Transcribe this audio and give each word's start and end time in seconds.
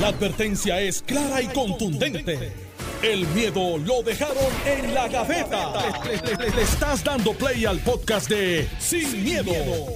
La 0.00 0.08
advertencia 0.08 0.80
es 0.80 1.02
clara 1.02 1.40
y 1.40 1.46
contundente. 1.46 2.52
El 3.00 3.28
miedo 3.28 3.78
lo 3.78 4.02
dejaron 4.02 4.36
en 4.66 4.92
la 4.92 5.06
gaveta. 5.06 5.72
Le, 6.04 6.50
le 6.50 6.62
estás 6.62 7.04
dando 7.04 7.32
play 7.32 7.64
al 7.64 7.78
podcast 7.78 8.28
de 8.28 8.66
Sin, 8.80 9.22
miedo, 9.22 9.52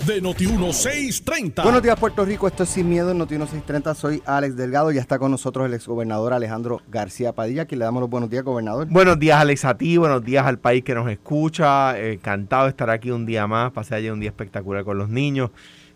de 0.07 0.23
Noti1630. 0.23 1.65
Buenos 1.65 1.83
días, 1.83 1.99
Puerto 1.99 2.25
Rico. 2.25 2.47
Esto 2.47 2.63
es 2.63 2.69
Sin 2.69 2.89
Miedo 2.89 3.11
en 3.11 3.19
Noti1630. 3.19 3.95
Soy 3.97 4.23
Alex 4.25 4.57
Delgado. 4.57 4.93
Ya 4.93 5.01
está 5.01 5.19
con 5.19 5.33
nosotros 5.33 5.67
el 5.67 5.75
exgobernador 5.75 6.33
Alejandro 6.33 6.81
García 6.89 7.33
Padilla. 7.33 7.63
Aquí 7.63 7.75
le 7.75 7.85
damos 7.85 8.01
los 8.01 8.11
buenos 8.11 8.31
días, 8.31 8.45
gobernador. 8.45 8.87
Buenos 8.89 9.19
días, 9.19 9.41
Alex, 9.41 9.65
a 9.65 9.77
ti. 9.77 9.97
Buenos 9.97 10.25
días 10.25 10.47
al 10.47 10.61
país 10.61 10.85
que 10.85 10.95
nos 10.95 11.11
escucha. 11.11 11.99
encantado 11.99 12.65
de 12.65 12.71
estar 12.71 12.89
aquí 12.91 13.11
un 13.11 13.27
día 13.27 13.49
más. 13.49 13.73
Pasé 13.73 13.97
ayer 13.97 14.13
un 14.13 14.21
día 14.21 14.31
espectacular 14.31 14.85
con 14.85 14.97
los 14.97 15.09
niños 15.09 15.51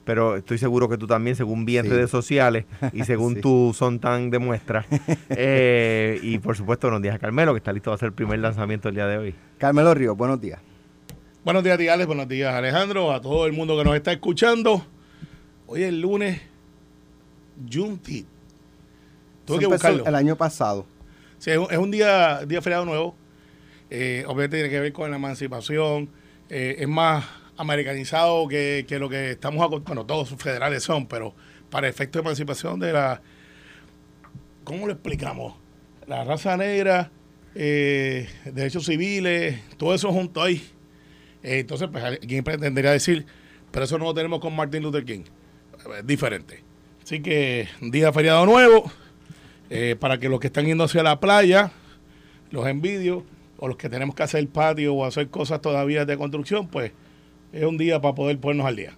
pero 0.04 0.36
estoy 0.36 0.58
seguro 0.58 0.88
que 0.88 0.98
tú 0.98 1.06
también, 1.06 1.36
según 1.36 1.64
vi 1.64 1.78
en 1.78 1.88
redes 1.88 2.10
sociales 2.10 2.64
y 2.92 3.04
según 3.04 3.40
tú 3.40 3.72
son 3.74 3.98
tan 3.98 4.30
demuestras. 4.30 4.86
Eh, 5.30 6.18
y 6.22 6.38
por 6.38 6.56
supuesto, 6.56 6.88
buenos 6.88 7.02
días 7.02 7.14
a 7.14 7.18
Carmelo, 7.18 7.52
que 7.52 7.58
está 7.58 7.72
listo 7.72 7.90
para 7.90 7.96
hacer 7.96 8.08
el 8.08 8.12
primer 8.12 8.38
lanzamiento 8.38 8.88
el 8.88 8.94
día 8.94 9.06
de 9.06 9.18
hoy. 9.18 9.34
Carmelo 9.58 9.94
Río, 9.94 10.14
buenos 10.14 10.40
días. 10.40 10.60
Buenos 11.44 11.64
días, 11.64 11.78
Alex. 11.78 12.06
Buenos 12.06 12.28
días, 12.28 12.54
Alejandro. 12.54 13.12
A 13.12 13.20
todo 13.20 13.46
el 13.46 13.52
mundo 13.52 13.76
que 13.76 13.84
nos 13.84 13.96
está 13.96 14.12
escuchando. 14.12 14.86
Hoy 15.66 15.82
es 15.82 15.88
el 15.88 16.00
lunes 16.00 16.40
Junti. 17.70 18.26
Tuve 19.44 19.58
que 19.58 19.66
buscarlo. 19.66 20.06
El 20.06 20.14
año 20.14 20.36
pasado. 20.36 20.86
Sí, 21.38 21.50
es 21.50 21.78
un 21.78 21.90
día, 21.90 22.44
día 22.46 22.62
feriado 22.62 22.84
nuevo. 22.84 23.16
Eh, 23.90 24.24
obviamente 24.26 24.56
tiene 24.58 24.70
que 24.70 24.80
ver 24.80 24.92
con 24.92 25.10
la 25.10 25.16
emancipación. 25.16 26.08
Eh, 26.48 26.76
es 26.78 26.88
más 26.88 27.24
americanizado 27.56 28.48
que, 28.48 28.86
lo 28.98 29.08
que 29.08 29.32
estamos 29.32 29.84
bueno 29.84 30.06
todos 30.06 30.30
federales 30.30 30.82
son 30.82 31.06
pero 31.06 31.34
para 31.70 31.88
efecto 31.88 32.18
de 32.18 32.22
emancipación 32.22 32.80
de 32.80 32.92
la 32.92 33.22
¿cómo 34.64 34.86
lo 34.86 34.92
explicamos? 34.92 35.54
la 36.06 36.24
raza 36.24 36.56
negra 36.56 37.10
eh, 37.54 38.28
derechos 38.44 38.86
civiles 38.86 39.60
todo 39.76 39.94
eso 39.94 40.10
junto 40.10 40.42
ahí. 40.42 40.62
Eh, 41.42 41.60
entonces 41.60 41.88
pues 41.90 42.02
alguien 42.02 42.44
pretendería 42.44 42.92
decir 42.92 43.26
pero 43.70 43.84
eso 43.84 43.98
no 43.98 44.04
lo 44.06 44.14
tenemos 44.14 44.40
con 44.40 44.54
Martin 44.54 44.82
Luther 44.82 45.04
King. 45.04 45.24
Es 45.98 46.06
diferente. 46.06 46.62
Así 47.02 47.20
que 47.20 47.68
día 47.80 48.12
feriado 48.12 48.46
nuevo 48.46 48.90
eh, 49.70 49.96
para 49.98 50.18
que 50.18 50.28
los 50.28 50.38
que 50.38 50.48
están 50.48 50.66
yendo 50.66 50.84
hacia 50.84 51.02
la 51.02 51.18
playa 51.18 51.72
los 52.50 52.66
envidios 52.66 53.24
o 53.56 53.68
los 53.68 53.76
que 53.76 53.88
tenemos 53.88 54.14
que 54.14 54.22
hacer 54.22 54.46
patio 54.48 54.94
o 54.94 55.04
hacer 55.04 55.28
cosas 55.28 55.60
todavía 55.62 56.04
de 56.04 56.16
construcción 56.16 56.68
pues 56.68 56.92
es 57.52 57.64
un 57.64 57.76
día 57.76 58.00
para 58.00 58.14
poder 58.14 58.38
ponernos 58.38 58.66
al 58.66 58.76
día. 58.76 58.92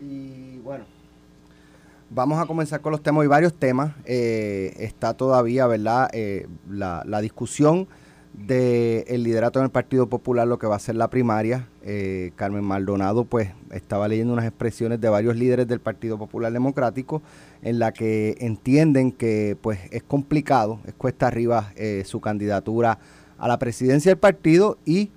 Y 0.00 0.58
bueno, 0.58 0.84
vamos 2.10 2.38
a 2.38 2.46
comenzar 2.46 2.80
con 2.80 2.92
los 2.92 3.02
temas. 3.02 3.22
Hay 3.22 3.28
varios 3.28 3.54
temas. 3.54 3.94
Eh, 4.04 4.74
está 4.78 5.14
todavía, 5.14 5.66
¿verdad? 5.66 6.08
Eh, 6.12 6.46
la, 6.70 7.20
discusión 7.20 7.88
del 8.32 9.22
liderato 9.24 9.58
en 9.58 9.66
el 9.66 9.70
Partido 9.70 10.08
Popular, 10.08 10.46
lo 10.46 10.58
que 10.58 10.66
va 10.66 10.76
a 10.76 10.78
ser 10.78 10.94
la 10.94 11.10
primaria. 11.10 11.68
Eh, 11.82 12.32
Carmen 12.36 12.64
Maldonado, 12.64 13.24
pues, 13.24 13.50
estaba 13.72 14.06
leyendo 14.08 14.32
unas 14.32 14.46
expresiones 14.46 15.00
de 15.00 15.08
varios 15.08 15.36
líderes 15.36 15.66
del 15.66 15.80
Partido 15.80 16.16
Popular 16.18 16.52
Democrático 16.52 17.20
en 17.62 17.78
la 17.78 17.92
que 17.92 18.36
entienden 18.40 19.10
que, 19.10 19.56
pues, 19.60 19.80
es 19.90 20.02
complicado, 20.04 20.80
es 20.86 20.94
cuesta 20.94 21.26
arriba 21.26 21.72
su 22.04 22.20
candidatura 22.20 22.98
a 23.38 23.48
la 23.48 23.58
presidencia 23.58 24.10
del 24.10 24.18
partido 24.18 24.78
y 24.84 25.10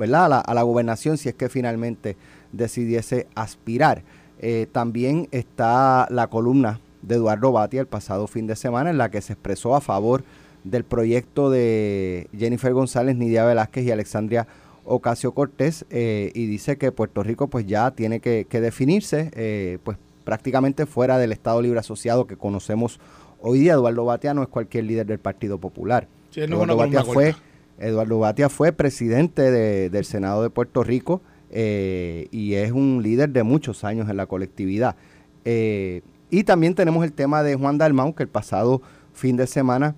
¿verdad? 0.00 0.42
A 0.46 0.54
la, 0.54 0.62
gobernación 0.62 1.18
si 1.18 1.28
es 1.28 1.34
que 1.34 1.50
finalmente 1.50 2.16
decidiese 2.52 3.26
aspirar. 3.34 4.02
Eh, 4.40 4.66
también 4.72 5.28
está 5.30 6.06
la 6.08 6.28
columna 6.28 6.80
de 7.02 7.16
Eduardo 7.16 7.52
Batia 7.52 7.82
el 7.82 7.86
pasado 7.86 8.26
fin 8.26 8.46
de 8.46 8.56
semana 8.56 8.88
en 8.88 8.96
la 8.96 9.10
que 9.10 9.20
se 9.20 9.34
expresó 9.34 9.76
a 9.76 9.82
favor 9.82 10.24
del 10.64 10.84
proyecto 10.84 11.50
de 11.50 12.28
Jennifer 12.36 12.72
González, 12.72 13.14
Nidia 13.14 13.44
Velázquez 13.44 13.84
y 13.84 13.90
Alexandria 13.90 14.46
Ocasio 14.84 15.32
Cortés 15.32 15.84
eh, 15.90 16.32
y 16.34 16.46
dice 16.46 16.78
que 16.78 16.92
Puerto 16.92 17.22
Rico 17.22 17.48
pues 17.48 17.66
ya 17.66 17.90
tiene 17.90 18.20
que, 18.20 18.46
definirse 18.50 19.30
eh, 19.34 19.78
pues 19.84 19.98
prácticamente 20.24 20.86
fuera 20.86 21.18
del 21.18 21.32
Estado 21.32 21.60
Libre 21.60 21.78
Asociado 21.78 22.26
que 22.26 22.38
conocemos 22.38 23.00
hoy 23.40 23.58
día. 23.60 23.74
Eduardo 23.74 24.06
Batia 24.06 24.32
no 24.32 24.42
es 24.42 24.48
cualquier 24.48 24.84
líder 24.84 25.06
del 25.06 25.18
Partido 25.18 25.58
Popular. 25.58 26.08
Eduardo 26.34 26.76
Batia 26.76 27.04
fue 27.04 27.34
Eduardo 27.80 28.18
Batia 28.18 28.48
fue 28.50 28.72
presidente 28.72 29.50
del 29.88 30.04
Senado 30.04 30.42
de 30.42 30.50
Puerto 30.50 30.84
Rico 30.84 31.22
eh, 31.50 32.28
y 32.30 32.54
es 32.54 32.72
un 32.72 33.00
líder 33.02 33.30
de 33.30 33.42
muchos 33.42 33.84
años 33.84 34.08
en 34.10 34.18
la 34.18 34.26
colectividad. 34.26 34.96
Eh, 35.44 36.02
y 36.30 36.44
también 36.44 36.74
tenemos 36.74 37.02
el 37.04 37.12
tema 37.12 37.42
de 37.42 37.56
Juan 37.56 37.78
Dalmau, 37.78 38.14
que 38.14 38.22
el 38.22 38.28
pasado 38.28 38.82
fin 39.14 39.36
de 39.36 39.46
semana 39.46 39.96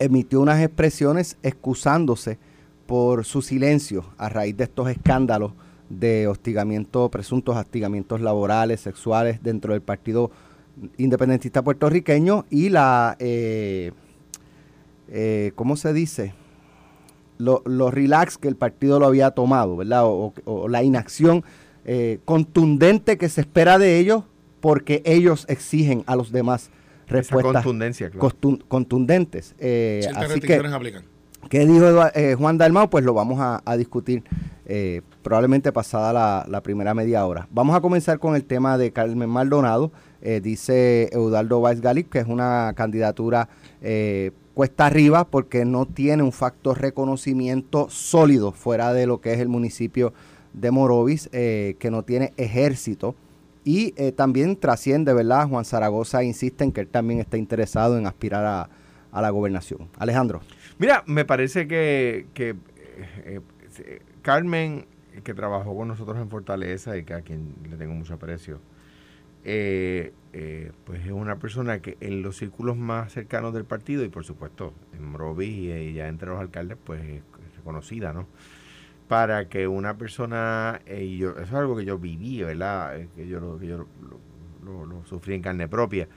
emitió 0.00 0.40
unas 0.40 0.60
expresiones 0.60 1.36
excusándose 1.42 2.38
por 2.86 3.24
su 3.24 3.42
silencio 3.42 4.04
a 4.18 4.28
raíz 4.28 4.56
de 4.56 4.64
estos 4.64 4.90
escándalos 4.90 5.52
de 5.88 6.26
hostigamiento, 6.26 7.08
presuntos 7.10 7.56
hostigamientos 7.56 8.20
laborales, 8.20 8.80
sexuales 8.80 9.42
dentro 9.42 9.72
del 9.72 9.82
Partido 9.82 10.30
Independentista 10.96 11.62
Puertorriqueño 11.62 12.44
y 12.50 12.68
la, 12.68 13.16
eh, 13.20 13.92
¿cómo 15.54 15.76
se 15.76 15.92
dice? 15.92 16.34
Lo, 17.38 17.90
relax 17.90 18.38
que 18.38 18.48
el 18.48 18.56
partido 18.56 18.98
lo 18.98 19.06
había 19.06 19.30
tomado, 19.30 19.76
¿verdad? 19.76 20.02
O, 20.04 20.68
la 20.68 20.82
inacción 20.82 21.44
eh, 21.84 22.18
contundente 22.24 23.16
que 23.16 23.28
se 23.28 23.40
espera 23.40 23.78
de 23.78 23.98
ellos 23.98 24.24
porque 24.60 25.02
ellos 25.04 25.46
exigen 25.48 26.02
a 26.06 26.16
los 26.16 26.32
demás 26.32 26.70
respuestas 27.06 27.64
contundentes. 28.68 29.54
Eh, 29.58 30.06
así 30.14 30.40
que, 30.40 30.56
aplican? 30.56 31.04
¿Qué 31.48 31.64
dijo 31.64 31.86
eh, 32.14 32.34
Juan 32.34 32.58
Dalmau? 32.58 32.90
Pues 32.90 33.04
lo 33.04 33.14
vamos 33.14 33.38
a, 33.40 33.76
discutir 33.76 34.22
probablemente 35.22 35.72
pasada 35.72 36.44
la, 36.46 36.60
primera 36.60 36.92
media 36.92 37.24
hora. 37.24 37.48
Vamos 37.50 37.74
a 37.74 37.80
comenzar 37.80 38.18
con 38.18 38.34
el 38.36 38.44
tema 38.44 38.76
de 38.76 38.92
Carmen 38.92 39.30
Maldonado. 39.30 39.92
dice 40.42 41.08
Eudaldo 41.12 41.60
Vázquez 41.60 41.80
Galip 41.80 42.10
que 42.10 42.18
es 42.18 42.26
una 42.26 42.74
candidatura 42.76 43.48
cuesta 44.58 44.86
arriba 44.86 45.24
porque 45.24 45.64
no 45.64 45.86
tiene 45.86 46.24
un 46.24 46.32
factor 46.32 46.80
reconocimiento 46.80 47.88
sólido 47.90 48.50
fuera 48.50 48.92
de 48.92 49.06
lo 49.06 49.20
que 49.20 49.32
es 49.32 49.38
el 49.38 49.46
municipio 49.46 50.12
de 50.52 50.72
Morovis, 50.72 51.28
eh, 51.30 51.76
que 51.78 51.92
no 51.92 52.02
tiene 52.02 52.32
ejército. 52.36 53.14
Y 53.62 53.94
eh, 53.96 54.10
también 54.10 54.56
trasciende, 54.56 55.14
¿verdad? 55.14 55.46
Juan 55.48 55.64
Zaragoza 55.64 56.24
insiste 56.24 56.64
en 56.64 56.72
que 56.72 56.80
él 56.80 56.88
también 56.88 57.20
está 57.20 57.36
interesado 57.36 57.98
en 57.98 58.08
aspirar 58.08 58.68
a, 59.12 59.22
la 59.22 59.30
gobernación. 59.30 59.88
Alejandro. 59.96 60.40
Mira, 60.78 61.04
me 61.06 61.24
parece 61.24 61.68
que, 61.68 62.26
eh, 62.34 63.40
Carmen, 64.22 64.86
que 65.22 65.34
trabajó 65.34 65.76
con 65.76 65.86
nosotros 65.86 66.18
en 66.18 66.28
Fortaleza 66.28 66.96
y 66.96 67.04
que 67.04 67.14
a 67.14 67.20
quien 67.20 67.54
le 67.70 67.76
tengo 67.76 67.94
mucho 67.94 68.14
aprecio, 68.14 68.58
eh, 69.44 70.12
eh, 70.32 70.72
pues 70.84 71.04
es 71.06 71.12
una 71.12 71.38
persona 71.38 71.80
que 71.80 71.96
en 72.00 72.22
los 72.22 72.36
círculos 72.36 72.76
más 72.76 73.12
cercanos 73.12 73.54
del 73.54 73.64
partido 73.64 74.04
y 74.04 74.08
por 74.08 74.24
supuesto 74.24 74.74
en 74.92 75.04
Morovis 75.04 75.48
y, 75.48 75.94
ya 75.94 76.08
entre 76.08 76.28
los 76.28 76.40
alcaldes 76.40 76.76
pues 76.84 77.02
es 77.02 77.22
reconocida, 77.56 78.12
¿no? 78.12 78.26
Para 79.08 79.48
que 79.48 79.66
una 79.66 79.96
persona, 79.96 80.82
eh, 80.86 81.16
yo, 81.18 81.30
eso 81.30 81.40
es 81.40 81.52
algo 81.54 81.76
que 81.76 81.86
yo 81.86 81.98
viví, 81.98 82.42
¿verdad? 82.42 83.00
Que 83.16 83.26
yo, 83.26 83.40
lo, 83.40 83.60
yo 83.62 83.86
lo, 84.64 85.04
sufrí 85.06 85.34
en 85.34 85.42
carne 85.42 85.66
propia. 85.66 86.08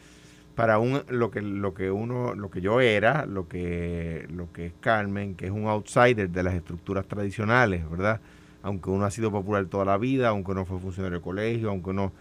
Para 0.55 0.77
un, 0.77 1.01
lo 1.07 1.31
que 1.31 1.41
lo 1.41 1.73
que 1.73 1.89
uno, 1.89 2.35
lo 2.35 2.51
que 2.51 2.59
yo 2.59 2.81
era, 2.81 3.25
lo 3.25 3.47
que 3.47 4.27
lo 4.29 4.51
que 4.51 4.65
es 4.65 4.73
Carmen, 4.81 5.35
que 5.35 5.45
es 5.45 5.51
un 5.51 5.67
outsider 5.67 6.29
de 6.29 6.43
las 6.43 6.53
estructuras 6.53 7.07
tradicionales, 7.07 7.89
¿verdad? 7.89 8.19
Aunque 8.61 8.89
uno 8.89 9.05
ha 9.05 9.11
sido 9.11 9.31
popular 9.31 9.65
toda 9.67 9.85
la 9.85 9.97
vida, 9.97 10.27
aunque 10.27 10.51
uno 10.51 10.65
fue 10.65 10.77
funcionario 10.79 11.19
de 11.19 11.23
colegio, 11.23 11.69
aunque 11.69 11.91
uno 11.91 12.11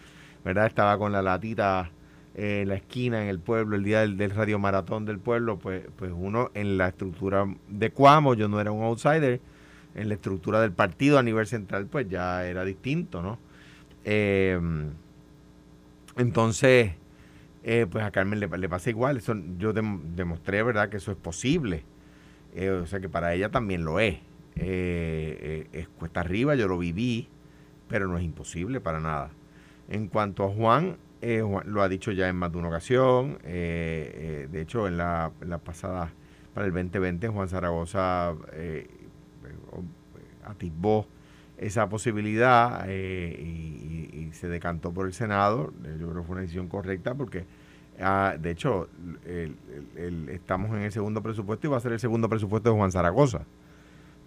¿verdad? 0.44 0.66
Estaba 0.66 0.98
con 0.98 1.12
la 1.12 1.22
latita 1.22 1.90
en 2.34 2.68
la 2.68 2.76
esquina 2.76 3.22
en 3.22 3.28
el 3.28 3.40
pueblo, 3.40 3.76
el 3.76 3.84
día 3.84 4.00
del, 4.00 4.30
radio 4.30 4.58
maratón 4.58 5.04
del 5.04 5.18
pueblo, 5.18 5.58
pues, 5.58 5.82
pues 5.96 6.12
uno 6.14 6.50
en 6.54 6.78
la 6.78 6.88
estructura 6.88 7.46
de 7.68 7.90
Cuamo, 7.90 8.34
yo 8.34 8.48
no 8.48 8.60
era 8.60 8.70
un 8.70 8.82
outsider, 8.84 9.40
en 9.94 10.08
la 10.08 10.14
estructura 10.14 10.60
del 10.60 10.72
partido 10.72 11.18
a 11.18 11.22
nivel 11.22 11.46
central, 11.46 11.86
pues 11.86 12.08
ya 12.08 12.46
era 12.46 12.64
distinto, 12.64 13.22
¿no? 13.22 13.38
Em, 14.04 14.90
entonces, 16.16 16.92
eh, 17.64 17.86
pues 17.90 18.04
a 18.04 18.10
Carmen 18.10 18.40
le, 18.40 18.68
pasa 18.68 18.90
igual, 18.90 19.16
eso 19.16 19.34
yo 19.58 19.72
demostré, 19.72 20.62
¿verdad?, 20.62 20.88
que 20.88 20.98
eso 20.98 21.10
es 21.10 21.18
posible, 21.18 21.84
eh, 22.54 22.70
o 22.70 22.86
sea 22.86 23.00
que 23.00 23.08
para 23.08 23.34
ella 23.34 23.50
también 23.50 23.84
lo 23.84 24.00
es. 24.00 24.18
Eh, 24.56 25.68
es 25.72 25.88
cuesta 25.88 26.20
arriba, 26.20 26.54
yo 26.54 26.68
lo 26.68 26.78
viví, 26.78 27.28
pero 27.88 28.06
no 28.08 28.18
es 28.18 28.24
imposible 28.24 28.80
para 28.80 29.00
nada. 29.00 29.30
En 29.90 30.08
cuanto 30.08 30.44
a 30.44 30.48
Juan, 30.48 30.96
eh, 31.20 31.44
lo 31.66 31.82
ha 31.82 31.88
dicho 31.88 32.12
ya 32.12 32.28
en 32.28 32.36
más 32.36 32.52
de 32.52 32.58
una 32.58 32.68
ocasión. 32.68 33.38
Eh, 33.44 34.44
eh, 34.44 34.48
de 34.50 34.60
hecho, 34.62 34.86
en 34.88 34.96
la, 34.96 35.32
pasada, 35.62 36.12
para 36.54 36.66
el 36.66 36.72
2020, 36.72 37.28
Juan 37.28 37.48
Zaragoza 37.48 38.34
atisbó 40.44 41.06
esa 41.58 41.88
posibilidad 41.88 42.88
y, 42.88 44.30
se 44.32 44.48
decantó 44.48 44.92
por 44.92 45.06
el 45.06 45.12
Senado. 45.12 45.72
Yo 45.98 46.08
creo 46.08 46.22
que 46.22 46.26
fue 46.26 46.32
una 46.34 46.40
decisión 46.42 46.68
correcta 46.68 47.14
porque 47.14 47.44
Ah, 48.02 48.36
de 48.38 48.50
hecho, 48.50 48.88
estamos 50.28 50.70
en 50.70 50.82
el 50.82 50.92
segundo 50.92 51.22
presupuesto 51.22 51.66
y 51.66 51.70
va 51.70 51.76
a 51.76 51.80
ser 51.80 51.92
el 51.92 52.00
segundo 52.00 52.28
presupuesto 52.28 52.70
de 52.70 52.76
Juan 52.76 52.90
Zaragoza. 52.90 53.42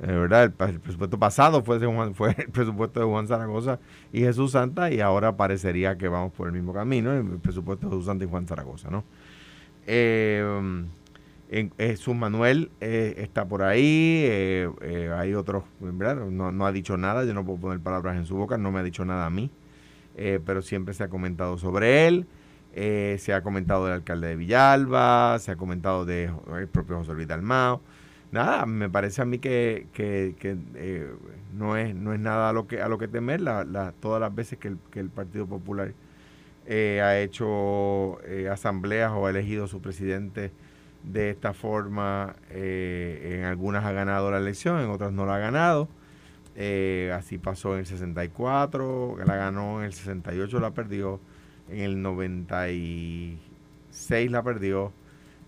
Eh, 0.02 0.08
¿verdad? 0.08 0.44
El, 0.44 0.80
presupuesto 0.80 1.20
pasado 1.20 1.64
fue, 1.64 1.80
fue 2.14 2.36
el 2.38 2.50
presupuesto 2.50 3.00
de 3.00 3.06
Juan 3.06 3.28
Zaragoza 3.28 3.80
y 4.12 4.22
Jesús 4.22 4.52
Santa 4.52 4.92
y 4.92 5.00
ahora 5.00 5.38
parecería 5.38 5.98
que 5.98 6.08
vamos 6.08 6.34
por 6.34 6.48
el 6.48 6.54
mismo 6.54 6.74
camino, 6.74 7.14
el 7.14 7.40
presupuesto 7.40 7.88
de 7.88 7.92
Jesús 7.92 8.06
Santa 8.08 8.26
y 8.26 8.28
Juan 8.28 8.48
Zaragoza, 8.48 8.90
¿no? 8.90 9.04
Eh, 9.86 10.44
en, 11.50 11.72
Jesús 11.78 12.16
Manuel 12.16 12.72
eh, 12.82 13.14
está 13.18 13.46
por 13.46 13.62
ahí, 13.62 14.26
hay 15.16 15.34
otros. 15.36 15.64
No, 15.80 16.52
no, 16.52 16.66
ha 16.66 16.72
dicho 16.72 16.98
nada, 16.98 17.26
yo 17.26 17.34
no 17.36 17.46
puedo 17.46 17.60
poner 17.60 17.80
palabras 17.80 18.18
en 18.18 18.26
su 18.26 18.36
boca, 18.36 18.58
no 18.58 18.72
me 18.72 18.80
ha 18.80 18.84
dicho 18.84 19.06
nada 19.06 19.28
a 19.28 19.30
mí, 19.30 19.52
pero 20.16 20.64
siempre 20.64 20.96
se 20.96 21.04
ha 21.04 21.10
comentado 21.10 21.60
sobre 21.60 22.08
él. 22.08 22.26
se 22.74 23.34
ha 23.34 23.44
comentado 23.44 23.86
del 23.86 23.94
alcalde 23.94 24.30
de 24.30 24.36
Villalba, 24.36 25.38
se 25.38 25.52
ha 25.52 25.56
comentado 25.56 26.06
del 26.06 26.32
propio 26.72 26.98
José 26.98 27.14
Luis 27.14 27.28
Dalmao 27.28 27.82
nada, 28.34 28.66
me 28.66 28.90
parece 28.90 29.22
a 29.22 29.26
mí 29.26 29.40
que, 29.40 29.88
que, 29.94 30.36
eh, 30.76 31.10
no, 31.54 31.78
es, 31.78 31.96
no 31.96 32.14
es 32.14 32.20
nada 32.20 32.50
a 32.50 32.54
lo 32.54 32.68
que, 32.68 32.82
a 32.82 32.90
lo 32.90 32.98
que 32.98 33.08
temer 33.08 33.40
la, 33.42 33.94
todas 34.00 34.20
las 34.20 34.34
veces 34.34 34.58
que 34.60 34.76
el, 35.00 35.10
Partido 35.10 35.46
Popular 35.46 35.94
eh, 36.66 37.00
ha 37.02 37.20
hecho 37.20 38.18
eh, 38.26 38.50
asambleas 38.52 39.12
o 39.12 39.28
ha 39.28 39.30
elegido 39.30 39.68
su 39.68 39.82
presidente 39.82 40.52
de 41.04 41.30
esta 41.30 41.54
forma. 41.54 42.36
en 42.50 43.44
algunas 43.46 43.86
ha 43.86 43.92
ganado 43.92 44.32
la 44.32 44.40
elección, 44.40 44.82
en 44.82 44.90
otras 44.90 45.14
no 45.14 45.28
la 45.28 45.36
ha 45.36 45.40
ganado. 45.40 45.88
así 47.14 47.38
pasó 47.38 47.74
en 47.74 47.82
el 47.82 47.86
64, 47.86 49.18
la 49.26 49.36
ganó 49.36 49.80
en 49.80 49.86
el 49.86 49.94
68, 49.94 50.60
la 50.60 50.72
perdió, 50.72 51.20
en 51.70 51.82
el 51.82 52.02
96 52.02 54.32
la 54.32 54.42
perdió 54.42 54.92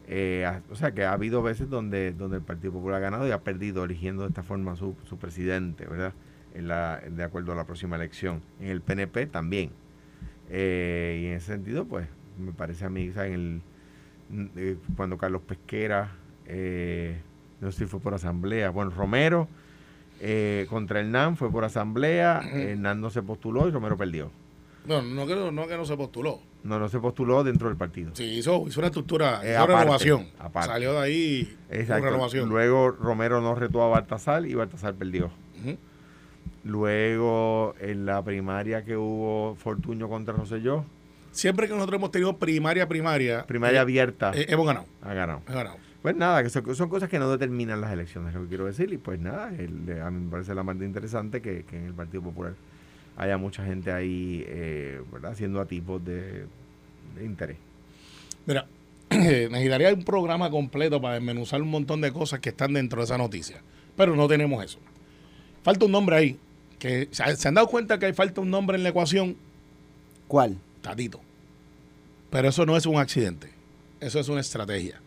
eh, 0.07 0.61
o 0.69 0.75
sea 0.75 0.93
que 0.93 1.03
ha 1.03 1.13
habido 1.13 1.41
veces 1.41 1.69
donde, 1.69 2.13
donde 2.13 2.37
el 2.37 2.43
Partido 2.43 2.73
Popular 2.73 2.97
ha 2.97 2.99
ganado 3.01 3.27
y 3.27 3.31
ha 3.31 3.41
perdido 3.41 3.83
eligiendo 3.83 4.23
de 4.23 4.29
esta 4.29 4.43
forma 4.43 4.75
su, 4.75 4.95
su 5.07 5.17
presidente, 5.17 5.85
¿verdad? 5.85 6.13
En 6.53 6.67
la, 6.67 6.99
de 6.99 7.23
acuerdo 7.23 7.51
a 7.51 7.55
la 7.55 7.65
próxima 7.65 7.95
elección. 7.95 8.41
En 8.59 8.67
el 8.67 8.81
PNP 8.81 9.25
también. 9.27 9.71
Eh, 10.49 11.21
y 11.23 11.25
en 11.27 11.33
ese 11.33 11.47
sentido, 11.47 11.85
pues, 11.85 12.07
me 12.37 12.51
parece 12.51 12.85
a 12.85 12.89
mí, 12.89 13.11
en 13.15 13.33
el, 13.33 13.61
eh, 14.55 14.77
cuando 14.95 15.17
Carlos 15.17 15.41
Pesquera, 15.41 16.11
no 17.61 17.71
sé 17.71 17.79
si 17.79 17.85
fue 17.85 17.99
por 17.99 18.13
asamblea, 18.13 18.69
bueno, 18.69 18.91
Romero 18.91 19.47
contra 20.69 21.03
NAM 21.03 21.35
fue 21.35 21.51
por 21.51 21.63
asamblea, 21.65 22.41
Hernán 22.53 23.01
no 23.01 23.09
se 23.09 23.21
postuló 23.21 23.67
y 23.67 23.71
Romero 23.71 23.97
perdió. 23.97 24.31
No, 24.85 25.01
no 25.01 25.25
que 25.25 25.35
no, 25.35 25.67
que 25.67 25.77
no 25.77 25.85
se 25.85 25.97
postuló. 25.97 26.39
No, 26.65 26.79
no 26.79 26.89
se 26.89 26.99
postuló 26.99 27.43
dentro 27.43 27.67
del 27.67 27.77
partido. 27.77 28.09
Sí, 28.15 28.23
hizo, 28.23 28.65
hizo 28.67 28.79
una 28.79 28.87
estructura, 28.87 29.41
eh, 29.43 29.53
hizo 29.53 29.67
renovación. 29.67 30.27
Salió 30.51 30.93
de 30.93 30.99
ahí 30.99 31.57
Exacto. 31.69 32.05
renovación. 32.05 32.49
Luego 32.49 32.89
Romero 32.89 33.39
no 33.39 33.53
retó 33.53 33.83
a 33.83 33.87
Baltasar 33.87 34.47
y 34.47 34.55
Baltasar 34.55 34.95
perdió. 34.95 35.29
Luego 36.63 37.75
en 37.79 38.07
la 38.07 38.23
primaria 38.23 38.83
que 38.83 38.97
hubo 38.97 39.55
Fortuño 39.55 40.09
contra 40.09 40.33
Rosselló. 40.33 40.83
Siempre 41.29 41.67
que 41.67 41.75
nosotros 41.75 41.99
hemos 41.99 42.09
tenido 42.09 42.37
primaria, 42.37 42.87
primaria. 42.87 43.45
Primaria 43.45 43.77
eh, 43.77 43.81
abierta. 43.81 44.31
Eh, 44.33 44.47
hemos 44.49 44.65
ganado. 44.65 44.87
Ha 45.03 45.13
ganado. 45.13 45.41
Ha 45.45 45.53
ganado. 45.53 45.77
Pues 46.01 46.15
nada, 46.15 46.41
que 46.41 46.49
son, 46.49 46.89
cosas 46.89 47.09
que 47.09 47.19
no 47.19 47.29
determinan 47.29 47.81
las 47.81 47.91
elecciones, 47.91 48.33
lo 48.33 48.41
que 48.41 48.47
quiero 48.47 48.65
decir. 48.65 48.91
Y 48.91 48.97
pues 48.97 49.19
nada, 49.19 49.49
a 49.49 49.51
mí 50.11 50.19
me 50.25 50.31
parece 50.31 50.55
la 50.55 50.63
más 50.63 50.75
interesante 50.77 51.41
que, 51.43 51.63
que 51.63 51.77
en 51.77 51.85
el 51.85 51.93
Partido 51.93 52.23
Popular 52.23 52.53
haya 53.17 53.37
mucha 53.37 53.63
gente 53.65 53.91
ahí, 53.91 54.43
eh, 54.47 55.01
¿verdad? 55.11 55.31
Haciendo 55.31 55.61
a 55.61 55.65
tipos 55.65 56.03
de, 56.03 56.45
interés. 57.21 57.57
Mira, 58.45 58.67
necesitaría 59.09 59.93
un 59.93 60.03
programa 60.03 60.49
completo 60.49 61.01
para 61.01 61.15
desmenuzar 61.15 61.61
un 61.61 61.69
montón 61.69 62.01
de 62.01 62.11
cosas 62.11 62.39
que 62.39 62.49
están 62.49 62.73
dentro 62.73 62.99
de 62.99 63.05
esa 63.05 63.17
noticia. 63.17 63.61
Pero 63.95 64.15
no 64.15 64.27
tenemos 64.27 64.63
eso. 64.63 64.79
Falta 65.63 65.85
un 65.85 65.91
nombre 65.91 66.15
ahí. 66.15 66.39
Que, 66.79 67.07
¿Se 67.11 67.47
han 67.47 67.55
dado 67.55 67.67
cuenta 67.67 67.97
que 67.97 68.07
hay 68.07 68.13
falta 68.13 68.41
un 68.41 68.51
nombre 68.51 68.77
en 68.77 68.83
la 68.83 68.89
ecuación? 68.89 69.37
¿Cuál? 70.27 70.57
Tatito. 70.81 71.21
Pero 72.29 72.49
eso 72.49 72.65
no 72.65 72.75
es 72.75 72.85
un 72.85 72.97
accidente. 72.97 73.49
Eso 74.01 74.19
es 74.19 74.27
una 74.27 74.41
estrategia. 74.41 74.99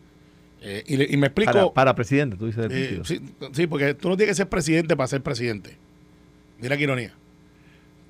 Eh, 0.61 0.83
y, 0.87 1.17
me 1.17 1.27
explico. 1.27 1.73
Para, 1.73 1.95
presidente, 1.95 2.35
tú 2.35 2.47
dices 2.47 2.67
eh, 2.69 2.99
sí, 3.05 3.21
sí, 3.53 3.67
porque 3.67 3.93
tú 3.93 4.09
no 4.09 4.17
tienes 4.17 4.31
que 4.31 4.37
ser 4.37 4.49
presidente 4.49 4.95
para 4.97 5.07
ser 5.07 5.21
presidente. 5.21 5.77
Mira 6.59 6.75
qué 6.75 6.83
ironía. 6.83 7.13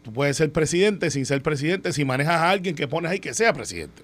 Tú 0.10 0.14
puedes 0.14 0.38
ser 0.38 0.52
presidente 0.52 1.12
sin 1.12 1.24
ser 1.28 1.44
presidente 1.44 1.94
si 1.94 2.04
manejas 2.04 2.38
a 2.38 2.50
alguien 2.50 2.76
que 2.76 2.88
pones 2.88 3.12
ahí 3.12 3.20
que 3.20 3.36
sea 3.36 3.54
presidente. 3.54 4.02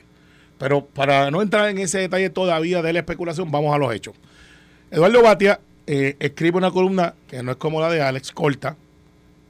Pero 0.60 0.86
para 0.86 1.32
no 1.32 1.42
entrar 1.42 1.68
en 1.68 1.80
ese 1.80 1.98
detalle 1.98 2.30
todavía 2.30 2.84
de 2.84 2.94
la 2.94 3.00
especulación, 3.00 3.50
vamos 3.50 3.74
a 3.74 3.80
los 3.80 3.92
hechos. 3.92 4.14
Eduardo 4.92 5.24
Batia 5.24 5.60
eh, 5.88 6.16
escribe 6.20 6.60
una 6.60 6.70
columna 6.70 7.16
que 7.28 7.42
no 7.42 7.54
es 7.54 7.58
como 7.58 7.82
la 7.82 7.90
de 7.90 8.04
Alex, 8.04 8.32
corta. 8.34 8.78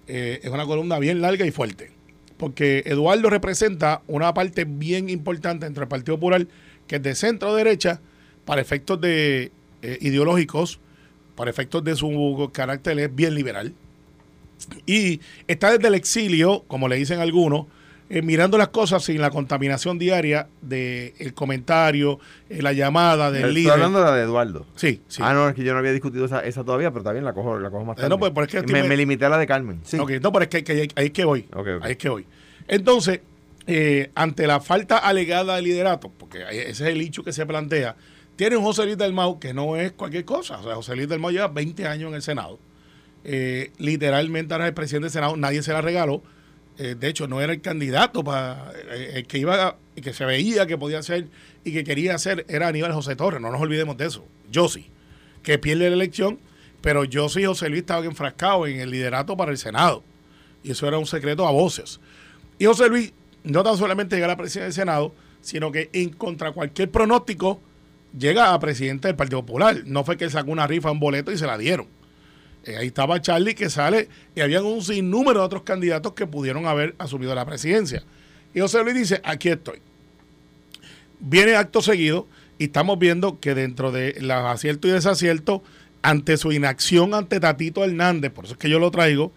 Eh, 0.08 0.40
es 0.44 0.50
una 0.50 0.66
columna 0.66 0.98
bien 0.98 1.20
larga 1.20 1.46
y 1.46 1.52
fuerte. 1.52 1.92
Porque 2.38 2.84
Eduardo 2.86 3.30
representa 3.30 4.02
una 4.08 4.34
parte 4.34 4.64
bien 4.64 5.10
importante 5.10 5.66
entre 5.66 5.84
el 5.84 5.90
Partido 5.90 6.16
Popular, 6.16 6.48
que 6.88 6.96
es 6.96 7.04
de 7.04 7.16
centro 7.16 7.54
derecha, 7.54 8.00
para 8.46 8.62
efectos 8.62 9.02
de 9.02 9.52
eh, 9.82 9.98
ideológicos, 10.00 10.80
para 11.36 11.50
efectos 11.50 11.84
de 11.84 11.98
su 11.98 12.50
carácter 12.54 12.98
es 12.98 13.14
bien 13.14 13.36
liberal 13.36 13.74
y 14.86 15.22
está 15.48 15.72
desde 15.72 15.88
el 15.88 15.96
exilio, 15.96 16.64
como 16.68 16.88
le 16.88 16.96
dicen 16.96 17.20
algunos, 17.20 17.68
eh, 18.08 18.22
mirando 18.22 18.60
las 18.60 18.68
cosas 18.68 19.04
sin 19.04 19.20
la 19.20 19.32
contaminación 19.32 19.98
diaria 19.98 20.48
del 20.62 21.14
el 21.18 21.34
comentario, 21.34 22.20
eh, 22.50 22.62
la 22.62 22.72
llamada 22.72 23.32
del 23.32 23.52
líder. 23.52 23.58
Estoy 23.58 23.72
hablando 23.72 24.00
de 24.00 24.06
la 24.06 24.16
de 24.16 24.24
Eduardo. 24.24 24.68
Sí, 24.76 25.02
sí. 25.08 25.24
Ah, 25.26 25.34
no, 25.34 25.50
es 25.50 25.56
que 25.56 25.64
yo 25.64 25.74
no 25.74 25.80
había 25.80 25.92
discutido 25.92 26.26
esa, 26.26 26.42
esa 26.42 26.64
todavía, 26.64 26.92
pero 26.92 27.04
también 27.04 27.26
la 27.26 27.34
cojo, 27.34 27.58
la 27.58 27.72
cojo 27.72 27.84
más 27.84 27.96
tarde. 27.96 28.10
No, 28.10 28.20
pues, 28.20 28.54
es 28.54 28.64
que 28.64 28.84
me, 28.84 28.96
limité 28.96 29.26
a 29.26 29.30
la 29.30 29.40
de 29.40 29.48
Carmen. 29.48 29.80
Sí. 29.84 29.98
no, 29.98 30.32
pero 30.32 30.44
es 30.44 30.50
que, 30.50 30.92
ahí 30.96 31.06
es 31.08 31.12
que 31.12 31.26
voy. 31.26 31.48
Ahí 31.82 31.94
es 31.94 31.98
que 31.98 32.10
voy. 32.10 32.28
Entonces, 32.68 33.22
eh, 33.66 34.12
ante 34.14 34.46
la 34.46 34.60
falta 34.60 35.00
alegada 35.00 35.56
de 35.56 35.64
liderato, 35.64 36.12
porque 36.16 36.44
ese 36.52 36.70
es 36.70 36.82
el 36.82 37.02
hecho 37.02 37.24
que 37.24 37.34
se 37.34 37.44
plantea, 37.48 37.96
tiene 38.36 38.56
un 38.56 38.64
José 38.64 38.86
Luis 38.86 39.00
del 39.00 39.14
Mau 39.14 39.40
que 39.40 39.52
no 39.56 39.78
es 39.78 39.94
cualquier 39.94 40.26
cosa. 40.26 40.60
O 40.60 40.64
sea, 40.64 40.76
José 40.76 40.96
Luis 40.96 41.10
del 41.10 41.20
Mau 41.20 41.32
lleva 41.32 41.48
20 41.48 41.88
años 41.88 42.10
en 42.10 42.16
el 42.16 42.22
Senado 42.22 42.60
eh, 43.26 43.72
literalmente 43.80 44.54
ahora 44.54 44.68
el 44.68 44.74
presidente 44.74 45.06
del 45.06 45.12
Senado, 45.12 45.36
nadie 45.36 45.64
se 45.64 45.74
la 45.74 45.82
regaló. 45.82 46.22
Eh, 46.78 46.96
de 47.00 47.08
hecho, 47.08 47.28
no 47.28 47.42
era 47.42 47.54
el 47.54 47.62
candidato 47.62 48.24
para 48.24 48.72
eh, 48.92 49.14
el 49.16 49.28
que 49.28 49.40
iba, 49.40 49.78
que 49.96 50.14
se 50.14 50.26
veía 50.26 50.68
que 50.68 50.78
podía 50.78 51.02
ser 51.02 51.28
y 51.64 51.74
que 51.74 51.84
quería 51.84 52.16
hacer 52.16 52.46
era 52.50 52.68
Aníbal 52.68 52.94
José 52.94 53.16
Torres. 53.16 53.42
No 53.42 53.52
nos 53.52 53.62
olvidemos 53.62 53.98
de 53.98 54.06
eso. 54.06 54.26
Yo 54.52 54.70
sí, 54.70 54.88
que 55.42 55.58
pierde 55.58 55.90
la 55.90 55.96
elección, 55.96 56.40
pero 56.82 57.04
yo 57.04 57.28
sí, 57.30 57.44
José 57.46 57.70
Luis 57.70 57.82
estaba 57.82 58.06
enfrascado 58.06 58.68
en 58.68 58.80
el 58.80 58.92
liderato 58.92 59.36
para 59.36 59.52
el 59.52 59.58
Senado. 59.58 60.04
Y 60.64 60.72
eso 60.72 60.88
era 60.88 61.00
un 61.00 61.08
secreto 61.08 61.48
a 61.48 61.52
voces. 61.52 62.00
Y 62.60 62.66
José 62.66 62.90
Luis 62.90 63.14
no 63.44 63.64
tan 63.64 63.78
solamente 63.78 64.16
llega 64.16 64.26
a 64.26 64.30
la 64.30 64.38
presidencia 64.38 64.64
del 64.66 64.74
Senado, 64.74 65.16
sino 65.42 65.72
que 65.72 65.90
en 65.94 66.10
contra 66.10 66.52
cualquier 66.52 66.92
pronóstico 66.92 67.60
llega 68.18 68.54
a 68.54 68.60
presidente 68.60 69.08
del 69.08 69.16
Partido 69.16 69.42
Popular. 69.46 69.82
No 69.86 70.04
fue 70.04 70.18
que 70.18 70.30
sacó 70.30 70.52
una 70.52 70.68
rifa, 70.68 70.92
un 70.92 71.00
boleto 71.00 71.32
y 71.32 71.38
se 71.38 71.48
la 71.48 71.58
dieron. 71.58 71.88
Eh, 72.66 72.78
ahí 72.78 72.88
estaba 72.88 73.22
Charlie 73.22 73.54
que 73.54 73.70
sale 73.70 74.10
y 74.36 74.42
habían 74.42 74.66
un 74.66 74.82
sinnúmero 74.82 75.40
de 75.40 75.46
otros 75.46 75.62
candidatos 75.62 76.14
que 76.14 76.26
pudieron 76.26 76.66
haber 76.66 76.96
asumido 76.98 77.36
la 77.36 77.46
presidencia. 77.46 78.04
Y 78.54 78.60
José 78.60 78.84
Luis 78.84 78.96
dice, 78.96 79.22
aquí 79.24 79.50
estoy. 79.50 79.80
Viene 81.20 81.56
acto 81.56 81.82
seguido 81.82 82.28
y 82.58 82.66
estamos 82.66 82.98
viendo 82.98 83.40
que 83.40 83.54
dentro 83.54 83.92
de 83.92 84.16
los 84.20 84.46
aciertos 84.46 84.90
y 84.90 84.94
desaciertos, 84.94 85.62
ante 86.02 86.38
su 86.38 86.52
inacción 86.52 87.14
ante 87.14 87.40
Tatito 87.40 87.84
Hernández, 87.84 88.32
por 88.32 88.46
eso 88.46 88.54
es 88.54 88.60
que 88.60 88.70
yo 88.70 88.80
lo 88.80 88.92
traigo, 88.92 89.32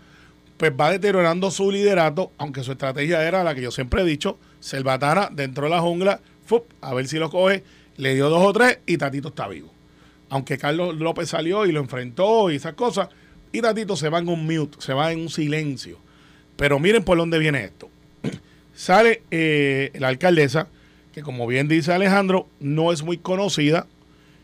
pues 0.56 0.72
va 0.78 0.90
deteriorando 0.90 1.50
su 1.50 1.70
liderato, 1.70 2.32
aunque 2.38 2.62
su 2.62 2.72
estrategia 2.72 3.26
era 3.26 3.44
la 3.44 3.54
que 3.54 3.62
yo 3.62 3.70
siempre 3.70 4.02
he 4.02 4.04
dicho, 4.04 4.38
Selvatana 4.60 5.28
dentro 5.32 5.64
de 5.64 5.70
la 5.70 5.80
jungla, 5.80 6.20
a 6.80 6.94
ver 6.94 7.08
si 7.08 7.18
lo 7.18 7.30
coge, 7.30 7.62
le 7.96 8.14
dio 8.14 8.28
dos 8.30 8.44
o 8.44 8.52
tres 8.52 8.78
y 8.86 8.96
Tatito 8.96 9.28
está 9.28 9.48
vivo 9.48 9.78
aunque 10.30 10.58
Carlos 10.58 10.96
López 10.96 11.30
salió 11.30 11.66
y 11.66 11.72
lo 11.72 11.80
enfrentó 11.80 12.50
y 12.50 12.56
esas 12.56 12.74
cosas, 12.74 13.08
y 13.52 13.60
Tatito 13.60 13.96
se 13.96 14.08
va 14.08 14.18
en 14.18 14.28
un 14.28 14.44
mute, 14.46 14.78
se 14.80 14.92
va 14.92 15.12
en 15.12 15.20
un 15.20 15.30
silencio. 15.30 15.98
Pero 16.56 16.78
miren 16.78 17.04
por 17.04 17.18
dónde 17.18 17.38
viene 17.38 17.64
esto. 17.64 17.88
Sale 18.74 19.22
eh, 19.30 19.90
la 19.94 20.08
alcaldesa, 20.08 20.68
que 21.12 21.22
como 21.22 21.46
bien 21.46 21.68
dice 21.68 21.92
Alejandro, 21.92 22.48
no 22.60 22.92
es 22.92 23.02
muy 23.02 23.18
conocida. 23.18 23.86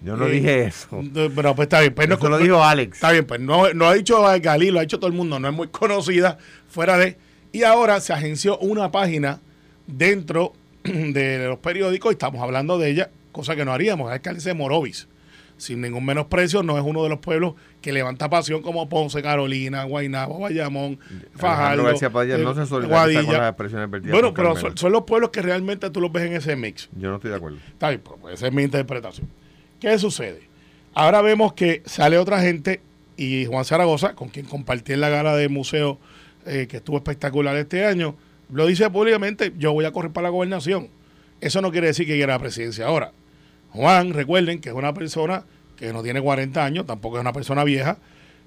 Yo 0.02 0.16
no 0.16 0.26
dije 0.26 0.62
eh, 0.62 0.66
eso. 0.66 1.02
Pero 1.14 1.54
pues 1.54 1.66
está 1.66 1.80
bien. 1.80 1.94
Pues, 1.94 2.08
no, 2.08 2.28
lo 2.28 2.38
dijo 2.38 2.62
Alex. 2.62 2.96
Está 2.96 3.10
bien, 3.12 3.26
pues 3.26 3.40
no, 3.40 3.72
no 3.74 3.86
ha 3.86 3.94
dicho 3.94 4.22
Galí, 4.40 4.70
lo 4.70 4.78
ha 4.78 4.82
dicho 4.82 4.98
todo 4.98 5.08
el 5.08 5.16
mundo, 5.16 5.38
no 5.38 5.48
es 5.48 5.54
muy 5.54 5.68
conocida 5.68 6.38
fuera 6.68 6.96
de... 6.96 7.16
Y 7.52 7.62
ahora 7.62 8.00
se 8.00 8.12
agenció 8.12 8.58
una 8.58 8.90
página 8.90 9.40
dentro 9.86 10.54
de 10.82 11.46
los 11.46 11.58
periódicos, 11.58 12.12
y 12.12 12.14
estamos 12.14 12.42
hablando 12.42 12.78
de 12.78 12.90
ella, 12.90 13.10
cosa 13.32 13.54
que 13.54 13.64
no 13.64 13.72
haríamos, 13.72 14.08
la 14.08 14.14
alcaldesa 14.14 14.50
de 14.50 14.54
Morovis 14.54 15.08
sin 15.56 15.80
ningún 15.80 16.04
menosprecio, 16.04 16.62
no 16.62 16.76
es 16.78 16.84
uno 16.84 17.02
de 17.02 17.08
los 17.08 17.18
pueblos 17.18 17.54
que 17.80 17.92
levanta 17.92 18.28
pasión 18.28 18.62
como 18.62 18.88
Ponce, 18.88 19.22
Carolina, 19.22 19.84
Guaynabo, 19.84 20.40
Bayamón, 20.40 20.98
Fajardo, 21.34 21.84
Padilla 22.12 22.38
no 22.38 22.50
eh, 22.50 22.54
se 22.54 22.68
con 22.68 22.86
Guadilla. 22.88 23.38
las 23.38 23.48
expresiones 23.50 24.10
Bueno, 24.10 24.34
pero 24.34 24.56
son, 24.56 24.76
son 24.76 24.92
los 24.92 25.02
pueblos 25.04 25.30
que 25.30 25.42
realmente 25.42 25.90
tú 25.90 26.00
los 26.00 26.12
ves 26.12 26.24
en 26.24 26.34
ese 26.34 26.56
mix. 26.56 26.88
Yo 26.96 27.10
no 27.10 27.16
estoy 27.16 27.30
de 27.30 27.36
acuerdo. 27.36 27.58
Está 27.68 27.90
bien, 27.90 28.02
pues 28.02 28.34
esa 28.34 28.46
es 28.46 28.52
mi 28.52 28.62
interpretación. 28.62 29.28
¿Qué 29.80 29.98
sucede? 29.98 30.48
Ahora 30.94 31.22
vemos 31.22 31.52
que 31.54 31.82
sale 31.86 32.18
otra 32.18 32.40
gente 32.40 32.80
y 33.16 33.46
Juan 33.46 33.64
Zaragoza, 33.64 34.14
con 34.14 34.28
quien 34.28 34.46
compartí 34.46 34.92
en 34.92 35.00
la 35.00 35.08
gala 35.08 35.36
de 35.36 35.48
museo 35.48 35.98
eh, 36.46 36.66
que 36.68 36.78
estuvo 36.78 36.96
espectacular 36.96 37.56
este 37.56 37.84
año, 37.84 38.16
lo 38.52 38.66
dice 38.66 38.88
públicamente, 38.90 39.52
yo 39.56 39.72
voy 39.72 39.84
a 39.84 39.92
correr 39.92 40.12
para 40.12 40.24
la 40.24 40.30
gobernación. 40.30 40.88
Eso 41.40 41.60
no 41.60 41.70
quiere 41.70 41.88
decir 41.88 42.06
que 42.06 42.14
quiera 42.14 42.34
la 42.34 42.38
presidencia 42.38 42.86
ahora. 42.86 43.12
Juan, 43.74 44.12
recuerden 44.14 44.60
que 44.60 44.70
es 44.70 44.74
una 44.74 44.94
persona 44.94 45.44
que 45.76 45.92
no 45.92 46.02
tiene 46.02 46.20
40 46.22 46.64
años, 46.64 46.86
tampoco 46.86 47.16
es 47.16 47.20
una 47.20 47.32
persona 47.32 47.64
vieja, 47.64 47.98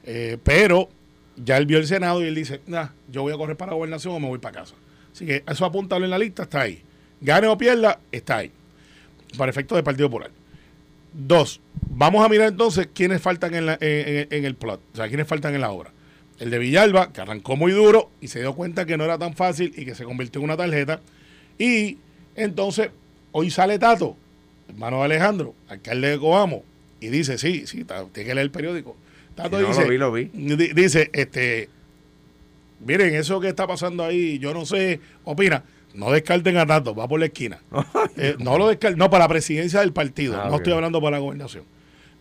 eh, 0.05 0.37
pero 0.43 0.89
ya 1.35 1.57
él 1.57 1.65
vio 1.65 1.77
el 1.77 1.85
Senado 1.87 2.23
y 2.23 2.27
él 2.27 2.35
dice, 2.35 2.61
nah, 2.67 2.87
yo 3.11 3.21
voy 3.21 3.33
a 3.33 3.37
correr 3.37 3.55
para 3.57 3.71
la 3.71 3.75
gobernación 3.75 4.15
o 4.15 4.19
me 4.19 4.27
voy 4.27 4.39
para 4.39 4.61
casa. 4.61 4.75
Así 5.13 5.25
que 5.25 5.43
eso 5.47 5.65
apuntable 5.65 6.05
en 6.05 6.11
la 6.11 6.17
lista 6.17 6.43
está 6.43 6.61
ahí. 6.61 6.81
Gane 7.21 7.47
o 7.47 7.57
pierda, 7.57 7.99
está 8.11 8.37
ahí. 8.37 8.51
Para 9.37 9.49
efectos 9.51 9.75
del 9.75 9.83
Partido 9.83 10.09
Popular. 10.09 10.31
Dos, 11.13 11.59
vamos 11.89 12.23
a 12.25 12.29
mirar 12.29 12.47
entonces 12.49 12.87
quiénes 12.93 13.21
faltan 13.21 13.53
en, 13.55 13.65
la- 13.65 13.77
en- 13.81 14.45
el 14.45 14.55
plot, 14.55 14.81
o 14.93 14.95
sea, 14.95 15.07
quiénes 15.07 15.27
faltan 15.27 15.53
en 15.55 15.61
la 15.61 15.71
obra. 15.71 15.91
El 16.39 16.51
de 16.51 16.59
Villalba, 16.59 17.11
que 17.11 17.21
arrancó 17.21 17.55
muy 17.55 17.71
duro 17.71 18.11
y 18.21 18.27
se 18.27 18.39
dio 18.39 18.53
cuenta 18.53 18.85
que 18.85 18.95
no 18.97 19.03
era 19.03 19.17
tan 19.17 19.33
fácil 19.33 19.73
y 19.75 19.83
que 19.85 19.95
se 19.95 20.03
convirtió 20.03 20.39
en 20.39 20.45
una 20.45 20.55
tarjeta. 20.57 21.01
Y 21.57 21.97
entonces, 22.35 22.91
hoy 23.31 23.49
sale 23.49 23.79
Tato, 23.79 24.15
hermano 24.69 25.03
Alejandro, 25.03 25.53
alcalde 25.67 26.09
de 26.09 26.19
Coamo, 26.19 26.63
y 26.99 27.07
dice, 27.09 27.37
sí, 27.37 27.65
sí, 27.67 27.83
tiene 27.85 28.11
que 28.29 28.35
leer 28.35 28.39
el 28.39 28.51
periódico. 28.51 28.95
Tato 29.35 29.59
no, 29.59 29.67
dice, 29.67 29.83
lo 29.83 29.87
vi, 29.89 29.97
lo 29.97 30.11
vi. 30.11 30.25
di- 30.33 30.73
dice, 30.73 31.09
este, 31.13 31.69
miren, 32.85 33.13
eso 33.15 33.39
que 33.39 33.49
está 33.49 33.67
pasando 33.67 34.03
ahí, 34.03 34.39
yo 34.39 34.53
no 34.53 34.65
sé, 34.65 34.99
opina, 35.23 35.63
no 35.93 36.11
descarten 36.11 36.57
a 36.57 36.65
Tato, 36.65 36.93
va 36.95 37.07
por 37.07 37.19
la 37.19 37.27
esquina. 37.27 37.59
Eh, 38.19 38.35
no 38.39 38.57
lo 38.57 38.67
descarten, 38.69 38.97
no, 38.97 39.09
para 39.11 39.25
la 39.25 39.29
presidencia 39.29 39.81
del 39.81 39.93
partido, 39.93 40.35
Ah, 40.41 40.47
no 40.49 40.55
estoy 40.57 40.73
hablando 40.73 40.99
para 40.99 41.17
la 41.17 41.19
gobernación. 41.19 41.65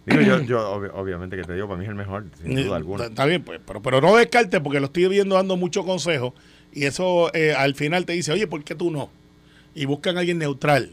Digo, 0.04 0.20
yo, 0.20 0.40
yo 0.46 0.58
obvi- 0.78 0.90
obviamente 0.92 1.36
que 1.36 1.44
te 1.44 1.54
digo, 1.54 1.66
para 1.68 1.78
mí 1.78 1.84
es 1.84 1.88
el 1.88 1.94
mejor, 1.94 2.24
sin 2.42 2.54
duda 2.54 2.76
alguna. 2.76 3.04
Está, 3.04 3.12
está 3.12 3.24
bien, 3.26 3.42
pues, 3.42 3.60
pero, 3.66 3.80
pero 3.80 4.00
no 4.02 4.14
descarte 4.16 4.60
porque 4.60 4.78
lo 4.80 4.86
estoy 4.86 5.08
viendo 5.08 5.36
dando 5.36 5.56
mucho 5.56 5.84
consejo 5.84 6.34
y 6.72 6.84
eso 6.84 7.30
eh, 7.34 7.54
al 7.54 7.74
final 7.74 8.04
te 8.04 8.12
dice, 8.12 8.30
oye, 8.32 8.46
¿por 8.46 8.62
qué 8.62 8.74
tú 8.74 8.90
no? 8.90 9.08
Y 9.74 9.86
buscan 9.86 10.16
a 10.16 10.20
alguien 10.20 10.38
neutral 10.38 10.92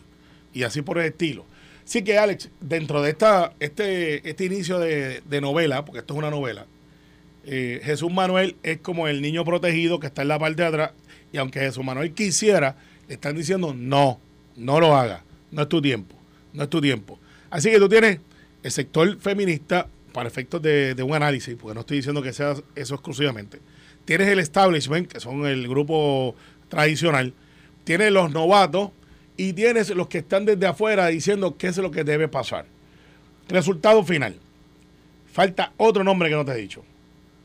y 0.54 0.64
así 0.64 0.82
por 0.82 0.98
el 1.00 1.06
estilo. 1.06 1.46
Así 1.86 2.04
que, 2.04 2.18
Alex, 2.18 2.50
dentro 2.62 3.02
de 3.02 3.12
esta 3.12 3.54
este, 3.60 4.28
este 4.30 4.46
inicio 4.46 4.80
de, 4.80 5.22
de 5.22 5.42
novela, 5.42 5.84
porque 5.84 6.00
esto 6.00 6.14
es 6.14 6.18
una 6.18 6.30
novela, 6.30 6.66
eh, 7.46 7.82
Jesús 7.84 8.12
Manuel 8.12 8.56
es 8.64 8.80
como 8.80 9.08
el 9.08 9.22
niño 9.22 9.44
protegido 9.44 10.00
que 10.00 10.08
está 10.08 10.22
en 10.22 10.30
la 10.30 10.40
parte 10.40 10.62
de 10.62 10.68
atrás 10.68 10.92
y 11.34 11.38
aunque 11.38 11.60
Jesús 11.60 11.84
Manuel 11.84 12.14
quisiera, 12.14 12.78
le 13.08 13.16
están 13.16 13.36
diciendo, 13.36 13.74
no, 13.74 14.20
no 14.56 14.80
lo 14.80 14.96
haga, 14.96 15.24
no 15.52 15.64
es 15.64 15.70
tu 15.70 15.82
tiempo, 15.82 16.16
no 16.54 16.64
es 16.64 16.70
tu 16.70 16.80
tiempo. 16.80 17.20
Así 17.50 17.70
que 17.70 17.80
tú 17.80 17.90
tienes 17.90 18.20
el 18.62 18.72
sector 18.72 19.20
feminista 19.20 19.88
para 20.14 20.30
efectos 20.30 20.62
de, 20.62 20.96
de 20.96 21.04
un 21.04 21.14
análisis, 21.14 21.56
porque 21.60 21.74
no 21.74 21.82
estoy 21.82 21.98
diciendo 21.98 22.22
que 22.22 22.32
sea 22.32 22.56
eso 22.76 22.96
exclusivamente. 22.96 23.60
Tienes 24.06 24.30
el 24.30 24.40
establishment, 24.40 25.12
que 25.12 25.20
son 25.20 25.46
el 25.46 25.68
grupo 25.68 26.36
tradicional, 26.70 27.34
tienes 27.84 28.12
los 28.12 28.32
novatos 28.32 28.92
y 29.38 29.54
tienes 29.54 29.90
los 29.90 30.08
que 30.08 30.20
están 30.20 30.46
desde 30.46 30.68
afuera 30.68 31.08
diciendo 31.08 31.58
qué 31.58 31.68
es 31.68 31.78
lo 31.78 31.92
que 31.92 32.04
debe 32.04 32.28
pasar. 32.28 32.66
Resultado 33.48 34.04
final. 34.04 34.36
Falta 35.32 35.74
otro 35.78 36.04
nombre 36.04 36.30
que 36.30 36.36
no 36.36 36.46
te 36.46 36.52
he 36.52 36.58
dicho. 36.58 36.84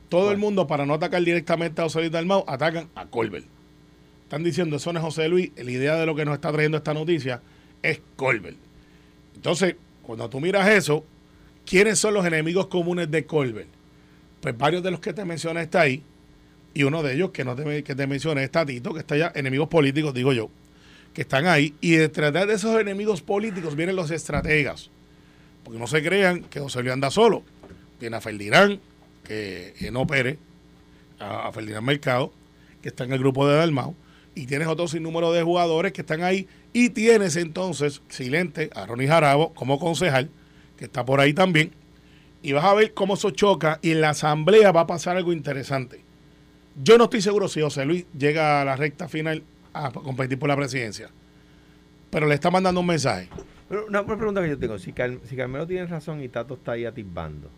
Todo 0.09 0.31
el 0.31 0.39
mundo, 0.39 0.67
para 0.67 0.87
no 0.87 0.95
atacar 0.95 1.23
directamente 1.23 1.81
a 1.81 1.85
José 1.85 2.01
Luis 2.01 2.13
Dalmau, 2.13 2.45
atacan 2.47 2.89
a 2.95 3.07
Colbert. 3.07 3.47
Están 4.25 4.45
diciendo, 4.45 4.77
eso 4.77 4.93
no 4.93 4.99
es 4.99 5.05
José 5.05 5.29
Luis, 5.29 5.51
la 5.57 5.71
idea 5.71 5.97
de 5.97 6.07
lo 6.07 6.15
que 6.15 6.25
nos 6.25 6.35
está 6.35 6.53
trayendo 6.53 6.77
esta 6.77 6.93
noticia 6.95 7.41
es 7.83 8.01
Colbert. 8.17 8.57
Entonces, 9.35 9.77
cuando 10.03 10.29
tú 10.29 10.41
miras 10.41 10.69
eso, 10.69 11.05
¿quiénes 11.65 11.99
son 11.99 12.15
los 12.15 12.27
enemigos 12.27 12.67
comunes 12.67 13.11
de 13.11 13.25
Colbert? 13.25 13.69
Pues 14.41 14.57
varios 14.57 14.83
de 14.83 14.91
los 14.91 15.01
que 15.01 15.13
te 15.13 15.25
mencioné 15.25 15.63
está 15.63 15.83
ahí, 15.83 16.03
y 16.75 16.83
uno 16.83 17.03
de 17.03 17.15
ellos 17.15 17.31
que 17.31 17.45
no 17.45 17.57
te, 17.57 17.83
que 17.83 17.95
te 17.95 18.07
mencioné 18.07 18.45
es 18.45 18.51
Tatito, 18.51 18.93
que 18.93 19.01
está 19.01 19.15
allá, 19.15 19.33
enemigos 19.35 19.69
políticos, 19.69 20.13
digo 20.15 20.33
yo, 20.33 20.51
que 21.19 21.23
están 21.23 21.49
ahí, 21.49 21.75
y 21.81 21.97
detrás 21.97 22.33
de 22.33 22.55
esos 22.55 22.81
enemigos 22.81 23.23
políticos 23.23 23.75
vienen 23.75 23.97
los 23.97 24.13
estrategas, 24.13 24.89
porque 25.65 25.77
no 25.77 25.89
se 25.89 26.01
crean 26.01 26.45
que 26.45 26.61
José 26.61 26.81
Luis 26.81 26.93
anda 26.93 27.11
solo, 27.11 27.43
viene 27.99 28.19
a 28.19 28.21
Ferdinand, 28.21 28.79
que, 29.25 29.75
no 29.91 30.03
opere, 30.03 30.39
a, 31.19 31.49
a 31.49 31.53
Ferdinand 31.53 31.85
Mercado, 31.85 32.33
que 32.81 32.91
está 32.91 33.03
en 33.03 33.13
el 33.13 33.19
grupo 33.19 33.49
de 33.49 33.57
Dalmau, 33.57 33.97
y 34.37 34.47
tienes 34.47 34.69
otro 34.69 34.87
sinnúmero 34.87 35.33
de 35.33 35.43
jugadores 35.43 35.93
que 35.93 36.03
están 36.03 36.23
ahí, 36.23 36.47
y 36.73 36.91
tienes 36.91 37.35
entonces, 37.35 38.01
silente, 38.09 38.71
a 38.77 38.87
Ronnie 38.87 39.09
Jarabo 39.09 39.53
como 39.55 39.81
concejal, 39.81 40.31
que 40.77 40.85
está 40.85 41.05
por 41.05 41.19
ahí 41.19 41.33
también, 41.33 41.73
y 42.45 42.53
vas 42.53 42.65
a 42.65 42.75
ver 42.75 42.95
cómo 42.95 43.15
eso 43.15 43.33
choca, 43.33 43.81
y 43.83 43.91
en 43.91 44.03
la 44.03 44.11
asamblea 44.11 44.71
va 44.71 44.83
a 44.83 44.87
pasar 44.87 45.17
algo 45.17 45.33
interesante. 45.33 46.01
Yo 46.81 46.97
no 46.97 47.05
estoy 47.05 47.23
seguro 47.23 47.49
si 47.49 47.61
José 47.61 47.85
Luis 47.87 48.07
llega 48.17 48.63
a 48.63 48.65
la 48.65 48.77
recta 48.77 49.09
final 49.09 49.43
a 49.73 49.91
competir 49.91 50.39
por 50.39 50.49
la 50.49 50.57
presidencia, 50.57 51.09
pero 52.11 52.27
le 52.27 52.35
está 52.35 52.51
mandando 52.51 52.81
un 52.81 52.87
mensaje. 52.87 53.29
Pero 53.69 53.87
una, 53.87 54.01
una 54.01 54.17
pregunta 54.17 54.43
que 54.43 54.49
yo 54.49 54.59
tengo, 54.59 54.79
si, 54.79 54.93
Car- 54.93 55.19
si 55.25 55.37
Carmelo 55.37 55.67
tiene 55.67 55.87
razón 55.87 56.23
y 56.23 56.29
Tato 56.29 56.55
está 56.55 56.73
ahí 56.73 56.85
atisbando, 56.87 57.51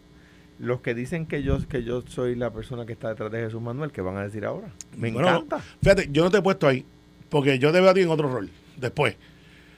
los 0.59 0.81
que 0.81 0.95
dicen 0.95 1.27
que 1.27 1.43
yo, 1.43 1.67
que 1.69 1.85
yo 1.85 2.03
soy 2.07 2.35
la 2.35 2.51
persona 2.53 2.85
que 2.85 2.93
está 2.93 3.09
detrás 3.11 3.31
de 3.31 3.41
Jesús 3.45 3.63
Manuel, 3.63 3.93
¿qué 3.93 4.01
van 4.03 4.17
a 4.17 4.23
decir 4.23 4.45
ahora? 4.45 4.69
Me 4.97 5.11
Bueno, 5.13 5.29
encanta. 5.29 5.61
Fíjate, 5.83 6.09
yo 6.11 6.25
no 6.25 6.31
te 6.31 6.39
he 6.39 6.43
puesto 6.43 6.67
ahí, 6.69 6.85
porque 7.29 7.59
yo 7.59 7.73
te 7.73 7.81
veo 7.81 7.91
a 7.91 7.95
ti 7.95 8.01
en 8.01 8.11
otro 8.11 8.31
rol, 8.31 8.51
después. 8.77 9.17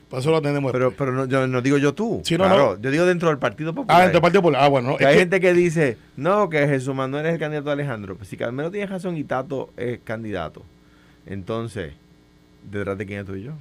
Por 0.08 0.18
eso 0.18 0.30
lo 0.30 0.42
tenemos 0.42 0.72
Pero, 0.72 0.90
después. 0.90 1.08
pero 1.08 1.12
no, 1.16 1.24
yo 1.26 1.46
no 1.46 1.62
digo 1.62 1.78
yo 1.78 1.94
tú. 1.94 2.20
Sí, 2.24 2.36
no, 2.36 2.44
claro, 2.44 2.74
no. 2.76 2.82
yo 2.82 2.90
digo 2.90 3.06
dentro 3.06 3.28
del 3.30 3.38
Partido 3.38 3.72
Popular. 3.74 4.00
Ah, 4.00 4.04
entre 4.04 4.16
el 4.18 4.22
Partido 4.22 4.42
Popular. 4.42 4.62
Ah, 4.64 4.68
bueno, 4.68 4.90
no, 4.90 4.96
Que 4.98 5.06
hay 5.06 5.14
que- 5.14 5.20
gente 5.20 5.40
que 5.40 5.54
dice, 5.54 5.96
no, 6.16 6.50
que 6.50 6.66
Jesús 6.68 6.94
Manuel 6.94 7.24
es 7.26 7.32
el 7.34 7.38
candidato 7.38 7.66
de 7.68 7.72
Alejandro. 7.72 8.16
Pues 8.16 8.28
si 8.28 8.36
Carmelo 8.36 8.70
tiene 8.70 8.86
razón 8.88 9.16
y 9.16 9.24
Tato 9.24 9.70
es 9.78 10.00
candidato, 10.04 10.64
entonces, 11.24 11.94
¿detrás 12.70 12.98
de 12.98 13.06
quién 13.06 13.20
estoy 13.20 13.42
yo? 13.42 13.52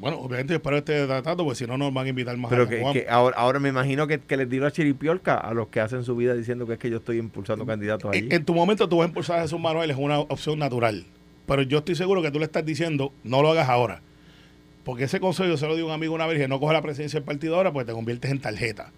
Bueno, 0.00 0.18
obviamente 0.18 0.54
espero 0.54 0.76
este 0.76 1.06
tratado, 1.06 1.44
porque 1.44 1.56
si 1.56 1.66
no 1.66 1.78
nos 1.78 1.94
van 1.94 2.06
a 2.06 2.08
invitar 2.08 2.36
más 2.36 2.50
Pero 2.50 2.64
a 2.64 2.68
que, 2.68 2.82
que 2.92 3.06
ahora, 3.08 3.36
ahora 3.36 3.60
me 3.60 3.68
imagino 3.68 4.08
que, 4.08 4.18
que 4.18 4.36
les 4.36 4.48
tiro 4.48 4.66
a 4.66 4.72
chiripiolca 4.72 5.36
a 5.36 5.54
los 5.54 5.68
que 5.68 5.80
hacen 5.80 6.02
su 6.02 6.16
vida 6.16 6.34
diciendo 6.34 6.66
que 6.66 6.72
es 6.72 6.78
que 6.80 6.90
yo 6.90 6.96
estoy 6.96 7.18
impulsando 7.18 7.64
candidatos 7.64 8.10
allí. 8.10 8.26
En, 8.26 8.32
en 8.32 8.44
tu 8.44 8.54
momento 8.54 8.88
tú 8.88 8.96
vas 8.98 9.06
a 9.06 9.08
impulsar 9.08 9.38
a 9.38 9.42
Jesús 9.42 9.60
Manuel, 9.60 9.90
es 9.90 9.96
una 9.96 10.18
opción 10.18 10.58
natural. 10.58 11.06
Pero 11.46 11.62
yo 11.62 11.78
estoy 11.78 11.94
seguro 11.94 12.22
que 12.22 12.30
tú 12.32 12.40
le 12.40 12.44
estás 12.46 12.64
diciendo, 12.64 13.12
no 13.22 13.40
lo 13.40 13.50
hagas 13.50 13.68
ahora. 13.68 14.02
Porque 14.84 15.04
ese 15.04 15.20
consejo 15.20 15.48
yo 15.48 15.56
se 15.56 15.66
lo 15.66 15.76
dio 15.76 15.84
a 15.84 15.88
un 15.88 15.92
amigo 15.92 16.14
una 16.14 16.26
vez, 16.26 16.36
dije, 16.36 16.48
no 16.48 16.58
coge 16.58 16.72
la 16.72 16.82
presidencia 16.82 17.20
del 17.20 17.24
partido 17.24 17.54
ahora, 17.54 17.72
pues 17.72 17.86
te 17.86 17.92
conviertes 17.92 18.30
en 18.30 18.40
tarjeta. 18.40 18.90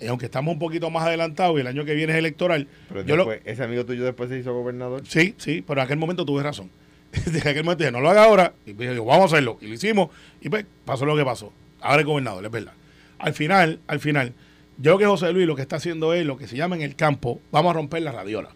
Y 0.00 0.06
aunque 0.06 0.26
estamos 0.26 0.52
un 0.52 0.58
poquito 0.58 0.90
más 0.90 1.04
adelantados 1.04 1.56
y 1.56 1.60
el 1.60 1.66
año 1.66 1.84
que 1.84 1.94
viene 1.94 2.12
es 2.12 2.18
electoral, 2.18 2.68
Pero 2.88 3.02
yo 3.02 3.16
lo, 3.16 3.32
ese 3.32 3.62
amigo 3.62 3.84
tuyo 3.84 4.04
después 4.04 4.28
se 4.30 4.38
hizo 4.38 4.54
gobernador. 4.54 5.02
Sí, 5.06 5.34
sí, 5.38 5.64
pero 5.66 5.80
en 5.80 5.84
aquel 5.84 5.98
momento 5.98 6.24
tuve 6.24 6.42
razón. 6.42 6.70
en 7.26 7.36
aquel 7.36 7.64
momento 7.64 7.84
dije, 7.84 7.92
no 7.92 8.00
lo 8.00 8.10
haga 8.10 8.24
ahora. 8.24 8.54
Y 8.66 8.72
pues, 8.72 8.86
yo 8.86 8.92
digo, 8.92 9.04
vamos 9.04 9.24
a 9.32 9.36
hacerlo. 9.36 9.58
Y 9.60 9.66
lo 9.68 9.74
hicimos. 9.74 10.08
Y 10.40 10.48
pues 10.48 10.64
pasó 10.84 11.04
lo 11.06 11.16
que 11.16 11.24
pasó. 11.24 11.52
Ahora 11.80 12.00
es 12.00 12.06
gobernador, 12.06 12.44
es 12.44 12.50
verdad. 12.50 12.72
Al 13.18 13.34
final, 13.34 13.80
al 13.86 14.00
final, 14.00 14.32
yo 14.78 14.96
creo 14.96 14.98
que 14.98 15.06
José 15.06 15.32
Luis 15.32 15.46
lo 15.46 15.54
que 15.56 15.62
está 15.62 15.76
haciendo 15.76 16.14
es 16.14 16.24
lo 16.26 16.36
que 16.36 16.48
se 16.48 16.56
llama 16.56 16.76
en 16.76 16.82
el 16.82 16.96
campo, 16.96 17.40
vamos 17.50 17.70
a 17.70 17.74
romper 17.74 18.02
la 18.02 18.12
radiola. 18.12 18.50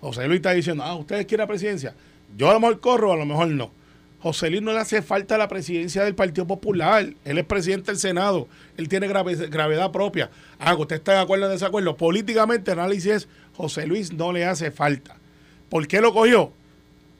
José 0.00 0.26
Luis 0.26 0.36
está 0.36 0.52
diciendo, 0.52 0.82
ah, 0.84 0.94
¿ustedes 0.94 1.26
quieren 1.26 1.42
la 1.44 1.48
presidencia? 1.48 1.94
Yo 2.36 2.50
a 2.50 2.54
lo 2.54 2.60
mejor 2.60 2.80
corro, 2.80 3.12
a 3.12 3.16
lo 3.16 3.24
mejor 3.26 3.48
no. 3.48 3.70
José 4.20 4.48
Luis 4.48 4.62
no 4.62 4.72
le 4.72 4.78
hace 4.78 5.02
falta 5.02 5.36
la 5.36 5.48
presidencia 5.48 6.02
del 6.02 6.14
Partido 6.14 6.46
Popular. 6.46 7.06
Él 7.26 7.38
es 7.38 7.44
presidente 7.44 7.90
del 7.90 7.98
Senado. 8.00 8.48
Él 8.78 8.88
tiene 8.88 9.06
grave- 9.06 9.48
gravedad 9.48 9.90
propia. 9.92 10.30
Ah, 10.58 10.74
usted 10.74 10.96
está 10.96 11.12
de 11.12 11.18
acuerdo 11.18 11.46
o 11.46 11.48
desacuerdo. 11.50 11.96
Políticamente, 11.96 12.70
análisis 12.70 13.10
es, 13.12 13.28
José 13.54 13.86
Luis 13.86 14.12
no 14.14 14.32
le 14.32 14.46
hace 14.46 14.70
falta. 14.70 15.16
¿Por 15.68 15.86
qué 15.86 16.00
lo 16.00 16.14
cogió? 16.14 16.52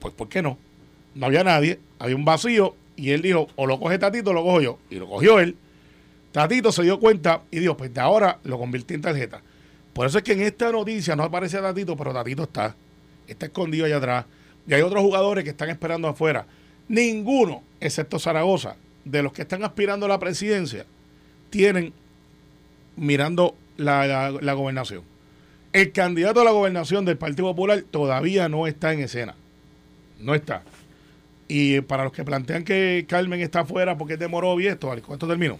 Pues, 0.05 0.13
¿por 0.13 0.29
qué 0.29 0.43
no? 0.43 0.59
No 1.15 1.25
había 1.25 1.43
nadie, 1.45 1.81
había 1.99 2.15
un 2.15 2.27
vacío 2.27 2.77
y 2.95 3.13
él 3.13 3.23
dijo, 3.23 3.49
o 3.57 3.67
lo 3.67 3.81
coge 3.81 3.99
Tatito 3.99 4.31
o 4.31 4.33
lo 4.35 4.43
cojo 4.43 4.61
yo. 4.61 4.79
Y 4.91 4.97
lo 4.97 5.09
cogió 5.09 5.41
él. 5.41 5.57
Tatito 6.31 6.73
se 6.73 6.83
dio 6.83 7.01
cuenta 7.01 7.41
y 7.51 7.61
dijo, 7.61 7.75
pues 7.75 7.95
de 7.95 8.03
ahora 8.03 8.39
lo 8.45 8.59
convertí 8.59 8.93
en 8.93 9.01
tarjeta. 9.01 9.41
Por 9.95 10.07
eso 10.07 10.19
es 10.19 10.25
que 10.25 10.33
en 10.33 10.43
esta 10.43 10.71
noticia 10.71 11.17
no 11.17 11.23
aparece 11.23 11.59
Tatito, 11.59 11.97
pero 11.97 12.13
Tatito 12.13 12.43
está. 12.43 12.77
Está 13.27 13.47
escondido 13.47 13.87
allá 13.87 13.97
atrás. 13.97 14.27
Y 14.69 14.75
hay 14.75 14.83
otros 14.83 15.03
jugadores 15.03 15.43
que 15.43 15.51
están 15.51 15.71
esperando 15.71 16.07
afuera. 16.07 16.45
Ninguno, 16.87 17.63
excepto 17.81 18.19
Zaragoza, 18.19 18.77
de 19.07 19.23
los 19.23 19.33
que 19.33 19.41
están 19.41 19.65
aspirando 19.65 20.05
a 20.05 20.11
la 20.11 20.19
presidencia, 20.19 20.85
tienen 21.49 21.95
mirando 22.97 23.55
la, 23.79 24.07
la- 24.07 24.31
la 24.31 24.53
gobernación. 24.53 25.03
El 25.73 25.93
candidato 25.93 26.41
a 26.41 26.45
la 26.45 26.51
gobernación 26.51 27.05
del 27.07 27.17
Partido 27.17 27.49
Popular 27.49 27.83
todavía 27.91 28.49
no 28.51 28.67
está 28.67 28.93
en 28.93 29.01
escena. 29.01 29.35
No 30.25 30.35
está. 30.35 30.63
Y 31.47 31.83
para 31.83 32.05
los 32.05 32.13
que 32.13 32.25
plantean 32.25 32.65
que 32.65 33.05
Carmen 33.09 33.41
está 33.41 33.61
afuera 33.61 33.99
porque 33.99 34.15
es 34.15 34.19
de 34.19 34.29
Morovi, 34.29 34.67
esto, 34.67 34.89
¿con 34.89 35.15
esto 35.15 35.29
termino? 35.29 35.59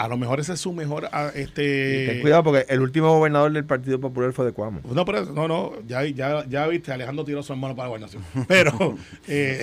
a 0.00 0.08
lo 0.08 0.16
mejor 0.16 0.40
ese 0.40 0.54
es 0.54 0.60
su 0.60 0.72
mejor 0.72 1.10
ah, 1.12 1.30
este 1.34 2.06
ten 2.06 2.20
cuidado 2.22 2.42
porque 2.42 2.64
el 2.70 2.80
último 2.80 3.12
gobernador 3.12 3.52
del 3.52 3.66
Partido 3.66 4.00
Popular 4.00 4.32
fue 4.32 4.46
de 4.46 4.52
Cuamo. 4.52 4.80
no 4.94 5.04
pero 5.04 5.26
no 5.26 5.46
no 5.46 5.72
ya 5.86 6.06
ya 6.06 6.42
ya 6.48 6.66
viste 6.68 6.90
Alejandro 6.90 7.26
tiró 7.26 7.42
su 7.42 7.52
hermano 7.52 7.76
para 7.76 7.84
la 7.84 7.88
gobernación 7.90 8.24
pero 8.48 8.96
eh, 9.28 9.62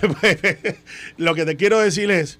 lo 1.16 1.34
que 1.34 1.44
te 1.44 1.56
quiero 1.56 1.80
decir 1.80 2.12
es 2.12 2.38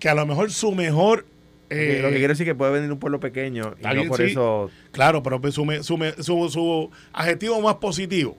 que 0.00 0.08
a 0.08 0.16
lo 0.16 0.26
mejor 0.26 0.50
su 0.50 0.72
mejor 0.72 1.24
eh, 1.70 2.00
lo 2.02 2.08
que 2.08 2.16
quiero 2.16 2.32
decir 2.32 2.48
es 2.48 2.50
que 2.50 2.56
puede 2.56 2.72
venir 2.72 2.90
un 2.90 2.98
pueblo 2.98 3.20
pequeño 3.20 3.76
y 3.80 3.94
no 3.94 4.04
por 4.06 4.20
eso 4.20 4.68
claro 4.90 5.22
pero 5.22 5.40
pues 5.40 5.54
su, 5.54 5.64
su, 5.82 5.96
su, 6.20 6.48
su 6.50 6.90
adjetivo 7.12 7.60
más 7.60 7.76
positivo 7.76 8.36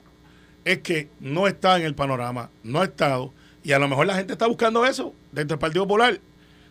es 0.71 0.79
que 0.79 1.09
no 1.19 1.47
está 1.47 1.77
en 1.77 1.83
el 1.83 1.95
panorama 1.95 2.50
no 2.63 2.81
ha 2.81 2.86
estado 2.86 3.33
y 3.63 3.71
a 3.71 3.79
lo 3.79 3.88
mejor 3.88 4.05
la 4.05 4.15
gente 4.15 4.33
está 4.33 4.47
buscando 4.47 4.86
eso 4.86 5.13
dentro 5.31 5.55
del 5.55 5.59
Partido 5.59 5.83
Popular 5.86 6.19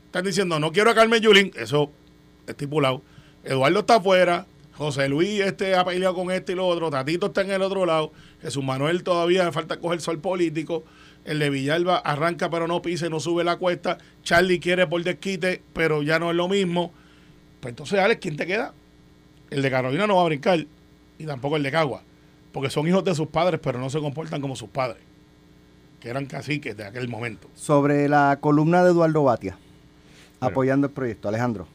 están 0.06 0.24
diciendo, 0.24 0.58
no 0.58 0.72
quiero 0.72 0.90
a 0.90 0.94
Carmen 0.94 1.20
Yulín, 1.20 1.50
eso 1.56 1.90
estipulado. 2.46 3.02
Eduardo 3.44 3.80
está 3.80 3.96
afuera, 3.96 4.46
José 4.72 5.08
Luis 5.08 5.40
este 5.40 5.74
ha 5.74 5.84
peleado 5.84 6.14
con 6.14 6.30
este 6.30 6.52
y 6.52 6.54
lo 6.54 6.66
otro, 6.66 6.90
Tatito 6.90 7.26
está 7.26 7.42
en 7.42 7.50
el 7.50 7.60
otro 7.60 7.84
lado, 7.84 8.12
Jesús 8.40 8.64
Manuel 8.64 9.02
todavía 9.02 9.50
falta 9.52 9.78
coger 9.78 10.00
sol 10.00 10.18
político, 10.18 10.84
el 11.26 11.38
de 11.38 11.50
Villalba 11.50 11.98
arranca 11.98 12.48
pero 12.48 12.66
no 12.66 12.80
pisa 12.82 13.08
no 13.10 13.20
sube 13.20 13.44
la 13.44 13.56
cuesta, 13.56 13.98
Charlie 14.22 14.58
quiere 14.58 14.86
por 14.86 15.02
desquite, 15.02 15.62
pero 15.72 16.02
ya 16.02 16.18
no 16.18 16.30
es 16.30 16.36
lo 16.36 16.48
mismo. 16.48 16.92
Pues 17.60 17.72
entonces, 17.72 17.98
Alex, 17.98 18.20
¿quién 18.20 18.36
te 18.36 18.46
queda? 18.46 18.72
El 19.50 19.60
de 19.60 19.70
Carolina 19.70 20.06
no 20.06 20.16
va 20.16 20.22
a 20.22 20.26
brincar 20.26 20.64
y 21.18 21.26
tampoco 21.26 21.56
el 21.56 21.62
de 21.62 21.72
Cagua, 21.72 22.02
porque 22.52 22.70
son 22.70 22.88
hijos 22.88 23.04
de 23.04 23.14
sus 23.14 23.28
padres, 23.28 23.60
pero 23.62 23.78
no 23.78 23.90
se 23.90 24.00
comportan 24.00 24.40
como 24.40 24.56
sus 24.56 24.68
padres, 24.68 25.02
que 26.00 26.08
eran 26.08 26.26
caciques 26.26 26.76
de 26.76 26.84
aquel 26.84 27.08
momento. 27.08 27.48
Sobre 27.54 28.08
la 28.08 28.38
columna 28.40 28.82
de 28.82 28.90
Eduardo 28.90 29.24
Batia 29.24 29.56
apoyando 30.40 30.86
el 30.86 30.92
proyecto. 30.92 31.28
Alejandro. 31.28 31.66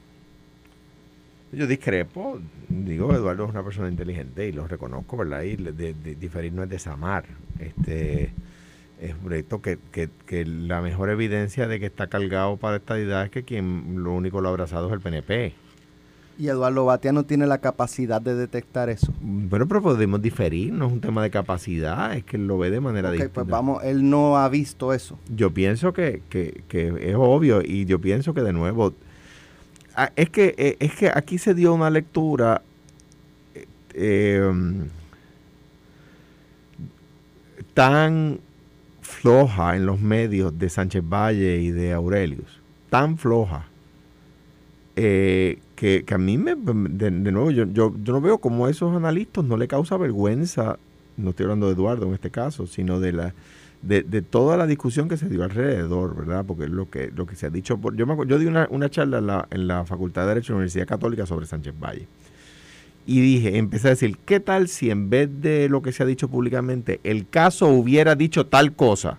Yo 1.52 1.68
discrepo, 1.68 2.40
digo, 2.70 3.14
Eduardo 3.14 3.44
es 3.44 3.50
una 3.50 3.64
persona 3.64 3.90
inteligente 3.90 4.48
y 4.48 4.54
lo 4.54 4.68
reconozco, 4.68 5.18
¿verdad? 5.18 5.44
Y 5.44 5.58
de, 5.58 5.94
diferir 5.94 6.54
no 6.54 6.64
es 6.64 6.70
desamar. 6.70 7.26
Este 7.60 8.32
es 9.02 9.14
un 9.14 9.20
proyecto 9.20 9.62
que, 9.62 9.78
que, 9.92 10.46
la 10.46 10.82
mejor 10.82 11.10
evidencia 11.10 11.68
de 11.68 11.80
que 11.80 11.88
está 11.88 12.08
cargado 12.08 12.56
para 12.56 12.78
esta 12.78 12.98
idea 12.98 13.24
es 13.24 13.32
que 13.32 13.44
quien 13.44 14.02
lo 14.02 14.14
único 14.14 14.40
lo 14.40 14.48
ha 14.48 14.52
abrazado 14.52 14.88
es 14.88 14.94
el 14.94 15.02
PNP. 15.02 15.54
Y 16.38 16.48
Eduardo 16.48 16.86
Batia 16.86 17.12
no 17.12 17.24
tiene 17.24 17.46
la 17.46 17.60
capacidad 17.60 18.22
de 18.22 18.34
detectar 18.34 18.90
eso. 18.90 19.14
Bueno, 19.22 19.68
pero 19.68 19.82
podemos 19.82 20.22
diferir, 20.22 20.74
no 20.74 20.88
es 20.88 20.94
un 20.94 21.02
tema 21.02 21.22
de 21.22 21.30
capacidad, 21.30 22.16
es 22.16 22.24
que 22.24 22.38
él 22.38 22.48
lo 22.48 22.58
ve 22.58 22.72
de 22.72 22.80
manera 22.80 23.10
okay, 23.10 23.28
Pues 23.28 23.46
vamos, 23.46 23.84
él 23.84 24.10
no 24.10 24.38
ha 24.38 24.50
visto 24.50 24.94
eso. 24.94 25.20
Yo 25.34 25.54
pienso 25.54 25.94
que, 25.94 26.24
que, 26.30 26.64
que 26.68 27.10
es 27.10 27.16
obvio 27.16 27.62
y 27.62 27.86
yo 27.86 28.00
pienso 28.00 28.34
que 28.34 28.42
de 28.42 28.54
nuevo, 28.54 28.94
ah, 29.96 30.12
es 30.16 30.30
que, 30.30 30.56
eh, 30.58 30.78
es 30.80 30.96
que 30.96 31.12
aquí 31.14 31.38
se 31.38 31.54
dio 31.54 31.74
una 31.74 31.90
lectura 31.90 32.64
eh, 33.94 34.52
tan 37.74 38.40
floja 39.02 39.76
en 39.76 39.86
los 39.86 40.00
medios 40.00 40.58
de 40.58 40.70
Sánchez 40.70 41.04
Valle 41.08 41.58
y 41.58 41.72
de 41.72 41.94
Aurelius, 41.94 42.60
tan 42.90 43.18
floja, 43.18 43.68
eh, 44.96 45.60
que, 45.82 46.14
a 46.14 46.18
mí, 46.20 46.38
me, 46.38 46.54
de, 46.56 47.10
nuevo, 47.10 47.50
yo, 47.50 47.66
yo, 47.66 47.92
yo, 48.04 48.14
no 48.14 48.22
veo 48.22 48.38
cómo 48.38 48.68
a 48.68 48.70
esos 48.70 48.96
analistas 48.96 49.44
no 49.44 49.58
le 49.58 49.68
causa 49.68 49.98
vergüenza, 49.98 50.78
no 51.18 51.32
estoy 51.32 51.46
hablando 51.46 51.66
de 51.66 51.74
Eduardo 51.74 52.06
en 52.06 52.14
este 52.14 52.30
caso, 52.30 52.68
sino 52.68 53.00
de 53.00 53.14
la 53.14 53.34
de, 53.82 54.04
toda 54.22 54.58
la 54.58 54.68
discusión 54.68 55.10
que 55.10 55.18
se 55.18 55.28
dio 55.28 55.44
alrededor, 55.44 56.16
¿verdad? 56.16 56.46
Porque 56.46 56.68
lo 56.68 56.88
que 56.88 57.10
lo 57.10 57.26
que 57.26 57.36
se 57.36 57.48
ha 57.48 57.50
dicho, 57.50 57.80
por, 57.80 57.96
yo, 57.96 58.06
yo 58.26 58.38
di 58.38 58.46
una, 58.46 58.68
una 58.70 58.92
charla 58.92 59.18
en 59.18 59.26
la, 59.26 59.48
en 59.50 59.66
la 59.66 59.84
Facultad 59.86 60.22
de 60.22 60.28
Derecho 60.28 60.50
de 60.50 60.52
la 60.54 60.58
Universidad 60.58 60.86
Católica 60.86 61.26
sobre 61.26 61.48
Sánchez 61.48 61.74
Valle. 61.84 62.06
Y 63.08 63.20
dije, 63.20 63.58
empecé 63.58 63.88
a 63.88 63.90
decir, 63.90 64.20
¿qué 64.24 64.40
tal 64.40 64.68
si 64.68 64.92
en 64.92 65.10
vez 65.10 65.30
de 65.42 65.68
lo 65.68 65.82
que 65.82 65.94
se 65.94 66.04
ha 66.04 66.06
dicho 66.06 66.28
públicamente, 66.28 67.00
el 67.04 67.28
caso 67.28 67.70
hubiera 67.70 68.14
dicho 68.14 68.46
tal 68.46 68.74
cosa? 68.74 69.18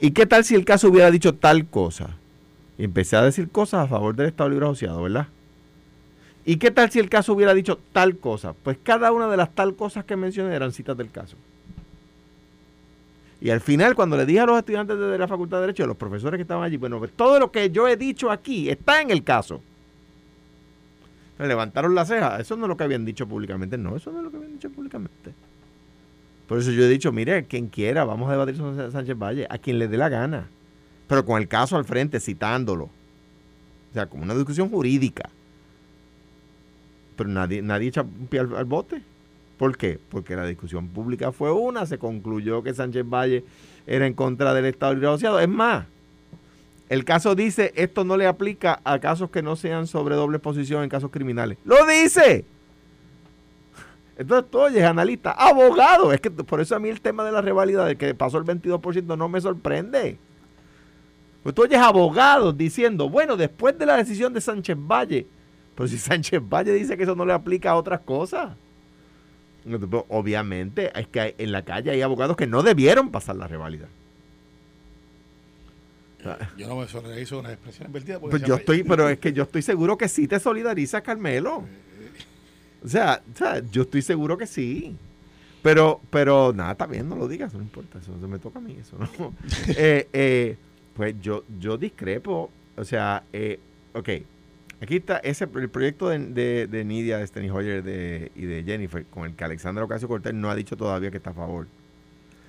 ¿Y 0.00 0.12
qué 0.12 0.24
tal 0.24 0.46
si 0.46 0.54
el 0.54 0.64
caso 0.64 0.88
hubiera 0.88 1.10
dicho 1.10 1.34
tal 1.34 1.66
cosa? 1.66 2.16
Y 2.78 2.84
empecé 2.84 3.16
a 3.16 3.22
decir 3.22 3.48
cosas 3.48 3.84
a 3.84 3.88
favor 3.88 4.14
del 4.14 4.26
Estado 4.26 4.50
Libre 4.50 4.66
Asociado, 4.66 5.02
¿verdad? 5.02 5.28
¿Y 6.44 6.56
qué 6.56 6.70
tal 6.70 6.90
si 6.90 6.98
el 6.98 7.08
caso 7.08 7.32
hubiera 7.32 7.54
dicho 7.54 7.78
tal 7.92 8.18
cosa? 8.18 8.52
Pues 8.52 8.78
cada 8.82 9.10
una 9.12 9.28
de 9.28 9.36
las 9.36 9.54
tal 9.54 9.74
cosas 9.74 10.04
que 10.04 10.16
mencioné 10.16 10.54
eran 10.54 10.72
citas 10.72 10.96
del 10.96 11.10
caso. 11.10 11.36
Y 13.40 13.50
al 13.50 13.60
final, 13.60 13.94
cuando 13.94 14.16
le 14.16 14.24
dije 14.24 14.40
a 14.40 14.46
los 14.46 14.58
estudiantes 14.58 14.98
de 14.98 15.18
la 15.18 15.28
Facultad 15.28 15.58
de 15.58 15.62
Derecho, 15.62 15.84
a 15.84 15.86
los 15.86 15.96
profesores 15.96 16.38
que 16.38 16.42
estaban 16.42 16.64
allí, 16.64 16.76
bueno, 16.76 16.98
pues 16.98 17.12
todo 17.12 17.38
lo 17.38 17.50
que 17.50 17.70
yo 17.70 17.88
he 17.88 17.96
dicho 17.96 18.30
aquí 18.30 18.70
está 18.70 19.00
en 19.00 19.10
el 19.10 19.24
caso. 19.24 19.60
Me 21.38 21.46
levantaron 21.46 21.94
la 21.94 22.06
ceja. 22.06 22.38
Eso 22.38 22.56
no 22.56 22.64
es 22.64 22.68
lo 22.68 22.76
que 22.76 22.84
habían 22.84 23.04
dicho 23.04 23.26
públicamente. 23.26 23.76
No, 23.76 23.96
eso 23.96 24.10
no 24.10 24.18
es 24.18 24.24
lo 24.24 24.30
que 24.30 24.36
habían 24.38 24.52
dicho 24.52 24.70
públicamente. 24.70 25.34
Por 26.48 26.58
eso 26.58 26.70
yo 26.70 26.84
he 26.84 26.88
dicho, 26.88 27.12
mire, 27.12 27.44
quien 27.44 27.66
quiera, 27.66 28.04
vamos 28.04 28.28
a 28.28 28.32
debatir 28.32 28.56
sobre 28.56 28.90
Sánchez 28.90 29.18
Valle, 29.18 29.46
a 29.50 29.58
quien 29.58 29.78
le 29.78 29.88
dé 29.88 29.96
la 29.96 30.08
gana 30.08 30.48
pero 31.08 31.24
con 31.24 31.40
el 31.40 31.48
caso 31.48 31.76
al 31.76 31.84
frente, 31.84 32.20
citándolo. 32.20 32.84
O 32.84 33.94
sea, 33.94 34.06
como 34.06 34.24
una 34.24 34.34
discusión 34.34 34.68
jurídica. 34.68 35.30
Pero 37.16 37.30
nadie, 37.30 37.62
nadie 37.62 37.88
echa 37.88 38.02
un 38.02 38.26
pie 38.26 38.40
al, 38.40 38.64
bote. 38.64 39.02
¿Por 39.58 39.76
qué? 39.76 39.98
Porque 40.10 40.36
la 40.36 40.44
discusión 40.44 40.88
pública 40.88 41.32
fue 41.32 41.50
una, 41.52 41.86
se 41.86 41.98
concluyó 41.98 42.62
que 42.62 42.74
Sánchez 42.74 43.08
Valle 43.08 43.44
era 43.86 44.06
en 44.06 44.12
contra 44.12 44.52
del 44.52 44.66
Estado 44.66 44.92
Libre 44.92 45.08
Asociado. 45.08 45.40
Es 45.40 45.48
más, 45.48 45.86
el 46.88 47.04
caso 47.04 47.34
dice, 47.34 47.72
esto 47.74 48.04
no 48.04 48.16
le 48.16 48.26
aplica 48.26 48.80
a 48.84 48.98
casos 48.98 49.30
que 49.30 49.42
no 49.42 49.56
sean 49.56 49.86
sobre 49.86 50.14
doble 50.14 50.36
exposición 50.36 50.82
en 50.82 50.90
casos 50.90 51.10
criminales. 51.10 51.56
¡Lo 51.64 51.86
dice! 51.86 52.44
Entonces, 54.18 54.50
todo 54.50 54.68
es 54.68 54.82
analista, 54.82 55.30
abogado. 55.32 56.12
Es 56.12 56.20
que 56.20 56.30
por 56.30 56.60
eso 56.60 56.76
a 56.76 56.78
mí 56.78 56.88
el 56.88 57.00
tema 57.00 57.24
de 57.24 57.32
la 57.32 57.40
revalida 57.40 57.84
de 57.84 57.96
que 57.96 58.14
pasó 58.14 58.38
el 58.38 58.44
22% 58.44 59.16
no 59.16 59.28
me 59.28 59.40
sorprende. 59.40 60.18
Pues 61.46 61.54
tú 61.54 61.62
oyes 61.62 61.78
abogados 61.78 62.58
diciendo, 62.58 63.08
bueno, 63.08 63.36
después 63.36 63.78
de 63.78 63.86
la 63.86 63.96
decisión 63.96 64.32
de 64.32 64.40
Sánchez 64.40 64.76
Valle, 64.76 65.28
pero 65.76 65.86
si 65.86 65.96
Sánchez 65.98 66.42
Valle 66.42 66.72
dice 66.72 66.96
que 66.96 67.04
eso 67.04 67.14
no 67.14 67.24
le 67.24 67.32
aplica 67.32 67.70
a 67.70 67.76
otras 67.76 68.00
cosas. 68.00 68.56
Obviamente, 70.08 70.90
es 70.98 71.06
que 71.06 71.36
en 71.38 71.52
la 71.52 71.64
calle 71.64 71.92
hay 71.92 72.02
abogados 72.02 72.36
que 72.36 72.48
no 72.48 72.64
debieron 72.64 73.12
pasar 73.12 73.36
la 73.36 73.46
revalida. 73.46 73.86
Yo 76.56 76.66
no 76.66 76.78
me 76.78 76.88
solidarizo 76.88 77.36
con 77.36 77.44
las 77.44 77.52
expresiones 77.52 77.92
vertidas. 77.92 78.18
Pues 78.28 78.42
yo 78.42 78.56
estoy, 78.56 78.82
pero 78.82 79.08
es 79.08 79.20
que 79.20 79.32
yo 79.32 79.44
estoy 79.44 79.62
seguro 79.62 79.96
que 79.96 80.08
sí 80.08 80.26
te 80.26 80.40
solidariza, 80.40 81.00
Carmelo. 81.00 81.62
O 82.82 82.88
sea, 82.88 83.22
o 83.32 83.38
sea, 83.38 83.62
yo 83.70 83.82
estoy 83.82 84.02
seguro 84.02 84.36
que 84.36 84.48
sí. 84.48 84.96
Pero, 85.62 86.00
pero 86.10 86.52
nada, 86.52 86.72
está 86.72 86.86
bien, 86.86 87.08
no 87.08 87.14
lo 87.14 87.28
digas, 87.28 87.54
no 87.54 87.60
importa, 87.60 88.00
eso 88.00 88.16
no 88.20 88.26
me 88.26 88.40
toca 88.40 88.58
a 88.58 88.62
mí, 88.62 88.76
eso 88.80 88.96
no. 88.98 89.32
eh, 89.68 90.08
eh, 90.12 90.56
pues 90.96 91.14
yo, 91.20 91.44
yo 91.60 91.76
discrepo. 91.76 92.50
O 92.76 92.84
sea, 92.84 93.22
eh, 93.32 93.60
ok. 93.92 94.08
Aquí 94.80 94.96
está 94.96 95.18
ese 95.18 95.48
el 95.54 95.70
proyecto 95.70 96.08
de, 96.08 96.66
de, 96.66 96.84
Nidia, 96.84 97.18
de 97.18 97.26
Steny 97.26 97.48
Hoyer 97.48 97.82
de, 97.82 98.30
y 98.34 98.44
de 98.44 98.62
Jennifer, 98.62 99.06
con 99.06 99.24
el 99.24 99.34
que 99.34 99.44
Alexandra 99.44 99.84
Ocasio 99.84 100.06
Cortés 100.06 100.34
no 100.34 100.50
ha 100.50 100.54
dicho 100.54 100.76
todavía 100.76 101.10
que 101.10 101.16
está 101.16 101.30
a 101.30 101.34
favor. 101.34 101.66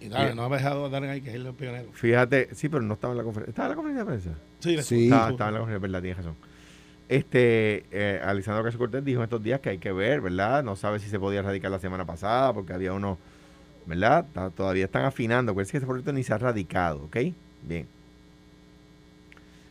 Y 0.02 0.10
nada, 0.10 0.36
no 0.36 0.44
ha 0.46 0.50
dejado 0.50 0.86
a 0.86 0.90
Darren 0.90 1.10
ahí, 1.10 1.22
que 1.22 1.30
es 1.30 1.36
el 1.36 1.54
pionero. 1.54 1.90
Fíjate, 1.94 2.50
sí, 2.54 2.68
pero 2.70 2.84
no 2.84 2.96
estaba 2.96 3.14
en 3.14 3.18
la 3.18 3.24
conferencia. 3.24 3.52
¿Estaba 3.52 3.68
en 3.68 3.70
la 3.70 3.76
conferencia 3.76 4.04
de 4.04 4.10
prensa? 4.10 4.42
Sí, 4.60 4.84
sí. 4.84 5.04
Estaba, 5.06 5.30
estaba, 5.30 5.50
en 5.50 5.54
la 5.54 5.60
conferencia, 5.62 5.88
verdad, 5.88 6.02
tienes 6.02 6.18
razón. 6.18 6.36
Este, 7.08 7.86
eh, 7.92 8.22
Alexandra 8.22 8.62
Ocasio 8.62 8.78
Cortés 8.78 9.06
dijo 9.06 9.24
estos 9.24 9.42
días 9.42 9.62
que 9.62 9.70
hay 9.70 9.78
que 9.78 9.94
ver, 9.94 10.20
¿verdad? 10.20 10.64
No 10.64 10.76
sabe 10.76 11.00
si 11.00 11.10
se 11.10 11.20
podía 11.20 11.42
radicar 11.42 11.72
la 11.72 11.80
semana 11.80 12.06
pasada 12.06 12.54
porque 12.54 12.74
había 12.74 12.92
uno, 12.92 13.18
¿verdad? 13.86 14.26
todavía 14.54 14.86
están 14.86 15.06
afinando. 15.06 15.54
Acuérdense 15.54 15.72
que 15.72 15.78
ese 15.78 15.88
proyecto 15.88 16.12
ni 16.12 16.24
se 16.24 16.34
ha 16.34 16.38
radicado, 16.38 17.06
¿ok? 17.06 17.18
Bien. 17.64 17.88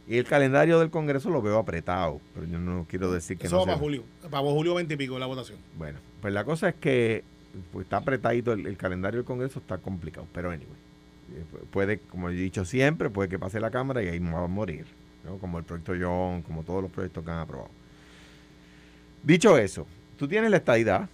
Y 0.08 0.18
el 0.18 0.24
calendario 0.24 0.78
del 0.78 0.90
Congreso 0.90 1.30
lo 1.30 1.42
veo 1.42 1.58
apretado, 1.58 2.20
pero 2.32 2.46
yo 2.46 2.58
no 2.58 2.86
quiero 2.88 3.10
decir 3.10 3.38
que 3.38 3.48
Eso 3.48 3.56
no 3.56 3.60
va 3.62 3.66
para 3.66 3.78
julio, 3.78 4.04
para 4.30 4.42
julio 4.44 4.74
20 4.74 4.94
y 4.94 4.96
pico 4.96 5.18
la 5.18 5.26
votación. 5.26 5.58
Bueno, 5.76 5.98
pues 6.20 6.32
la 6.32 6.44
cosa 6.44 6.68
es 6.68 6.74
que 6.76 7.24
pues, 7.72 7.84
está 7.84 7.96
apretadito 7.98 8.52
el, 8.52 8.76
calendario 8.76 9.18
del 9.18 9.26
Congreso, 9.26 9.58
está 9.58 9.78
complicado, 9.78 10.26
pero 10.32 10.50
anyway. 10.50 10.68
Eh, 11.34 11.44
puede, 11.72 11.98
como 11.98 12.30
he 12.30 12.34
dicho 12.34 12.64
siempre, 12.64 13.10
puede 13.10 13.28
que 13.28 13.38
pase 13.38 13.58
la 13.58 13.72
Cámara 13.72 14.00
y 14.02 14.08
ahí 14.08 14.18
va 14.20 14.44
a 14.44 14.46
morir, 14.46 14.86
¿no? 15.24 15.38
como 15.38 15.58
el 15.58 15.64
proyecto 15.64 15.94
John, 16.00 16.42
como 16.42 16.62
todos 16.62 16.82
los 16.82 16.90
proyectos 16.92 17.24
que 17.24 17.30
han 17.30 17.38
aprobado. 17.38 17.70
Dicho 19.24 19.58
eso, 19.58 19.88
tú 20.16 20.28
tienes 20.28 20.52
la 20.52 20.58
estadidad, 20.58 21.08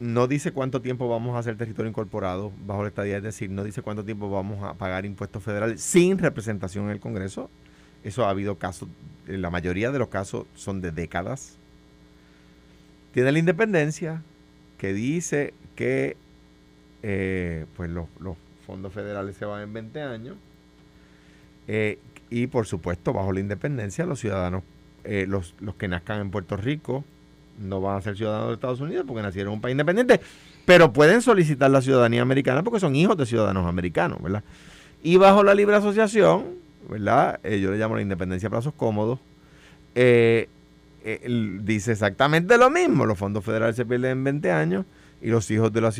no 0.00 0.26
dice 0.26 0.52
cuánto 0.52 0.82
tiempo 0.82 1.08
vamos 1.08 1.34
a 1.34 1.38
hacer 1.38 1.56
territorio 1.56 1.88
incorporado 1.88 2.52
bajo 2.66 2.82
la 2.82 2.88
estadía, 2.88 3.18
es 3.18 3.22
decir, 3.22 3.50
no 3.50 3.64
dice 3.64 3.80
cuánto 3.80 4.04
tiempo 4.04 4.30
vamos 4.30 4.62
a 4.64 4.74
pagar 4.74 5.06
impuestos 5.06 5.42
federales 5.42 5.80
sin 5.80 6.18
representación 6.18 6.86
en 6.86 6.90
el 6.90 7.00
Congreso. 7.00 7.50
Eso 8.04 8.24
ha 8.24 8.30
habido 8.30 8.56
casos, 8.56 8.88
la 9.26 9.50
mayoría 9.50 9.90
de 9.90 9.98
los 9.98 10.08
casos 10.08 10.46
son 10.54 10.80
de 10.80 10.90
décadas. 10.90 11.56
Tiene 13.12 13.32
la 13.32 13.38
independencia 13.38 14.22
que 14.78 14.92
dice 14.92 15.52
que 15.74 16.16
eh, 17.02 17.66
pues 17.76 17.90
los, 17.90 18.06
fondos 18.66 18.92
federales 18.92 19.36
se 19.36 19.44
van 19.44 19.62
en 19.62 19.72
20 19.72 20.02
años. 20.02 20.36
Eh, 21.68 21.98
y 22.30 22.46
por 22.46 22.66
supuesto, 22.66 23.12
bajo 23.12 23.32
la 23.32 23.40
independencia, 23.40 24.06
los 24.06 24.20
ciudadanos 24.20 24.62
eh, 25.04 25.26
los, 25.26 25.54
los 25.60 25.74
que 25.76 25.88
nazcan 25.88 26.20
en 26.20 26.30
Puerto 26.30 26.56
Rico 26.58 27.04
no 27.58 27.80
van 27.80 27.96
a 27.96 28.00
ser 28.02 28.16
ciudadanos 28.16 28.48
de 28.48 28.54
Estados 28.54 28.80
Unidos 28.80 29.04
porque 29.06 29.22
nacieron 29.22 29.52
en 29.52 29.56
un 29.56 29.60
país 29.60 29.72
independiente, 29.72 30.20
pero 30.64 30.92
pueden 30.92 31.22
solicitar 31.22 31.70
la 31.70 31.82
ciudadanía 31.82 32.22
americana 32.22 32.62
porque 32.62 32.80
son 32.80 32.96
hijos 32.96 33.16
de 33.16 33.26
ciudadanos 33.26 33.66
americanos, 33.66 34.20
¿verdad? 34.22 34.42
Y 35.02 35.16
bajo 35.16 35.42
la 35.42 35.54
libre 35.54 35.76
asociación, 35.76 36.59
¿verdad? 36.90 37.38
Eh, 37.44 37.60
yo 37.60 37.70
le 37.70 37.78
llamo 37.78 37.94
la 37.94 38.02
independencia 38.02 38.48
a 38.48 38.50
plazos 38.50 38.74
cómodos, 38.74 39.20
eh, 39.94 40.48
eh, 41.04 41.58
dice 41.62 41.92
exactamente 41.92 42.58
lo 42.58 42.68
mismo. 42.68 43.06
Los 43.06 43.16
fondos 43.16 43.44
federales 43.44 43.76
se 43.76 43.86
pierden 43.86 44.10
en 44.10 44.24
20 44.24 44.50
años 44.50 44.84
y 45.22 45.28
los 45.28 45.48
hijos 45.50 45.72
de, 45.72 45.80
los 45.80 45.98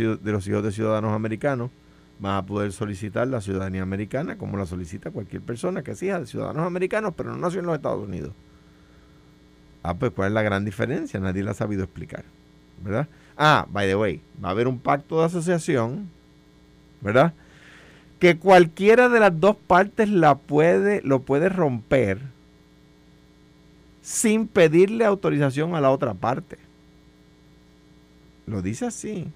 hijos 0.49 0.63
de 0.63 0.73
ciudadanos 0.73 1.13
americanos 1.13 1.71
van 2.19 2.37
a 2.37 2.45
poder 2.45 2.73
solicitar 2.73 3.29
la 3.29 3.41
ciudadanía 3.41 3.83
americana 3.83 4.37
como 4.37 4.59
la 4.59 4.67
solicita 4.67 5.11
cualquier 5.11 5.43
persona 5.43 5.83
que 5.83 5.95
sea 5.95 6.21
de 6.21 6.27
ciudadanos 6.27 6.67
americanos, 6.67 7.15
pero 7.17 7.31
no 7.31 7.39
nació 7.39 7.61
en 7.61 7.67
los 7.67 7.77
Estados 7.77 8.07
Unidos. 8.07 8.33
Ah, 9.83 9.95
pues 9.95 10.13
¿cuál 10.13 10.29
es 10.29 10.35
la 10.35 10.43
gran 10.43 10.65
diferencia? 10.65 11.19
Nadie 11.21 11.43
la 11.43 11.53
ha 11.53 11.55
sabido 11.55 11.85
explicar, 11.85 12.25
¿verdad? 12.85 13.09
Ah, 13.39 13.67
by 13.71 13.87
the 13.87 13.97
way, 13.97 14.21
va 14.45 14.49
a 14.49 14.51
haber 14.51 14.69
un 14.69 14.79
pacto 14.79 15.21
de 15.21 15.27
asociación, 15.27 16.11
¿verdad? 17.01 17.33
Que 18.21 18.39
cualquiera 18.39 19.09
de 19.09 19.19
las 19.19 19.41
dos 19.41 19.57
partes 19.57 20.09
la 20.09 20.37
puede, 20.37 21.01
lo 21.03 21.23
puede 21.23 21.49
romper 21.49 22.21
sin 24.03 24.47
pedirle 24.47 25.05
autorización 25.05 25.75
a 25.75 25.81
la 25.81 25.91
otra 25.91 26.15
parte. 26.15 26.59
Lo 28.47 28.63
dice 28.63 28.87
así. 28.87 29.27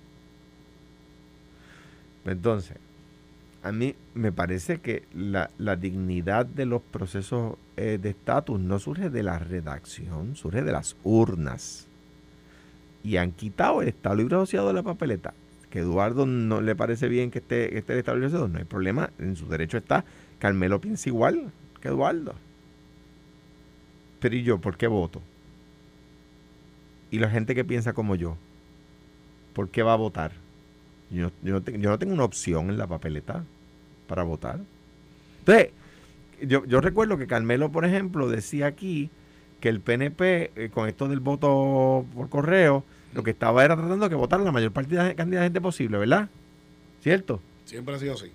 Entonces, 2.24 2.76
a 3.62 3.72
mí 3.72 3.94
me 4.14 4.32
parece 4.32 4.80
que 4.80 5.04
la, 5.14 5.48
dignidad 5.76 6.44
de 6.44 6.66
los 6.66 6.82
procesos 6.82 7.56
eh, 7.76 7.98
de 8.00 8.10
estatus 8.10 8.60
no 8.60 8.78
surge 8.78 9.10
de 9.10 9.22
la 9.22 9.38
redacción, 9.38 10.36
surge 10.36 10.62
de 10.62 10.72
las 10.72 10.96
urnas. 11.02 11.86
Y 13.02 13.16
han 13.16 13.32
quitado 13.32 13.82
el 13.82 13.88
Estado 13.88 14.16
Libre 14.16 14.36
Asociado 14.36 14.68
de 14.68 14.74
la 14.74 14.82
papeleta. 14.82 15.34
Que 15.74 15.80
Eduardo 15.80 16.24
no 16.24 16.60
le 16.60 16.76
parece 16.76 17.08
bien 17.08 17.32
que 17.32 17.40
esté, 17.40 17.76
esté 17.76 17.96
Libre 17.96 18.26
Asociado, 18.26 18.46
no 18.46 18.58
hay 18.58 18.64
problema, 18.64 19.10
en 19.18 19.34
su 19.34 19.48
derecho 19.48 19.76
está. 19.76 20.04
Carmelo 20.38 20.80
piensa 20.80 21.08
igual 21.08 21.50
que 21.80 21.88
Eduardo. 21.88 22.36
Pero 24.20 24.36
¿y 24.36 24.44
yo 24.44 24.60
por 24.60 24.76
qué 24.76 24.86
voto? 24.86 25.20
Y 27.10 27.18
la 27.18 27.28
gente 27.28 27.56
que 27.56 27.64
piensa 27.64 27.92
como 27.92 28.14
yo, 28.14 28.36
¿por 29.52 29.68
qué 29.68 29.82
va 29.82 29.94
a 29.94 29.96
votar? 29.96 30.30
Yo, 31.10 31.32
no 31.42 31.98
tengo 31.98 32.14
una 32.14 32.22
opción 32.22 32.70
en 32.70 32.78
la 32.78 32.86
papeleta 32.86 33.44
para 34.06 34.22
votar. 34.22 34.60
Entonces, 35.40 35.70
yo, 36.40 36.64
yo 36.66 36.80
recuerdo 36.82 37.18
que 37.18 37.26
Carmelo, 37.26 37.72
por 37.72 37.84
ejemplo, 37.84 38.28
decía 38.28 38.66
aquí 38.66 39.10
que 39.58 39.70
el 39.70 39.80
PNP, 39.80 40.52
eh, 40.54 40.70
con 40.72 40.88
esto 40.88 41.08
del 41.08 41.18
voto 41.18 42.06
por 42.14 42.28
correo, 42.28 42.84
lo 43.14 43.22
que 43.22 43.30
estaba 43.30 43.64
era 43.64 43.76
tratando 43.76 44.04
de 44.04 44.10
que 44.10 44.16
votara 44.16 44.42
la 44.42 44.52
mayor 44.52 44.72
cantidad 44.72 45.14
de 45.14 45.38
gente 45.38 45.60
posible, 45.60 45.98
¿verdad? 45.98 46.28
¿Cierto? 47.00 47.40
Siempre 47.64 47.94
ha 47.94 47.98
sido 47.98 48.14
así. 48.14 48.32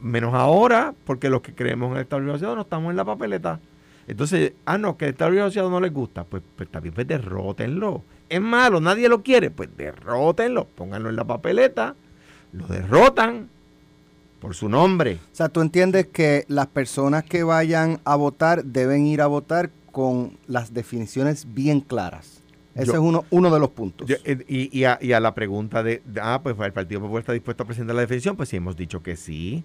Menos 0.00 0.34
ahora, 0.34 0.94
porque 1.04 1.30
los 1.30 1.40
que 1.42 1.54
creemos 1.54 1.90
en 1.90 1.96
el 1.96 2.02
Estado 2.02 2.22
no 2.22 2.60
estamos 2.60 2.90
en 2.90 2.96
la 2.96 3.04
papeleta. 3.04 3.60
Entonces, 4.06 4.52
ah, 4.64 4.76
no, 4.76 4.96
que 4.96 5.06
el 5.06 5.12
Estado 5.12 5.32
Asociado 5.40 5.70
no 5.70 5.80
les 5.80 5.92
gusta, 5.92 6.24
pues, 6.24 6.42
pues 6.56 6.68
también 6.68 6.94
pues 6.94 7.06
derrótenlo. 7.06 8.02
Es 8.28 8.40
malo, 8.40 8.80
nadie 8.80 9.08
lo 9.08 9.22
quiere, 9.22 9.50
pues 9.50 9.68
derrótenlo, 9.76 10.66
pónganlo 10.66 11.10
en 11.10 11.16
la 11.16 11.24
papeleta 11.24 11.94
lo 12.54 12.66
derrotan 12.66 13.50
por 14.40 14.54
su 14.54 14.68
nombre. 14.68 15.18
O 15.32 15.34
sea, 15.34 15.48
tú 15.48 15.60
entiendes 15.60 16.06
que 16.06 16.44
las 16.48 16.68
personas 16.68 17.24
que 17.24 17.42
vayan 17.42 18.00
a 18.04 18.16
votar 18.16 18.64
deben 18.64 19.06
ir 19.06 19.20
a 19.20 19.26
votar 19.26 19.70
con 19.90 20.38
las 20.46 20.72
definiciones 20.72 21.52
bien 21.52 21.80
claras. 21.80 22.42
Ese 22.74 22.92
es 22.92 22.98
uno, 22.98 23.24
uno 23.30 23.50
de 23.52 23.60
los 23.60 23.70
puntos. 23.70 24.10
Eh, 24.10 24.44
y, 24.48 24.84
a, 24.84 25.20
la 25.20 25.34
pregunta 25.34 25.82
de, 25.82 26.02
ah, 26.20 26.40
pues 26.42 26.56
el 26.58 26.72
Partido 26.72 27.00
Popular 27.00 27.20
está 27.20 27.32
dispuesto 27.32 27.62
a 27.62 27.66
presentar 27.66 27.94
la 27.94 28.02
definición, 28.02 28.36
pues 28.36 28.48
sí 28.48 28.56
hemos 28.56 28.76
dicho 28.76 29.02
que 29.02 29.16
sí. 29.16 29.62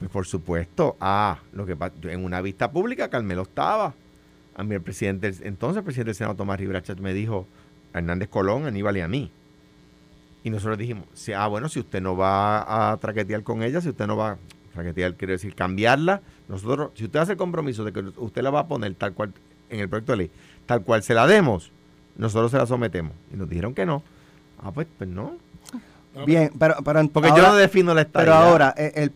Pues 0.00 0.10
por 0.10 0.26
supuesto. 0.26 0.96
Ah, 1.00 1.38
lo 1.52 1.64
que 1.64 1.76
en 2.10 2.24
una 2.24 2.40
vista 2.40 2.70
pública 2.70 3.08
Carmelo 3.08 3.42
estaba. 3.42 3.94
A 4.56 4.62
mí 4.62 4.74
el 4.74 4.82
presidente, 4.82 5.32
entonces 5.42 5.78
el 5.78 5.84
presidente 5.84 6.10
del 6.10 6.16
Senado 6.16 6.36
Tomás 6.36 6.58
Rivera 6.58 6.82
me 7.00 7.14
dijo, 7.14 7.46
Hernández 7.92 8.28
Colón, 8.28 8.66
Aníbal 8.66 8.96
y 8.96 9.00
a 9.00 9.08
mí. 9.08 9.30
Y 10.42 10.50
nosotros 10.50 10.76
dijimos, 10.76 11.06
ah, 11.36 11.46
bueno, 11.46 11.68
si 11.68 11.80
usted 11.80 12.02
no 12.02 12.16
va 12.16 12.92
a 12.92 12.96
traquetear 12.98 13.42
con 13.42 13.62
ella, 13.62 13.80
si 13.80 13.88
usted 13.88 14.06
no 14.06 14.16
va 14.16 14.32
a 14.32 14.38
traquetear, 14.74 15.14
quiere 15.14 15.32
decir 15.32 15.54
cambiarla, 15.54 16.20
nosotros, 16.48 16.90
si 16.94 17.04
usted 17.04 17.20
hace 17.20 17.32
el 17.32 17.38
compromiso 17.38 17.84
de 17.84 17.92
que 17.92 18.00
usted 18.16 18.42
la 18.42 18.50
va 18.50 18.60
a 18.60 18.68
poner 18.68 18.94
tal 18.94 19.14
cual 19.14 19.32
en 19.70 19.80
el 19.80 19.88
proyecto 19.88 20.12
de 20.12 20.18
ley, 20.18 20.30
tal 20.66 20.82
cual 20.82 21.02
se 21.02 21.14
la 21.14 21.26
demos, 21.26 21.72
nosotros 22.16 22.50
se 22.50 22.58
la 22.58 22.66
sometemos. 22.66 23.12
Y 23.32 23.36
nos 23.36 23.48
dijeron 23.48 23.74
que 23.74 23.86
no. 23.86 24.02
Ah, 24.62 24.70
pues, 24.72 24.86
pues 24.96 25.08
no. 25.08 25.36
Bien, 26.26 26.52
pero, 26.58 26.76
porque 27.12 27.30
yo 27.30 27.42
no 27.42 27.56
defino 27.56 27.92
la 27.92 28.02
estabilidad. 28.02 28.36
Pero 28.40 28.48
ahora, 28.48 28.74
eh, 28.76 28.92
el, 28.94 29.12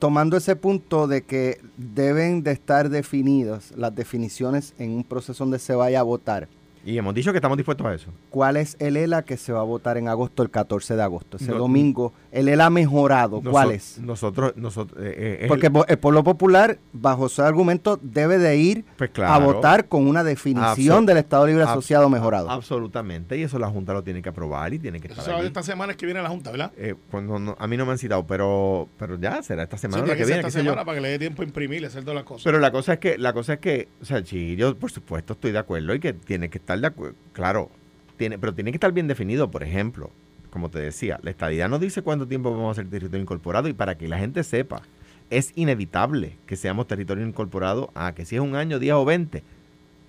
tomando 0.00 0.36
ese 0.36 0.56
punto 0.56 1.06
de 1.06 1.22
que 1.22 1.60
deben 1.76 2.42
de 2.42 2.52
estar 2.52 2.88
definidas 2.88 3.72
las 3.76 3.94
definiciones 3.94 4.74
en 4.78 4.90
un 4.90 5.04
proceso 5.04 5.44
donde 5.44 5.60
se 5.60 5.74
vaya 5.74 6.00
a 6.00 6.02
votar, 6.02 6.48
y 6.84 6.96
hemos 6.96 7.14
dicho 7.14 7.30
que 7.30 7.38
estamos 7.38 7.58
dispuestos 7.58 7.86
a 7.86 7.94
eso. 7.94 8.10
¿Cuál 8.30 8.56
es 8.56 8.76
el 8.78 8.96
ELA 8.96 9.22
que 9.22 9.36
se 9.36 9.52
va 9.52 9.60
a 9.60 9.64
votar 9.64 9.98
en 9.98 10.08
agosto, 10.08 10.42
el 10.42 10.50
14 10.50 10.96
de 10.96 11.02
agosto? 11.02 11.36
Ese 11.36 11.52
domingo. 11.52 12.14
El 12.32 12.48
ELA 12.48 12.70
mejorado, 12.70 13.42
¿cuál 13.42 13.72
es? 13.72 13.98
Nosotros, 13.98 14.52
nosotros 14.56 15.00
eh, 15.02 15.40
eh, 15.42 15.44
Porque 15.48 15.70
el, 15.88 15.98
pueblo 15.98 16.22
popular, 16.22 16.78
bajo 16.92 17.26
ese 17.26 17.42
argumento, 17.42 17.98
debe 18.02 18.38
de 18.38 18.56
ir 18.56 18.84
pues 18.96 19.10
a 19.18 19.38
votar 19.38 19.88
con 19.88 20.06
una 20.06 20.22
definición 20.22 21.06
del 21.06 21.18
Estado 21.18 21.46
Libre 21.46 21.64
Asociado 21.64 22.08
mejorado. 22.08 22.50
Absolutamente, 22.50 23.36
y 23.36 23.42
eso 23.42 23.58
la 23.58 23.68
Junta 23.68 23.92
lo 23.92 24.02
tiene 24.02 24.22
que 24.22 24.28
aprobar 24.28 24.72
y 24.72 24.78
tiene 24.78 25.00
que 25.00 25.08
estar 25.08 25.24
Eso 25.24 25.42
esta 25.42 25.62
semana 25.62 25.92
es 25.92 25.98
que 25.98 26.06
viene 26.06 26.22
la 26.22 26.28
Junta, 26.28 26.50
¿verdad? 26.50 26.72
Eh, 26.76 26.94
cuando, 27.10 27.56
a 27.58 27.66
mí 27.66 27.76
no 27.76 27.86
me 27.86 27.92
han 27.92 27.98
citado, 27.98 28.26
pero, 28.26 28.88
pero 28.98 29.18
ya 29.18 29.42
será 29.42 29.64
esta 29.64 29.76
semana 29.76 30.06
la 30.06 30.16
que, 30.16 30.24
viene. 30.24 30.40
esta 30.40 30.50
semana 30.50 30.84
para 30.84 30.96
que 30.96 31.02
le 31.02 31.08
dé 31.08 31.18
tiempo 31.18 31.42
a 31.42 31.44
imprimir 31.44 31.82
y 31.82 31.86
hacer 31.86 32.02
todas 32.02 32.16
las 32.16 32.24
cosas. 32.24 32.44
Pero 32.44 32.58
la 32.58 32.70
cosa 32.70 32.94
es 32.94 32.98
que, 33.00 33.18
la 33.18 33.32
cosa 33.32 33.54
es 33.54 33.58
que, 33.60 33.88
o 34.00 34.04
sea, 34.04 34.24
sí, 34.24 34.56
yo 34.56 34.76
por 34.76 34.90
supuesto 34.90 35.32
estoy 35.32 35.52
de 35.52 35.58
acuerdo 35.58 35.94
y 35.94 36.00
que 36.00 36.12
tiene 36.12 36.48
que 36.48 36.58
estar 36.58 36.78
de 36.78 36.86
acuerdo 36.86 37.16
Claro, 37.32 37.70
tiene, 38.16 38.38
pero 38.38 38.54
tiene 38.54 38.70
que 38.70 38.76
estar 38.76 38.92
bien 38.92 39.06
definido, 39.06 39.50
por 39.50 39.62
ejemplo, 39.62 40.10
como 40.50 40.68
te 40.68 40.78
decía, 40.78 41.18
la 41.22 41.30
estadidad 41.30 41.68
no 41.68 41.78
dice 41.78 42.02
cuánto 42.02 42.26
tiempo 42.26 42.50
vamos 42.50 42.72
a 42.72 42.80
ser 42.82 42.90
territorio 42.90 43.22
incorporado 43.22 43.68
y 43.68 43.72
para 43.72 43.96
que 43.96 44.08
la 44.08 44.18
gente 44.18 44.44
sepa, 44.44 44.82
es 45.30 45.52
inevitable 45.54 46.36
que 46.46 46.56
seamos 46.56 46.86
territorio 46.86 47.26
incorporado 47.26 47.90
a 47.94 48.12
que 48.14 48.24
si 48.24 48.36
es 48.36 48.42
un 48.42 48.56
año, 48.56 48.78
10 48.78 48.94
o 48.94 49.04
20, 49.04 49.42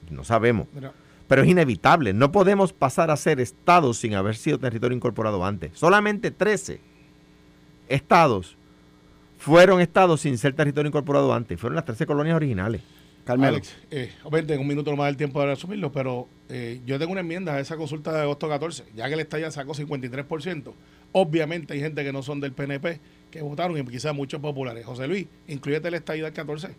no 0.09 0.23
sabemos. 0.23 0.67
Pero 1.27 1.43
es 1.43 1.47
inevitable, 1.47 2.13
no 2.13 2.31
podemos 2.31 2.73
pasar 2.73 3.11
a 3.11 3.17
ser 3.17 3.39
estados 3.39 3.97
sin 3.97 4.15
haber 4.15 4.35
sido 4.35 4.59
territorio 4.59 4.97
incorporado 4.97 5.45
antes. 5.45 5.71
Solamente 5.75 6.31
13 6.31 6.81
estados 7.87 8.57
fueron 9.37 9.79
estados 9.79 10.21
sin 10.21 10.37
ser 10.37 10.53
territorio 10.53 10.89
incorporado 10.89 11.33
antes, 11.33 11.59
fueron 11.59 11.75
las 11.75 11.85
13 11.85 12.05
colonias 12.05 12.35
originales. 12.35 12.81
Alex, 13.27 13.75
eh, 13.91 14.11
obviamente 14.23 14.53
en 14.53 14.61
un 14.61 14.67
minuto 14.67 14.91
no 14.91 14.97
más 14.97 15.09
el 15.09 15.17
tiempo 15.17 15.39
de 15.41 15.47
resumirlo, 15.47 15.91
pero 15.91 16.27
eh, 16.49 16.81
yo 16.85 16.99
tengo 16.99 17.11
una 17.11 17.21
enmienda 17.21 17.55
a 17.55 17.59
esa 17.59 17.77
consulta 17.77 18.11
de 18.11 18.21
agosto 18.21 18.49
14, 18.49 18.85
ya 18.95 19.07
que 19.07 19.13
el 19.13 19.19
Estado 19.19 19.49
sacó 19.51 19.73
53%. 19.73 20.73
Obviamente 21.13 21.73
hay 21.73 21.79
gente 21.79 22.03
que 22.03 22.13
no 22.13 22.23
son 22.23 22.39
del 22.39 22.53
PNP 22.53 22.99
que 23.29 23.41
votaron 23.41 23.77
y 23.77 23.83
quizás 23.85 24.13
muchos 24.15 24.41
populares. 24.41 24.85
José 24.85 25.07
Luis, 25.07 25.27
incluyete 25.47 25.87
el 25.87 26.03
del 26.03 26.33
14. 26.33 26.69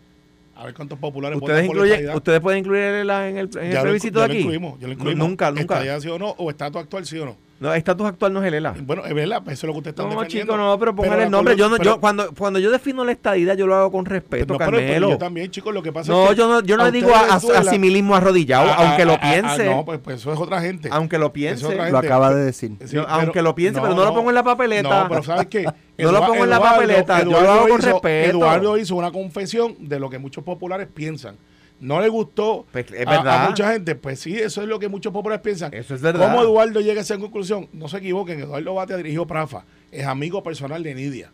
A 0.55 0.65
ver 0.65 0.75
cuántos 0.75 0.99
populares 0.99 1.39
¿Ustedes, 1.41 1.65
incluye, 1.65 2.15
¿Ustedes 2.15 2.39
pueden 2.39 2.59
incluir 2.59 2.83
en, 2.83 3.09
el, 3.09 3.09
en 3.09 3.37
el 3.71 3.81
plebiscito 3.81 4.19
de 4.19 4.25
aquí? 4.25 4.33
Lo 4.35 4.39
incluimos, 4.41 4.79
ya 4.79 4.87
lo 4.87 4.93
incluimos. 4.93 5.27
Nunca, 5.27 5.49
nunca. 5.49 5.61
¿Estadía 5.61 5.99
sí 5.99 6.09
o 6.09 6.19
no? 6.19 6.29
¿O 6.37 6.49
estatus 6.51 6.81
actual 6.83 7.05
sí 7.05 7.17
o 7.17 7.25
no? 7.25 7.37
No, 7.59 7.73
estatus 7.73 8.07
actual 8.07 8.33
no 8.33 8.41
es 8.41 8.47
el 8.47 8.55
ELA. 8.55 8.75
Bueno, 8.83 9.05
es 9.05 9.13
verdad, 9.13 9.41
pues 9.43 9.57
eso 9.57 9.65
es 9.65 9.67
lo 9.67 9.73
que 9.73 9.89
usted 9.89 9.89
está 9.91 10.03
No, 10.03 10.25
chico, 10.25 10.57
no, 10.57 10.77
pero 10.77 10.95
póngale 10.95 11.23
el 11.23 11.31
nombre. 11.31 11.55
Yo, 11.55 11.69
no, 11.69 11.77
yo 11.77 11.99
cuando, 11.99 12.33
cuando 12.33 12.59
yo 12.59 12.71
defino 12.71 13.05
la 13.05 13.11
estadidad, 13.11 13.55
yo 13.55 13.67
lo 13.67 13.75
hago 13.75 13.91
con 13.91 14.05
respeto, 14.05 14.57
Carmelo. 14.57 15.11
yo 15.11 15.17
también, 15.17 15.49
chicos, 15.49 15.73
lo 15.73 15.81
que 15.81 15.93
pasa 15.93 16.11
no, 16.11 16.25
es 16.25 16.29
que... 16.31 16.35
yo 16.35 16.47
no, 16.47 16.61
yo 16.61 16.77
no 16.77 16.85
le 16.85 16.91
digo 16.91 17.13
a, 17.15 17.35
asimilismo 17.35 18.15
arrodillado, 18.15 18.71
aunque 18.73 19.05
lo 19.05 19.19
piense. 19.19 19.65
no, 19.65 19.85
pues, 19.85 19.99
pues, 19.99 20.17
eso 20.17 20.33
es 20.33 20.39
otra 20.39 20.61
gente. 20.61 20.89
Aunque 20.91 21.17
lo 21.17 21.31
piense. 21.31 21.73
Lo 21.89 21.97
acaba 21.97 22.33
de 22.33 22.43
decir. 22.43 22.71
aunque 23.07 23.41
lo 23.41 23.55
piense, 23.55 23.79
pero 23.79 23.95
no 23.95 24.03
lo 24.03 24.13
pongo 24.13 24.29
en 24.29 24.35
la 24.35 24.43
papeleta. 24.43 25.03
No, 25.03 25.09
pero 25.09 25.23
¿sabes 25.23 25.47
qué? 25.47 25.63
no 25.97 26.11
lo 26.11 26.25
pongo 26.25 26.43
en 26.43 26.49
la 26.49 26.59
papeleta, 26.59 27.23
yo 27.23 27.41
lo 27.41 27.51
hago 27.51 27.67
con 27.69 27.81
respeto. 27.81 28.29
Eduardo 28.29 28.77
hizo 28.77 28.95
una 28.95 29.11
confesión 29.11 29.75
de 29.79 29.99
lo 29.99 30.09
que 30.09 30.17
muchos 30.17 30.43
populares 30.43 30.87
piensan 30.93 31.37
no 31.83 31.99
le 31.99 32.07
gustó 32.07 32.65
pues, 32.71 32.85
a, 33.05 33.47
mucha 33.49 33.73
gente, 33.73 33.95
pues 33.95 34.19
sí, 34.19 34.35
eso 34.35 34.61
es 34.61 34.67
lo 34.67 34.79
que 34.79 34.87
muchos 34.87 35.11
populares 35.11 35.43
piensan. 35.43 35.73
Eso 35.73 35.93
es 35.93 36.01
verdad. 36.01 36.29
¿Cómo 36.29 36.41
Eduardo 36.41 36.79
llega 36.79 37.01
a 37.01 37.03
esa 37.03 37.17
conclusión? 37.17 37.67
No 37.73 37.89
se 37.89 37.97
equivoquen, 37.97 38.39
Eduardo 38.39 38.73
Batia 38.73 38.95
dirigió 38.95 39.27
Prafa, 39.27 39.65
es 39.91 40.05
amigo 40.05 40.41
personal 40.43 40.81
de 40.81 40.95
Nidia. 40.95 41.31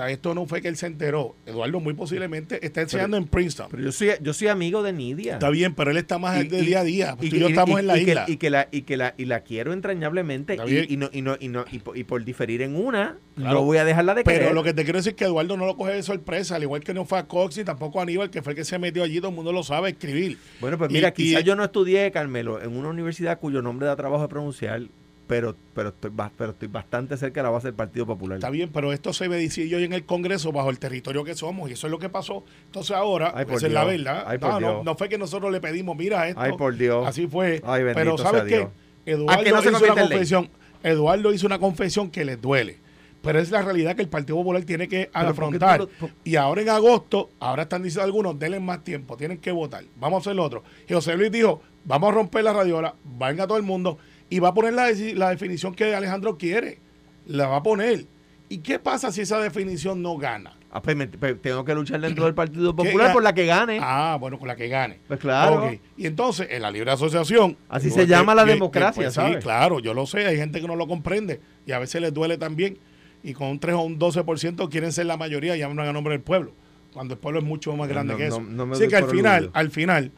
Sea, 0.00 0.10
esto 0.10 0.34
no 0.34 0.46
fue 0.46 0.62
que 0.62 0.68
él 0.68 0.76
se 0.76 0.86
enteró. 0.86 1.36
Eduardo 1.46 1.80
muy 1.80 1.94
posiblemente 1.94 2.64
está 2.64 2.80
enseñando 2.82 3.16
en 3.16 3.26
Princeton. 3.26 3.68
Pero 3.70 3.82
yo 3.82 3.92
soy, 3.92 4.10
yo 4.22 4.32
soy 4.32 4.48
amigo 4.48 4.82
de 4.82 4.92
Nidia. 4.92 5.34
Está 5.34 5.50
bien, 5.50 5.74
pero 5.74 5.90
él 5.90 5.96
está 5.96 6.18
más 6.18 6.42
Y- 6.44 6.48
de 6.48 6.58
y- 6.60 6.66
día 6.66 6.80
a 6.80 6.84
día. 6.84 7.16
Tú 7.18 7.26
y, 7.26 7.30
yo 7.38 7.48
estamos 7.48 7.78
en 7.80 7.86
la 7.86 7.98
y 7.98 8.04
que- 8.04 8.10
isla. 8.12 8.24
y 8.28 8.36
que 8.36 8.50
la 8.50 8.68
y 8.70 8.82
que 8.82 8.96
la 8.96 9.14
y 9.16 9.24
la 9.26 9.40
quiero 9.40 9.72
entrañablemente 9.72 10.56
y, 10.66 10.92
y 10.92 10.96
no 10.96 11.08
y 11.12 11.22
no 11.22 11.36
y 11.38 11.48
no 11.48 11.64
y 11.70 11.78
por, 11.80 11.96
y 11.98 12.04
por 12.04 12.24
diferir 12.24 12.62
en 12.62 12.76
una 12.76 13.18
Claro. 13.36 13.54
no 13.54 13.62
voy 13.64 13.78
a 13.78 13.84
dejarla 13.84 14.14
de 14.14 14.24
Pero 14.24 14.38
querer. 14.38 14.54
lo 14.54 14.62
que 14.62 14.74
te 14.74 14.84
quiero 14.84 14.98
decir 14.98 15.10
es 15.12 15.16
que 15.16 15.24
Eduardo 15.24 15.56
no 15.56 15.64
lo 15.66 15.76
coge 15.76 15.92
de 15.92 16.02
sorpresa, 16.02 16.56
al 16.56 16.62
igual 16.62 16.82
que 16.82 16.92
no 16.94 17.04
fue 17.04 17.18
a 17.18 17.26
Cox 17.26 17.58
y 17.58 17.64
tampoco 17.64 18.00
a 18.00 18.02
Aníbal, 18.02 18.30
que 18.30 18.42
fue 18.42 18.52
el 18.52 18.56
que 18.56 18.64
se 18.64 18.78
metió 18.78 19.02
allí, 19.02 19.18
todo 19.18 19.30
el 19.30 19.34
mundo 19.36 19.52
lo 19.52 19.62
sabe 19.62 19.90
escribir. 19.90 20.38
Bueno, 20.60 20.76
pues 20.78 20.90
Y- 20.90 20.94
mira, 20.94 21.08
y- 21.08 21.12
quizás 21.12 21.44
yo 21.44 21.56
no 21.56 21.64
estudié, 21.64 22.10
Carmelo, 22.10 22.60
en 22.62 22.76
una 22.76 22.88
universidad 22.90 23.38
cuyo 23.38 23.62
nombre 23.62 23.86
da 23.86 23.96
trabajo 23.96 24.22
de 24.22 24.28
pronunciar, 24.28 24.82
pero 25.30 25.56
pero 25.74 25.88
estoy 25.90 26.10
pero 26.36 26.50
estoy 26.50 26.68
bastante 26.68 27.16
cerca 27.16 27.40
de 27.40 27.44
la 27.44 27.50
base 27.50 27.68
del 27.68 27.74
Partido 27.74 28.04
Popular. 28.06 28.36
Está 28.38 28.50
bien, 28.50 28.68
pero 28.72 28.92
esto 28.92 29.12
se 29.14 29.28
decidió 29.28 29.78
en 29.78 29.92
el 29.94 30.04
Congreso 30.04 30.52
bajo 30.52 30.68
el 30.70 30.78
territorio 30.78 31.24
que 31.24 31.34
somos 31.34 31.70
y 31.70 31.72
eso 31.72 31.86
es 31.86 31.90
lo 31.90 31.98
que 31.98 32.08
pasó. 32.08 32.44
Entonces 32.66 32.94
ahora, 32.96 33.32
Ay, 33.34 33.46
esa 33.50 33.66
es 33.68 33.72
la 33.72 33.84
verdad. 33.84 34.24
Ay, 34.26 34.38
no, 34.40 34.50
no, 34.52 34.58
Dios. 34.58 34.84
no 34.84 34.94
fue 34.96 35.08
que 35.08 35.16
nosotros 35.16 35.50
le 35.50 35.60
pedimos, 35.60 35.96
mira 35.96 36.28
esto. 36.28 36.40
Ay, 36.40 36.52
por 36.58 36.76
Dios. 36.76 37.06
Así 37.06 37.26
fue. 37.26 37.62
Ay, 37.64 37.82
pero 37.94 38.18
¿sabes 38.18 38.42
qué? 38.44 38.68
Eduardo 39.06 39.42
que 39.44 39.50
no 39.50 39.60
hizo 39.60 39.84
una 39.84 39.94
confesión. 40.02 40.50
Eduardo 40.82 41.32
hizo 41.32 41.46
una 41.46 41.58
confesión 41.58 42.10
que 42.10 42.24
les 42.24 42.40
duele. 42.40 42.78
Pero 43.22 43.38
es 43.38 43.50
la 43.50 43.60
realidad 43.60 43.94
que 43.96 44.02
el 44.02 44.08
Partido 44.08 44.36
Popular 44.38 44.62
tiene 44.64 44.88
que 44.88 45.10
¿por 45.12 45.22
qué 45.22 45.28
afrontar. 45.28 45.78
tú 45.80 45.84
lo- 45.84 45.98
por- 46.08 46.10
Y 46.24 46.36
ahora 46.36 46.62
en 46.62 46.70
agosto, 46.70 47.28
ahora 47.38 47.64
están 47.64 47.82
diciendo 47.82 48.04
algunos, 48.04 48.38
denle 48.38 48.60
más 48.60 48.82
tiempo, 48.82 49.16
tienen 49.18 49.36
que 49.38 49.52
votar. 49.52 49.84
Vamos 49.96 50.18
a 50.18 50.20
hacer 50.30 50.36
lo 50.36 50.42
otro. 50.44 50.62
José 50.88 51.16
Luis 51.18 51.30
dijo, 51.30 51.60
vamos 51.84 52.10
a 52.10 52.14
romper 52.14 52.44
la 52.44 52.54
radiola, 52.54 52.94
venga 53.18 53.46
todo 53.46 53.58
el 53.58 53.62
mundo, 53.62 53.98
y 54.30 54.38
va 54.38 54.48
a 54.48 54.54
poner 54.54 54.72
la, 54.72 54.90
la 55.14 55.30
definición 55.30 55.74
que 55.74 55.94
Alejandro 55.94 56.38
quiere. 56.38 56.78
La 57.26 57.46
va 57.48 57.56
a 57.56 57.62
poner. 57.62 58.06
¿Y 58.48 58.58
qué 58.58 58.78
pasa 58.78 59.12
si 59.12 59.20
esa 59.20 59.38
definición 59.38 60.00
no 60.02 60.16
gana? 60.16 60.56
Ah, 60.72 60.80
pues 60.80 60.96
me- 60.96 61.06
pues 61.08 61.40
tengo 61.42 61.64
que 61.64 61.74
luchar 61.74 62.00
dentro 62.00 62.24
del 62.24 62.34
Partido 62.34 62.74
¿Qué 62.74 62.84
Popular 62.84 63.12
por 63.12 63.22
la 63.22 63.34
que 63.34 63.44
gane. 63.44 63.78
Ah, 63.82 64.16
bueno, 64.20 64.38
con 64.38 64.46
la 64.48 64.54
que 64.56 64.68
gane. 64.68 64.98
Pues 65.08 65.18
claro. 65.20 65.70
Y 65.96 66.06
entonces, 66.06 66.46
en 66.50 66.62
la 66.62 66.70
libre 66.70 66.90
asociación. 66.92 67.56
Así 67.68 67.90
se 67.90 68.06
llama 68.06 68.34
la 68.34 68.44
democracia, 68.44 69.02
pues, 69.04 69.14
¿sabes? 69.14 69.36
Sí, 69.36 69.42
claro, 69.42 69.80
yo 69.80 69.94
lo 69.94 70.06
sé. 70.06 70.26
Hay 70.26 70.36
gente 70.36 70.60
que 70.60 70.66
no 70.66 70.76
lo 70.76 70.86
comprende 70.88 71.40
y 71.66 71.72
a 71.72 71.78
veces 71.80 72.00
les 72.00 72.14
duele 72.14 72.38
también. 72.38 72.78
Y 73.22 73.34
con 73.34 73.48
un 73.48 73.58
3 73.60 73.74
o 73.74 73.80
un 73.82 73.98
12% 73.98 74.68
quieren 74.70 74.92
ser 74.92 75.06
la 75.06 75.16
mayoría 75.16 75.56
y 75.56 75.62
hablan 75.62 75.86
a 75.88 75.92
nombre 75.92 76.12
del 76.14 76.22
pueblo. 76.22 76.52
Cuando 76.92 77.14
el 77.14 77.20
pueblo 77.20 77.40
es 77.40 77.44
mucho 77.44 77.76
más 77.76 77.88
grande 77.88 78.14
No, 78.14 78.18
que 78.18 78.26
eso. 78.28 78.40
no 78.40 78.72
Así 78.72 78.88
que 78.88 78.96
al 78.96 79.08
final, 79.08 79.50
al 79.52 79.70
final, 79.70 80.12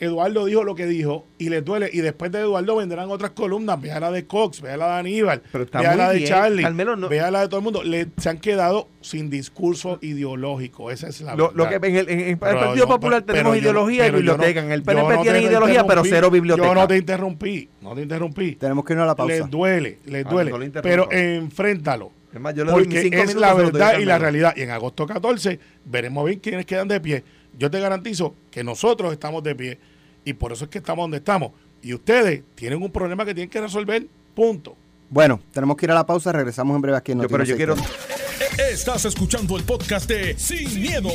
Eduardo 0.00 0.44
dijo 0.44 0.64
lo 0.64 0.74
que 0.74 0.86
dijo 0.86 1.26
y 1.38 1.48
les 1.48 1.64
duele. 1.64 1.90
Y 1.92 1.98
después 2.00 2.30
de 2.32 2.40
Eduardo 2.40 2.76
vendrán 2.76 3.10
otras 3.10 3.32
columnas. 3.32 3.80
Vea 3.80 3.98
la 4.00 4.10
de 4.10 4.26
Cox, 4.26 4.60
vea 4.60 4.76
la 4.76 4.86
de 4.94 4.98
Aníbal, 5.00 5.42
Pero 5.52 5.66
vea 5.72 5.96
la 5.96 6.10
de 6.10 6.16
bien. 6.18 6.28
Charlie, 6.28 6.62
no- 6.96 7.08
vea 7.08 7.30
la 7.30 7.40
de 7.42 7.48
todo 7.48 7.58
el 7.58 7.64
mundo. 7.64 7.82
Le, 7.82 8.08
se 8.16 8.28
han 8.28 8.38
quedado 8.38 8.88
sin 9.00 9.28
discurso 9.30 9.98
ideológico. 10.02 10.90
Esa 10.90 11.08
es 11.08 11.20
la 11.20 11.34
Lo, 11.34 11.50
lo 11.52 11.64
verdad. 11.64 11.80
que 11.80 11.88
en 11.88 11.96
el, 11.96 12.08
en 12.10 12.20
el 12.20 12.38
Pero 12.38 12.58
Partido 12.60 12.74
yo- 12.76 12.88
Popular 12.88 13.24
pero 13.24 13.34
tenemos 13.36 13.52
no- 13.56 13.60
ideología 13.62 14.06
y 14.06 14.10
pero 14.10 14.20
yo 14.20 14.24
no- 14.24 14.32
biblioteca. 14.38 14.60
en 14.64 14.72
el 14.72 14.82
PNP 14.82 15.14
no 15.16 15.22
tienen 15.22 15.42
ideología, 15.42 15.84
pero 15.86 16.02
cero 16.04 16.30
biblioteca. 16.30 16.68
Yo 16.68 16.74
no 16.74 16.86
te 16.88 16.96
interrumpí, 16.96 17.68
no 17.80 17.94
te 17.94 18.02
interrumpí. 18.02 18.54
Tenemos 18.56 18.84
que 18.84 18.92
irnos 18.92 19.04
a 19.04 19.06
la 19.08 19.16
pausa. 19.16 19.34
Les 19.34 19.50
duele, 19.50 19.98
les 20.06 20.26
Ah, 20.26 20.28
duele. 20.30 20.50
no 20.50 20.58
lo 20.58 20.82
pero 20.82 21.08
enfréntalo. 21.10 22.12
Es 22.32 22.38
más, 22.40 22.54
yo 22.54 22.64
le 22.64 22.70
doy 22.72 22.80
mis 22.86 22.88
Porque 22.88 23.02
cinco 23.02 23.22
es 23.22 23.34
la 23.36 23.54
verdad 23.54 23.98
y 23.98 24.04
la 24.04 24.18
realidad. 24.18 24.52
Y 24.54 24.60
en 24.62 24.70
agosto 24.70 25.06
14 25.06 25.58
veremos 25.86 26.26
bien 26.26 26.38
quiénes 26.40 26.66
quedan 26.66 26.86
de 26.86 27.00
pie. 27.00 27.24
Yo 27.56 27.70
te 27.70 27.80
garantizo 27.80 28.34
que 28.50 28.64
nosotros 28.64 29.12
estamos 29.12 29.42
de 29.42 29.54
pie 29.54 29.78
y 30.24 30.32
por 30.32 30.52
eso 30.52 30.64
es 30.64 30.70
que 30.70 30.78
estamos 30.78 31.04
donde 31.04 31.18
estamos. 31.18 31.52
Y 31.82 31.94
ustedes 31.94 32.42
tienen 32.54 32.82
un 32.82 32.90
problema 32.90 33.24
que 33.24 33.34
tienen 33.34 33.50
que 33.50 33.60
resolver. 33.60 34.06
Punto. 34.34 34.76
Bueno, 35.10 35.40
tenemos 35.52 35.76
que 35.76 35.86
ir 35.86 35.90
a 35.92 35.94
la 35.94 36.04
pausa. 36.06 36.32
Regresamos 36.32 36.74
en 36.74 36.82
breve 36.82 36.98
aquí 36.98 37.12
en 37.12 37.22
Yo- 37.22 37.28
pero 37.28 37.44
yo 37.44 37.56
quiero. 37.56 37.76
Noti1630. 37.76 38.72
Estás 38.72 39.04
escuchando 39.04 39.56
el 39.56 39.62
podcast 39.64 40.08
de 40.08 40.36
Sin, 40.38 40.80
miedo, 40.80 41.08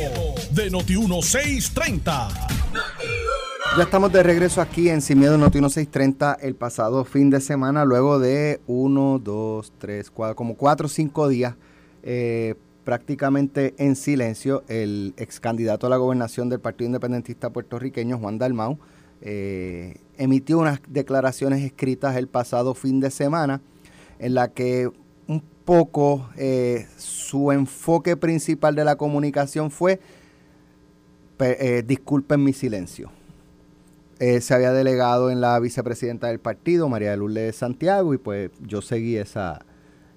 de 0.52 0.72
Noti1630. 0.72 2.28
Ya 3.78 3.84
estamos 3.84 4.12
de 4.12 4.22
regreso 4.24 4.62
aquí 4.62 4.90
en 4.90 5.02
Sin 5.02 5.20
Miedo 5.20 5.38
Noti 5.38 5.58
1630 5.60 6.38
el 6.42 6.54
pasado 6.56 7.06
fin 7.06 7.30
de 7.30 7.42
semana, 7.42 7.86
luego 7.86 8.20
de 8.20 8.62
uno, 8.68 9.20
dos, 9.24 9.74
tres, 9.80 10.12
cuatro, 10.12 10.36
como 10.36 10.56
cuatro 10.56 10.86
o 10.86 10.90
cinco 10.90 11.28
días 11.28 11.56
eh, 12.04 12.56
prácticamente 12.84 13.74
en 13.78 13.96
silencio, 13.96 14.64
el 14.68 15.14
ex 15.18 15.40
candidato 15.40 15.88
a 15.88 15.90
la 15.90 15.98
gobernación 15.98 16.50
del 16.50 16.60
Partido 16.60 16.88
Independentista 16.88 17.50
puertorriqueño, 17.50 18.18
Juan 18.18 18.38
Dalmau, 18.38 18.78
eh, 19.22 19.96
emitió 20.18 20.60
unas 20.60 20.82
declaraciones 20.88 21.64
escritas 21.64 22.16
el 22.18 22.28
pasado 22.28 22.74
fin 22.74 23.00
de 23.00 23.10
semana 23.10 23.62
en 24.20 24.34
la 24.34 24.50
que 24.50 24.92
un 25.28 25.42
poco 25.64 26.30
eh, 26.36 26.88
su 26.98 27.52
enfoque 27.54 28.18
principal 28.18 28.76
de 28.76 28.84
la 28.84 28.98
comunicación 28.98 29.72
fue 29.72 30.00
eh, 31.40 31.84
disculpen 31.86 32.44
mi 32.44 32.54
silencio. 32.54 33.12
Se 34.20 34.54
había 34.54 34.72
delegado 34.72 35.32
en 35.32 35.42
la 35.42 35.60
vicepresidenta 35.60 36.28
del 36.28 36.40
partido, 36.40 36.88
María 36.88 37.12
de 37.12 37.18
Lourdes 37.18 37.58
Santiago, 37.58 38.14
y 38.14 38.18
pues 38.18 38.52
yo 38.62 38.82
seguí 38.82 39.18
esa, 39.18 39.66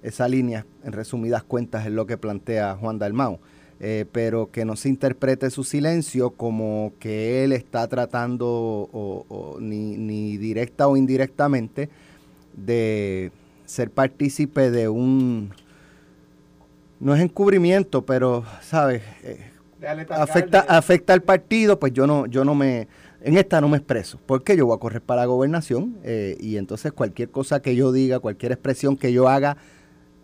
esa 0.08 0.28
línea, 0.28 0.64
en 0.84 0.92
resumidas 0.92 1.42
cuentas, 1.42 1.86
es 1.86 1.92
lo 1.92 2.06
que 2.06 2.16
plantea 2.16 2.76
Juan 2.76 2.98
Dalmau. 2.98 3.38
Eh, 3.78 4.06
pero 4.10 4.50
que 4.50 4.64
no 4.64 4.74
se 4.74 4.88
interprete 4.88 5.50
su 5.50 5.62
silencio 5.62 6.30
como 6.30 6.94
que 6.98 7.44
él 7.44 7.52
está 7.52 7.86
tratando, 7.88 8.46
o- 8.48 9.26
o 9.28 9.60
ni, 9.60 9.98
ni 9.98 10.38
directa 10.38 10.88
o 10.88 10.96
indirectamente, 10.96 11.90
de 12.56 13.32
ser 13.66 13.90
partícipe 13.90 14.70
de 14.70 14.88
un, 14.88 15.50
no 17.00 17.14
es 17.14 17.20
encubrimiento, 17.20 18.02
pero, 18.06 18.44
¿sabes? 18.62 19.02
Eh, 19.22 19.50
afecta, 20.22 20.60
afecta 20.78 21.12
al 21.12 21.22
partido, 21.22 21.78
pues 21.78 21.92
yo 21.92 22.06
no, 22.06 22.24
yo 22.26 22.44
no 22.46 22.54
me, 22.54 22.88
en 23.22 23.36
esta 23.36 23.60
no 23.60 23.68
me 23.68 23.76
expreso, 23.76 24.18
porque 24.24 24.56
yo 24.56 24.64
voy 24.66 24.76
a 24.76 24.80
correr 24.80 25.02
para 25.02 25.20
la 25.22 25.26
gobernación 25.26 25.98
eh, 26.02 26.36
y 26.40 26.56
entonces 26.56 26.92
cualquier 26.92 27.30
cosa 27.30 27.60
que 27.60 27.76
yo 27.76 27.92
diga, 27.92 28.20
cualquier 28.20 28.52
expresión 28.52 28.96
que 28.96 29.12
yo 29.12 29.28
haga 29.28 29.58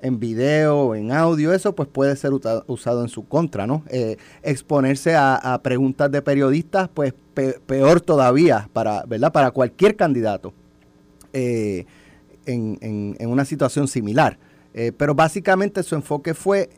en 0.02 0.18
video, 0.20 0.94
en 0.94 1.12
audio, 1.12 1.52
eso 1.54 1.74
pues 1.74 1.88
puede 1.88 2.14
ser 2.16 2.32
usado 2.34 3.02
en 3.02 3.08
su 3.08 3.24
contra, 3.26 3.66
¿no? 3.66 3.82
Eh, 3.88 4.16
exponerse 4.42 5.14
a, 5.14 5.36
a 5.36 5.62
preguntas 5.62 6.10
de 6.10 6.20
periodistas, 6.20 6.88
pues 6.92 7.14
pe- 7.34 7.58
peor 7.64 8.00
todavía 8.00 8.68
para, 8.72 9.04
¿verdad? 9.04 9.32
Para 9.32 9.50
cualquier 9.52 9.96
candidato 9.96 10.52
eh, 11.32 11.86
en, 12.46 12.76
en- 12.82 13.16
en 13.18 13.28
una 13.30 13.44
situación 13.44 13.88
similar. 13.88 14.38
Eh, 14.74 14.90
pero 14.96 15.14
básicamente 15.14 15.82
su 15.82 15.94
enfoque 15.94 16.34
fue 16.34 16.68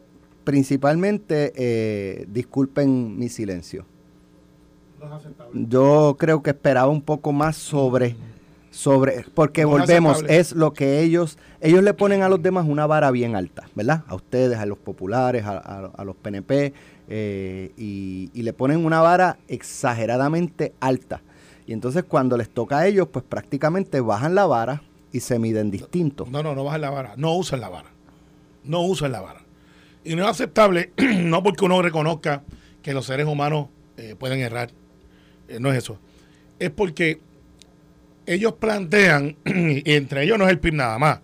principalmente, 0.45 2.27
disculpen 2.29 3.19
mi 3.19 3.29
silencio. 3.31 3.87
Yo 5.55 6.17
creo 6.19 6.43
que 6.43 6.51
esperaba 6.51 6.89
un 6.89 7.01
poco 7.03 7.33
más 7.33 7.57
sobre, 7.57 8.17
sobre, 8.75 9.25
porque 9.35 9.65
volvemos, 9.65 10.19
es 10.35 10.53
lo 10.53 10.73
que 10.73 11.01
ellos, 11.01 11.39
ellos 11.61 11.83
le 11.85 11.95
ponen 11.95 12.23
a 12.23 12.29
los 12.29 12.43
demás 12.43 12.67
una 12.69 12.87
vara 12.87 13.11
bien 13.13 13.37
alta, 13.37 13.69
¿verdad? 13.75 14.03
A 14.09 14.15
ustedes, 14.17 14.59
a 14.59 14.67
los 14.67 14.79
populares, 14.79 15.45
a, 15.45 15.59
a- 15.59 15.91
a 15.97 16.05
los 16.05 16.17
PNP, 16.17 16.73
eh, 17.09 17.73
y, 17.77 18.31
y 18.35 18.43
le 18.43 18.53
ponen 18.53 18.85
una 18.85 19.01
vara 19.01 19.39
exageradamente 19.49 20.73
alta. 20.81 21.23
Y 21.67 21.73
entonces 21.73 22.05
cuando 22.05 22.37
les 22.37 22.51
toca 22.51 22.79
a 22.79 22.87
ellos, 22.87 23.09
pues 23.11 23.25
prácticamente 23.27 24.01
bajan 24.01 24.35
la 24.35 24.47
vara 24.47 24.83
y 25.13 25.21
se 25.21 25.39
miden 25.39 25.71
distinto. 25.71 26.27
No, 26.31 26.43
no, 26.43 26.55
no 26.55 26.65
bajan 26.65 26.81
la 26.81 26.91
vara. 26.91 27.15
No 27.17 27.35
usan 27.37 27.61
la 27.61 27.69
vara. 27.69 27.91
No 28.65 28.81
usan 28.83 29.13
la 29.13 29.21
vara. 29.21 29.41
Y 30.05 30.17
no 30.17 30.25
es 30.25 30.29
aceptable, 30.31 30.91
no 31.19 31.43
porque 31.43 31.65
uno 31.65 31.81
reconozca 31.81 32.43
que 32.83 32.93
los 32.93 33.07
seres 33.07 33.27
humanos 33.27 33.69
eh, 33.97 34.17
pueden 34.19 34.41
errar. 34.41 34.71
Eh, 35.49 35.59
no 35.61 35.71
es 35.71 35.79
eso. 35.79 35.99
Es 36.59 36.71
porque 36.71 37.21
ellos 38.27 38.55
plantean, 38.55 39.37
y 39.45 39.93
entre 39.93 40.25
ellos 40.25 40.39
no 40.39 40.45
es 40.45 40.51
el 40.51 40.59
PIB 40.59 40.75
nada 40.75 40.99
más. 40.99 41.21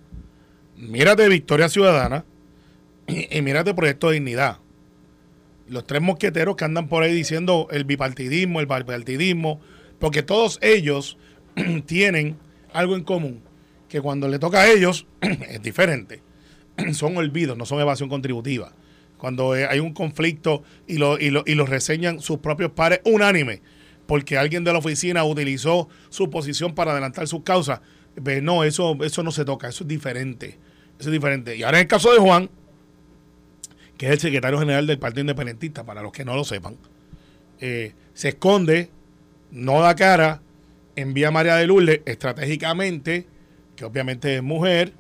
Mírate 0.77 1.29
Victoria 1.29 1.69
Ciudadana 1.69 2.25
y, 3.07 3.43
mírate 3.43 3.75
Proyecto 3.75 4.09
de 4.09 4.15
Dignidad. 4.15 4.59
Los 5.69 5.87
tres 5.87 6.03
mosqueteros 6.03 6.57
que 6.57 6.65
andan 6.65 6.89
por 6.89 7.03
ahí 7.03 7.15
diciendo 7.15 7.69
el 7.71 7.85
bipartidismo, 7.85 8.61
el 8.61 8.67
bipartidismo, 8.67 9.61
porque 9.99 10.23
todos 10.23 10.59
ellos 10.63 11.17
tienen 11.87 12.37
algo 12.73 12.97
en 12.97 13.05
común, 13.05 13.43
que 13.89 14.01
cuando 14.01 14.29
le 14.29 14.39
toca 14.39 14.63
a 14.63 14.71
ellos 14.71 15.07
es 15.21 15.63
diferente. 15.63 16.23
Son 16.93 17.17
olvidos, 17.17 17.57
no 17.57 17.67
son 17.67 17.81
evasión 17.81 18.09
contributiva. 18.09 18.73
Cuando 19.19 19.55
eh, 19.55 19.67
hay 19.67 19.81
un 19.81 19.93
conflicto 19.93 20.63
y 20.87 20.97
lo, 20.97 21.19
y, 21.19 21.29
lo, 21.29 21.43
y 21.47 21.55
lo 21.55 21.67
reseñan 21.67 22.21
sus 22.21 22.39
propios 22.39 22.71
pares 22.71 23.01
unánime, 23.05 23.61
porque 24.11 24.37
alguien 24.37 24.65
de 24.65 24.73
la 24.73 24.81
oficina 24.81 25.23
utilizó 25.23 25.89
su 26.09 26.31
posición 26.31 26.75
para 26.75 26.91
adelantar 26.91 27.29
sus 27.29 27.45
causas, 27.45 27.81
pues 28.21 28.43
no, 28.43 28.65
eso, 28.65 28.99
eso 29.05 29.23
no 29.23 29.31
se 29.31 29.45
toca, 29.45 29.69
eso 29.69 29.85
es 29.85 29.89
diferente. 29.89 30.59
Eso 30.99 31.11
es 31.11 31.13
diferente. 31.13 31.57
Y 31.57 31.63
ahora 31.63 31.79
en 31.79 31.83
el 31.83 31.87
caso 31.87 32.13
de 32.13 32.19
Juan, 32.19 32.51
que 33.97 34.07
es 34.07 34.13
el 34.15 34.19
secretario 34.19 34.59
general 34.59 34.89
del 34.89 34.99
Partido 34.99 35.21
Independentista, 35.21 35.85
para 35.85 36.03
los 36.03 36.11
que 36.11 36.25
no 36.25 36.35
lo 36.35 36.43
sepan, 36.43 36.77
eh, 37.61 37.93
se 38.13 38.31
esconde, 38.31 38.91
no 39.53 39.81
da 39.81 39.95
cara, 39.95 40.43
envía 40.97 41.29
a 41.29 41.31
María 41.31 41.55
de 41.55 41.69
Lourdes 41.69 42.01
estratégicamente, 42.05 43.29
que 43.77 43.85
obviamente 43.85 44.35
es 44.35 44.43
mujer, 44.43 44.93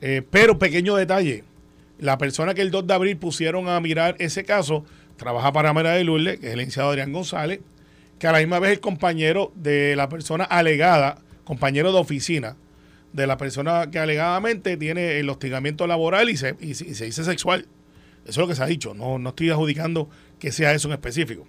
eh, 0.00 0.22
pero 0.30 0.58
pequeño 0.58 0.96
detalle, 0.96 1.44
la 1.98 2.16
persona 2.16 2.54
que 2.54 2.62
el 2.62 2.70
2 2.70 2.86
de 2.86 2.94
abril 2.94 3.18
pusieron 3.18 3.68
a 3.68 3.78
mirar 3.80 4.16
ese 4.20 4.42
caso 4.42 4.86
trabaja 5.18 5.52
para 5.52 5.74
Mera 5.74 5.90
de 5.90 6.04
Lourdes, 6.04 6.40
que 6.40 6.46
es 6.46 6.52
el 6.54 6.60
licenciado 6.60 6.88
Adrián 6.88 7.12
González, 7.12 7.60
que 8.24 8.28
a 8.28 8.32
la 8.32 8.38
misma 8.38 8.58
vez 8.58 8.72
el 8.72 8.80
compañero 8.80 9.52
de 9.54 9.96
la 9.96 10.08
persona 10.08 10.44
alegada, 10.44 11.18
compañero 11.44 11.92
de 11.92 11.98
oficina, 11.98 12.56
de 13.12 13.26
la 13.26 13.36
persona 13.36 13.90
que 13.90 13.98
alegadamente 13.98 14.78
tiene 14.78 15.18
el 15.18 15.28
hostigamiento 15.28 15.86
laboral 15.86 16.30
y 16.30 16.38
se, 16.38 16.56
y, 16.58 16.72
se 16.72 17.04
dice 17.04 17.22
sexual. 17.22 17.66
Eso 18.22 18.30
es 18.30 18.36
lo 18.38 18.48
que 18.48 18.54
se 18.54 18.62
ha 18.62 18.66
dicho, 18.66 18.94
no, 18.94 19.18
no 19.18 19.28
estoy 19.28 19.50
adjudicando 19.50 20.08
que 20.38 20.52
sea 20.52 20.72
eso 20.72 20.88
en 20.88 20.94
específico. 20.94 21.46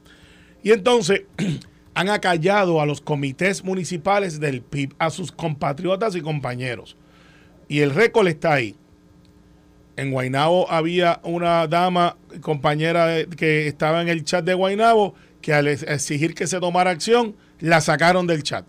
Y 0.63 0.73
entonces 0.73 1.21
han 1.93 2.09
acallado 2.09 2.81
a 2.81 2.85
los 2.85 2.99
comités 2.99 3.63
municipales 3.63 4.41
del 4.41 4.61
PIB, 4.61 4.95
a 4.99 5.11
sus 5.11 5.31
compatriotas 5.31 6.13
y 6.17 6.19
compañeros. 6.19 6.97
Y 7.69 7.79
el 7.79 7.91
récord 7.91 8.27
está 8.27 8.51
ahí. 8.51 8.75
En 9.95 10.11
Guainabo 10.11 10.69
había 10.69 11.21
una 11.23 11.67
dama, 11.67 12.17
compañera 12.41 13.23
que 13.37 13.65
estaba 13.65 14.01
en 14.01 14.09
el 14.09 14.25
chat 14.25 14.43
de 14.43 14.53
Guainabo, 14.55 15.15
que 15.45 15.53
al 15.53 15.67
exigir 15.67 16.33
que 16.33 16.47
se 16.47 16.59
tomara 16.59 16.89
acción, 16.89 17.35
la 17.59 17.79
sacaron 17.79 18.25
del 18.25 18.41
chat. 18.41 18.65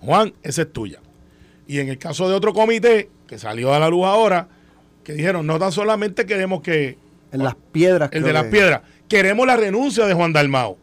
Juan, 0.00 0.32
esa 0.42 0.62
es 0.62 0.72
tuya. 0.72 1.00
Y 1.66 1.80
en 1.80 1.90
el 1.90 1.98
caso 1.98 2.26
de 2.30 2.34
otro 2.34 2.54
comité, 2.54 3.10
que 3.26 3.36
salió 3.36 3.74
a 3.74 3.78
la 3.78 3.90
luz 3.90 4.06
ahora, 4.06 4.48
que 5.02 5.12
dijeron, 5.12 5.46
no 5.46 5.58
tan 5.58 5.70
solamente 5.70 6.24
queremos 6.24 6.62
que... 6.62 6.96
En 7.30 7.44
las 7.44 7.54
piedras. 7.72 8.08
El 8.10 8.22
de 8.22 8.32
las 8.32 8.44
piedras. 8.44 8.80
Queremos 9.06 9.46
la 9.46 9.58
renuncia 9.58 10.06
de 10.06 10.14
Juan 10.14 10.32
Dalmao. 10.32 10.78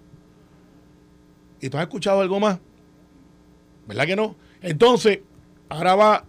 ¿Y 1.59 1.69
tú 1.69 1.77
has 1.77 1.83
escuchado 1.85 2.21
algo 2.21 2.39
más? 2.39 2.59
¿Verdad 3.87 4.05
que 4.05 4.15
no? 4.15 4.35
Entonces, 4.61 5.21
ahora 5.69 5.95
va 5.95 6.25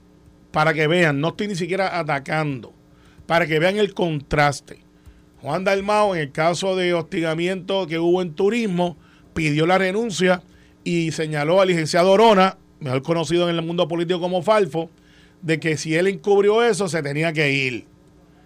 para 0.52 0.72
que 0.72 0.86
vean, 0.86 1.20
no 1.20 1.28
estoy 1.28 1.48
ni 1.48 1.54
siquiera 1.54 1.98
atacando 1.98 2.72
para 3.26 3.46
que 3.46 3.58
vean 3.58 3.76
el 3.76 3.92
contraste. 3.92 4.78
Juan 5.42 5.64
Dalmao, 5.64 6.14
en 6.14 6.22
el 6.22 6.32
caso 6.32 6.76
de 6.76 6.94
hostigamiento 6.94 7.86
que 7.86 7.98
hubo 7.98 8.22
en 8.22 8.32
turismo, 8.32 8.96
pidió 9.34 9.66
la 9.66 9.78
renuncia 9.78 10.42
y 10.84 11.12
señaló 11.12 11.60
al 11.60 11.68
licenciado 11.68 12.10
Orona, 12.10 12.58
mejor 12.80 13.02
conocido 13.02 13.48
en 13.48 13.56
el 13.56 13.62
mundo 13.62 13.88
político 13.88 14.20
como 14.20 14.42
Falfo, 14.42 14.90
de 15.40 15.60
que 15.60 15.76
si 15.76 15.94
él 15.94 16.06
encubrió 16.06 16.62
eso, 16.62 16.88
se 16.88 17.02
tenía 17.02 17.32
que 17.32 17.52
ir. 17.52 17.86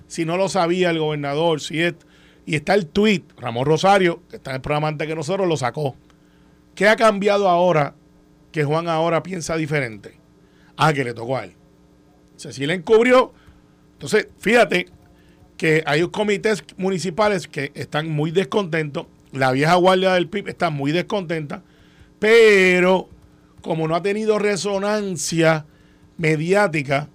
Si 0.06 0.24
no 0.24 0.36
lo 0.36 0.48
sabía 0.48 0.90
el 0.90 0.98
gobernador, 0.98 1.60
si 1.60 1.80
es, 1.82 1.94
y 2.44 2.54
está 2.54 2.74
el 2.74 2.86
tweet, 2.86 3.22
Ramón 3.38 3.66
Rosario, 3.66 4.22
que 4.28 4.36
está 4.36 4.50
en 4.50 4.56
el 4.56 4.62
programa 4.62 4.88
antes 4.88 5.06
que 5.06 5.14
nosotros, 5.14 5.48
lo 5.48 5.56
sacó. 5.56 5.96
¿Qué 6.74 6.88
ha 6.88 6.96
cambiado 6.96 7.48
ahora 7.48 7.94
que 8.52 8.64
Juan 8.64 8.88
ahora 8.88 9.22
piensa 9.22 9.56
diferente? 9.56 10.18
Ah, 10.76 10.92
que 10.92 11.04
le 11.04 11.14
tocó 11.14 11.38
a 11.38 11.44
él. 11.44 11.54
O 12.36 12.38
sea, 12.38 12.52
si 12.52 12.64
él 12.64 12.70
encubrió, 12.70 13.32
entonces, 13.94 14.28
fíjate 14.38 14.86
que 15.56 15.82
hay 15.86 16.06
comités 16.08 16.62
municipales 16.76 17.48
que 17.48 17.72
están 17.74 18.10
muy 18.10 18.30
descontentos, 18.30 19.06
la 19.36 19.52
vieja 19.52 19.74
guardia 19.74 20.14
del 20.14 20.28
PIB 20.28 20.48
está 20.48 20.70
muy 20.70 20.92
descontenta, 20.92 21.62
pero 22.18 23.08
como 23.62 23.88
no 23.88 23.94
ha 23.94 24.02
tenido 24.02 24.38
resonancia 24.38 25.66
mediática, 26.18 27.08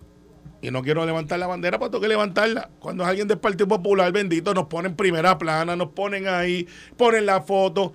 y 0.62 0.69
no 0.69 0.84
quiero 0.84 1.05
levantar 1.05 1.39
la 1.39 1.47
bandera, 1.47 1.79
pues 1.79 1.89
tengo 1.89 2.01
que 2.01 2.07
levantarla. 2.07 2.69
Cuando 2.79 3.03
es 3.03 3.10
alguien 3.10 3.27
del 3.27 3.39
Partido 3.39 3.67
Popular, 3.67 4.12
bendito, 4.12 4.53
nos 4.53 4.67
ponen 4.67 4.95
primera 4.95 5.38
plana, 5.38 5.75
nos 5.75 5.89
ponen 5.89 6.27
ahí, 6.27 6.67
ponen 6.97 7.25
la 7.25 7.41
foto. 7.41 7.93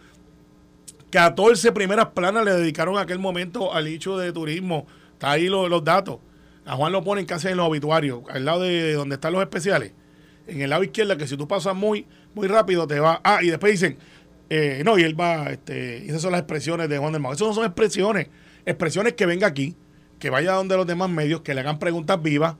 14 1.11 1.71
primeras 1.71 2.07
planas 2.07 2.45
le 2.45 2.53
dedicaron 2.53 2.99
aquel 2.99 3.21
momento 3.21 3.73
al 3.73 3.87
hecho 3.87 4.19
de 4.19 4.33
turismo. 4.33 4.87
Está 5.12 5.33
ahí 5.33 5.47
los 5.49 5.85
datos. 5.85 6.19
A 6.65 6.75
Juan 6.75 6.91
lo 6.91 7.05
ponen 7.05 7.25
casi 7.25 7.47
en 7.47 7.57
los 7.57 7.69
obituarios, 7.69 8.23
al 8.29 8.45
lado 8.45 8.62
de 8.62 8.95
donde 8.95 9.15
están 9.15 9.33
los 9.33 9.43
especiales. 9.43 9.93
En 10.49 10.61
el 10.61 10.71
lado 10.71 10.83
izquierdo, 10.83 11.17
que 11.17 11.29
si 11.29 11.37
tú 11.37 11.47
pasas 11.47 11.77
muy, 11.77 12.07
muy 12.35 12.49
rápido, 12.49 12.89
te 12.89 12.99
va. 12.99 13.21
Ah, 13.23 13.39
y 13.43 13.51
después 13.51 13.73
dicen, 13.73 13.97
eh, 14.49 14.83
no, 14.85 14.99
y 14.99 15.03
él 15.03 15.19
va, 15.19 15.51
este, 15.51 16.03
y 16.05 16.09
esas 16.09 16.23
son 16.23 16.33
las 16.33 16.41
expresiones 16.41 16.89
de 16.89 16.99
Juan 16.99 17.13
del 17.13 17.23
Mago. 17.23 17.35
Esas 17.35 17.49
no 17.49 17.55
son 17.55 17.65
expresiones. 17.65 18.29
Expresiones 18.65 19.15
que 19.15 19.27
venga 19.27 19.47
aquí, 19.47 19.77
que 20.19 20.31
vaya 20.31 20.53
donde 20.53 20.77
los 20.77 20.87
demás 20.87 21.11
medios, 21.11 21.41
que 21.41 21.55
le 21.55 21.61
hagan 21.61 21.79
preguntas 21.79 22.21
vivas. 22.23 22.57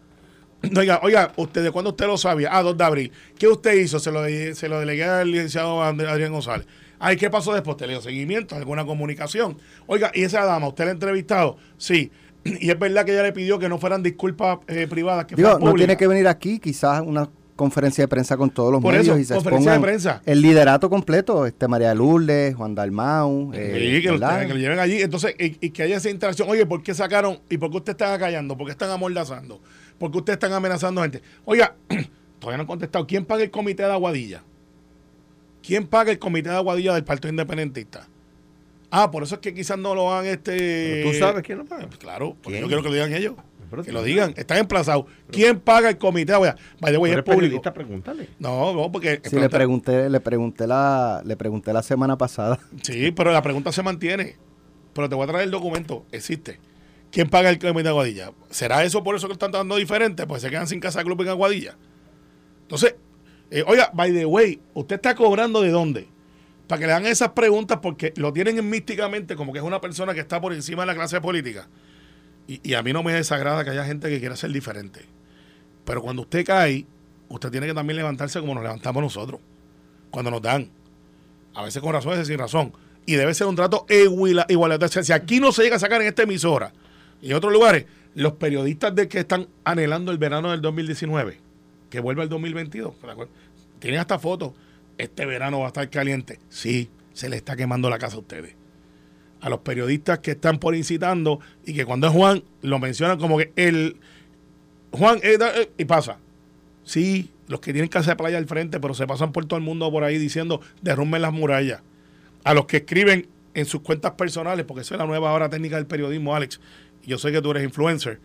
Oiga, 0.77 1.01
oiga, 1.03 1.33
¿usted 1.37 1.63
de 1.63 1.71
cuándo 1.71 1.91
usted 1.91 2.07
lo 2.07 2.17
sabía? 2.17 2.49
Ah, 2.51 2.63
2 2.63 2.79
de 2.79 2.85
abril. 2.85 3.13
¿Qué 3.39 3.47
usted 3.47 3.75
hizo? 3.75 4.01
Se 4.01 4.11
lo, 4.11 4.25
se 4.25 4.69
lo 4.69 4.81
delegué 4.81 5.05
al 5.05 5.31
licenciado 5.31 5.83
Adrián 5.83 6.33
González. 6.33 6.67
Ay, 6.99 7.17
¿qué 7.17 7.29
pasó 7.29 7.53
después? 7.53 7.77
¿Te 7.77 7.87
le 7.87 7.93
dio 7.93 8.01
seguimiento? 8.01 8.57
¿Alguna 8.57 8.87
comunicación? 8.87 9.59
Oiga, 9.87 10.11
¿y 10.15 10.23
esa 10.23 10.45
dama, 10.47 10.69
usted 10.69 10.85
la 10.85 10.91
ha 10.91 10.95
entrevistado? 10.95 11.59
Sí. 11.77 12.11
y 12.45 12.71
es 12.71 12.79
verdad 12.79 13.05
que 13.05 13.13
ella 13.13 13.23
le 13.23 13.33
pidió 13.33 13.59
que 13.59 13.69
no 13.69 13.79
fueran 13.79 14.03
disculpas 14.03 14.59
eh, 14.67 14.87
privadas, 14.89 15.27
que 15.27 15.37
Digo, 15.37 15.59
no 15.59 15.75
tiene 15.75 15.97
que 15.97 16.07
venir 16.07 16.27
aquí, 16.27 16.59
quizás 16.59 17.03
una 17.03 17.29
conferencia 17.57 18.05
de 18.05 18.09
prensa 18.09 18.37
con 18.37 18.51
todos 18.51 18.71
los 18.71 18.83
medios 18.83 19.19
y 19.19 19.25
se 19.25 19.35
conferencia 19.35 19.73
de 19.73 19.81
prensa. 19.81 20.23
el 20.27 20.43
liderato 20.43 20.89
completo, 20.89 21.47
este 21.47 21.67
María 21.67 21.95
Lourdes, 21.95 22.55
Juan 22.55 22.75
Dalmau. 22.75 23.51
Eh, 23.55 24.01
que, 24.03 24.13
lo, 24.13 24.57
lleven 24.57 24.79
allí. 24.79 25.01
Entonces, 25.01 25.35
y, 25.39 25.71
que 25.71 25.83
haya 25.83 25.97
esa 25.97 26.11
interacción. 26.11 26.49
Oye, 26.49 26.67
¿por 26.67 26.83
qué 26.83 26.95
sacaron? 26.95 27.41
¿Y 27.49 27.57
por 27.57 27.71
qué 27.71 27.79
usted 27.79 27.93
está 27.93 28.17
callando? 28.19 28.57
¿Por 28.57 28.67
qué 28.67 28.73
están 28.73 28.91
amordazando? 28.91 29.61
¿Por 29.99 30.13
qué 30.13 30.19
ustedes 30.19 30.37
están 30.37 30.53
amenazando 30.53 31.03
gente? 31.03 31.23
Oiga, 31.45 31.75
todavía 32.39 32.59
no 32.59 32.63
han 32.63 32.67
contestado. 32.67 33.07
¿Quién 33.07 33.25
paga 33.25 33.43
el 33.43 33.51
comité 33.51 33.83
de 33.83 33.93
Aguadilla? 33.93 34.43
¿Quién 35.63 35.87
paga 35.87 36.13
el 36.13 36.19
comité 36.19 36.51
de 36.51 36.57
Aguadilla 36.57 36.95
del 36.95 37.05
Partido 37.05 37.31
Independentista? 37.31 38.07
Ah, 38.91 39.11
por 39.11 39.23
eso 39.23 39.35
es 39.35 39.41
que 39.41 39.53
quizás 39.53 39.79
no 39.79 39.95
lo 39.95 40.15
han 40.15 40.27
este. 40.27 41.03
¿Tú 41.03 41.13
sabes 41.19 41.43
quién 41.43 41.59
lo 41.59 41.65
paga? 41.65 41.87
Pues 41.87 41.99
claro, 41.99 42.37
porque 42.43 42.61
yo 42.61 42.67
quiero 42.67 42.83
que 42.83 42.89
lo 42.89 42.95
digan 42.95 43.13
ellos. 43.13 43.35
Que 43.85 43.93
lo 43.93 44.03
digan, 44.03 44.35
están 44.37 44.59
emplazados. 44.59 45.07
¿Quién 45.31 45.61
paga 45.61 45.91
el 45.91 45.99
comité? 45.99 46.33
Vaya, 46.33 46.57
vaya, 46.81 46.99
es 46.99 47.23
público. 47.23 47.61
Pregúntale. 47.63 48.29
No, 48.39 48.73
no, 48.73 48.91
porque. 48.91 49.21
Sí, 49.25 49.39
le 49.39 49.49
pregunté, 49.49 50.09
le 50.11 50.21
pregunté 50.21 50.67
la, 50.67 51.23
le 51.25 51.37
pregunté 51.37 51.73
la 51.73 51.83
semana 51.83 52.17
pasada. 52.17 52.59
Sí, 52.83 53.11
pero 53.11 53.33
la 53.33 53.43
pregunta 53.43 53.73
se 53.73 53.83
mantiene. 53.83 54.37
Pero 54.93 55.09
te 55.09 55.15
voy 55.15 55.25
a 55.25 55.27
traer 55.27 55.45
el 55.45 55.51
documento. 55.51 56.07
Existe. 56.13 56.61
¿Quién 57.11 57.29
paga 57.29 57.51
el 57.51 57.59
comité 57.59 57.85
de 57.85 57.89
Aguadilla? 57.89 58.33
¿Será 58.51 58.85
eso 58.85 59.03
por 59.03 59.17
eso 59.17 59.27
que 59.27 59.33
están 59.33 59.51
dando 59.51 59.77
diferente? 59.77 60.27
Pues 60.27 60.43
se 60.43 60.51
quedan 60.51 60.67
sin 60.67 60.81
casa 60.81 61.03
club 61.03 61.21
en 61.23 61.29
Aguadilla. 61.29 61.77
Entonces, 62.63 62.97
eh, 63.51 63.65
oiga, 63.67 63.91
by 63.93 64.13
the 64.13 64.27
way, 64.27 64.61
¿usted 64.75 64.97
está 64.97 65.15
cobrando 65.15 65.63
de 65.63 65.71
dónde? 65.71 66.09
para 66.67 66.81
que 66.81 66.87
le 66.87 66.93
hagan 66.93 67.07
esas 67.07 67.31
preguntas 67.31 67.79
porque 67.81 68.13
lo 68.17 68.33
tienen 68.33 68.69
místicamente 68.69 69.37
como 69.37 69.53
que 69.53 69.59
es 69.59 69.65
una 69.65 69.81
persona 69.81 70.15
que 70.15 70.21
está 70.21 70.41
por 70.41 70.53
encima 70.53 70.83
de 70.83 70.87
la 70.87 70.95
clase 70.95 71.21
política. 71.21 71.69
Y, 72.49 72.75
a 72.75 72.83
mí 72.83 72.93
no 72.93 73.03
me 73.03 73.13
desagrada 73.13 73.65
que 73.65 73.71
haya 73.71 73.85
gente 73.85 74.09
que 74.09 74.21
quiera 74.21 74.37
ser 74.37 74.53
diferente. 74.53 75.01
Pero 75.85 76.03
cuando 76.03 76.23
usted 76.23 76.45
cae, 76.45 76.87
usted 77.29 77.51
tiene 77.51 77.67
que 77.67 77.75
también 77.75 77.97
levantarse 77.97 78.39
como 78.41 78.55
nos 78.55 78.63
levantamos 78.63 79.03
nosotros. 79.03 79.41
Cuando 80.11 80.31
nos 80.31 80.43
dan. 80.43 80.71
A 81.55 81.63
veces 81.63 81.83
con 81.83 81.93
razón, 81.93 82.13
a 82.13 82.15
veces 82.17 82.29
sin 82.29 82.39
razón. 82.39 82.73
Y 83.05 83.15
debe 83.15 83.35
ser 83.35 83.47
un 83.47 83.57
trato 83.57 83.87
igualitario. 83.89 85.05
Si 85.05 85.13
aquí 85.13 85.41
no 85.41 85.53
se 85.53 85.63
llega 85.63 85.77
a 85.77 85.81
sacar 85.81 86.01
en 86.03 86.09
esta 86.09 86.23
emisora 86.23 86.73
y 87.21 87.31
en 87.31 87.37
otros 87.37 87.53
lugares, 87.53 87.87
los 88.15 88.35
periodistas 88.35 88.95
de 88.95 89.09
que 89.09 89.21
están 89.21 89.49
anhelando 89.65 90.13
el 90.13 90.19
verano 90.19 90.51
del 90.51 90.61
2019, 90.61 91.41
que 91.91 92.01
vuelva 92.01 92.23
el 92.23 92.29
2022, 92.29 92.95
tienen 93.81 94.01
hasta 94.01 94.19
fotos 94.19 94.53
este 94.99 95.27
verano 95.27 95.61
va 95.61 95.67
a 95.67 95.69
estar 95.69 95.89
caliente. 95.91 96.39
Sí, 96.49 96.91
se 97.13 97.29
le 97.29 97.37
está 97.37 97.57
quemando 97.57 97.91
la 97.91 97.99
casa 97.99 98.17
a 98.17 98.21
ustedes. 98.21 98.55
A 99.41 99.51
los 99.51 99.61
periodistas 99.61 100.21
que 100.21 100.33
están 100.33 100.59
por 100.59 100.75
incitando 100.75 101.41
y 101.65 101.75
que 101.75 101.85
cuando 101.85 102.07
es 102.07 102.13
Juan 102.13 102.43
lo 102.63 102.79
mencionan 102.79 103.19
como 103.19 103.39
que 103.39 103.53
el 103.57 103.97
Juan 104.93 105.21
eh, 105.23 105.71
y 105.77 105.85
pasa. 105.85 106.19
Sí, 106.85 107.31
los 107.49 107.61
que 107.61 107.73
tienen 107.73 107.89
casa 107.89 108.13
de 108.13 108.17
playa 108.17 108.39
al 108.39 108.47
frente, 108.47 108.81
pero 108.81 108.95
se 108.95 109.07
pasan 109.07 109.33
por 109.33 109.45
todo 109.47 109.59
el 109.59 109.65
mundo 109.65 109.91
por 109.91 110.05
ahí 110.05 110.19
diciendo 110.19 110.61
derrumben 110.83 111.23
las 111.23 111.33
murallas. 111.33 111.83
A 112.45 112.55
los 112.55 112.67
que 112.67 112.79
escriben 112.79 113.29
en 113.55 113.67
sus 113.67 113.83
cuentas 113.83 114.13
personales, 114.13 114.65
porque 114.67 114.83
esa 114.83 114.95
es 114.95 114.99
la 114.99 115.07
nueva 115.07 115.33
hora 115.33 115.49
técnica 115.49 115.77
del 115.77 115.87
periodismo, 115.87 116.35
Alex. 116.35 116.61
Yo 117.05 117.19
sé 117.19 117.33
que 117.33 117.43
tú 117.43 117.51
eres 117.51 117.65
influencer, 117.65 118.21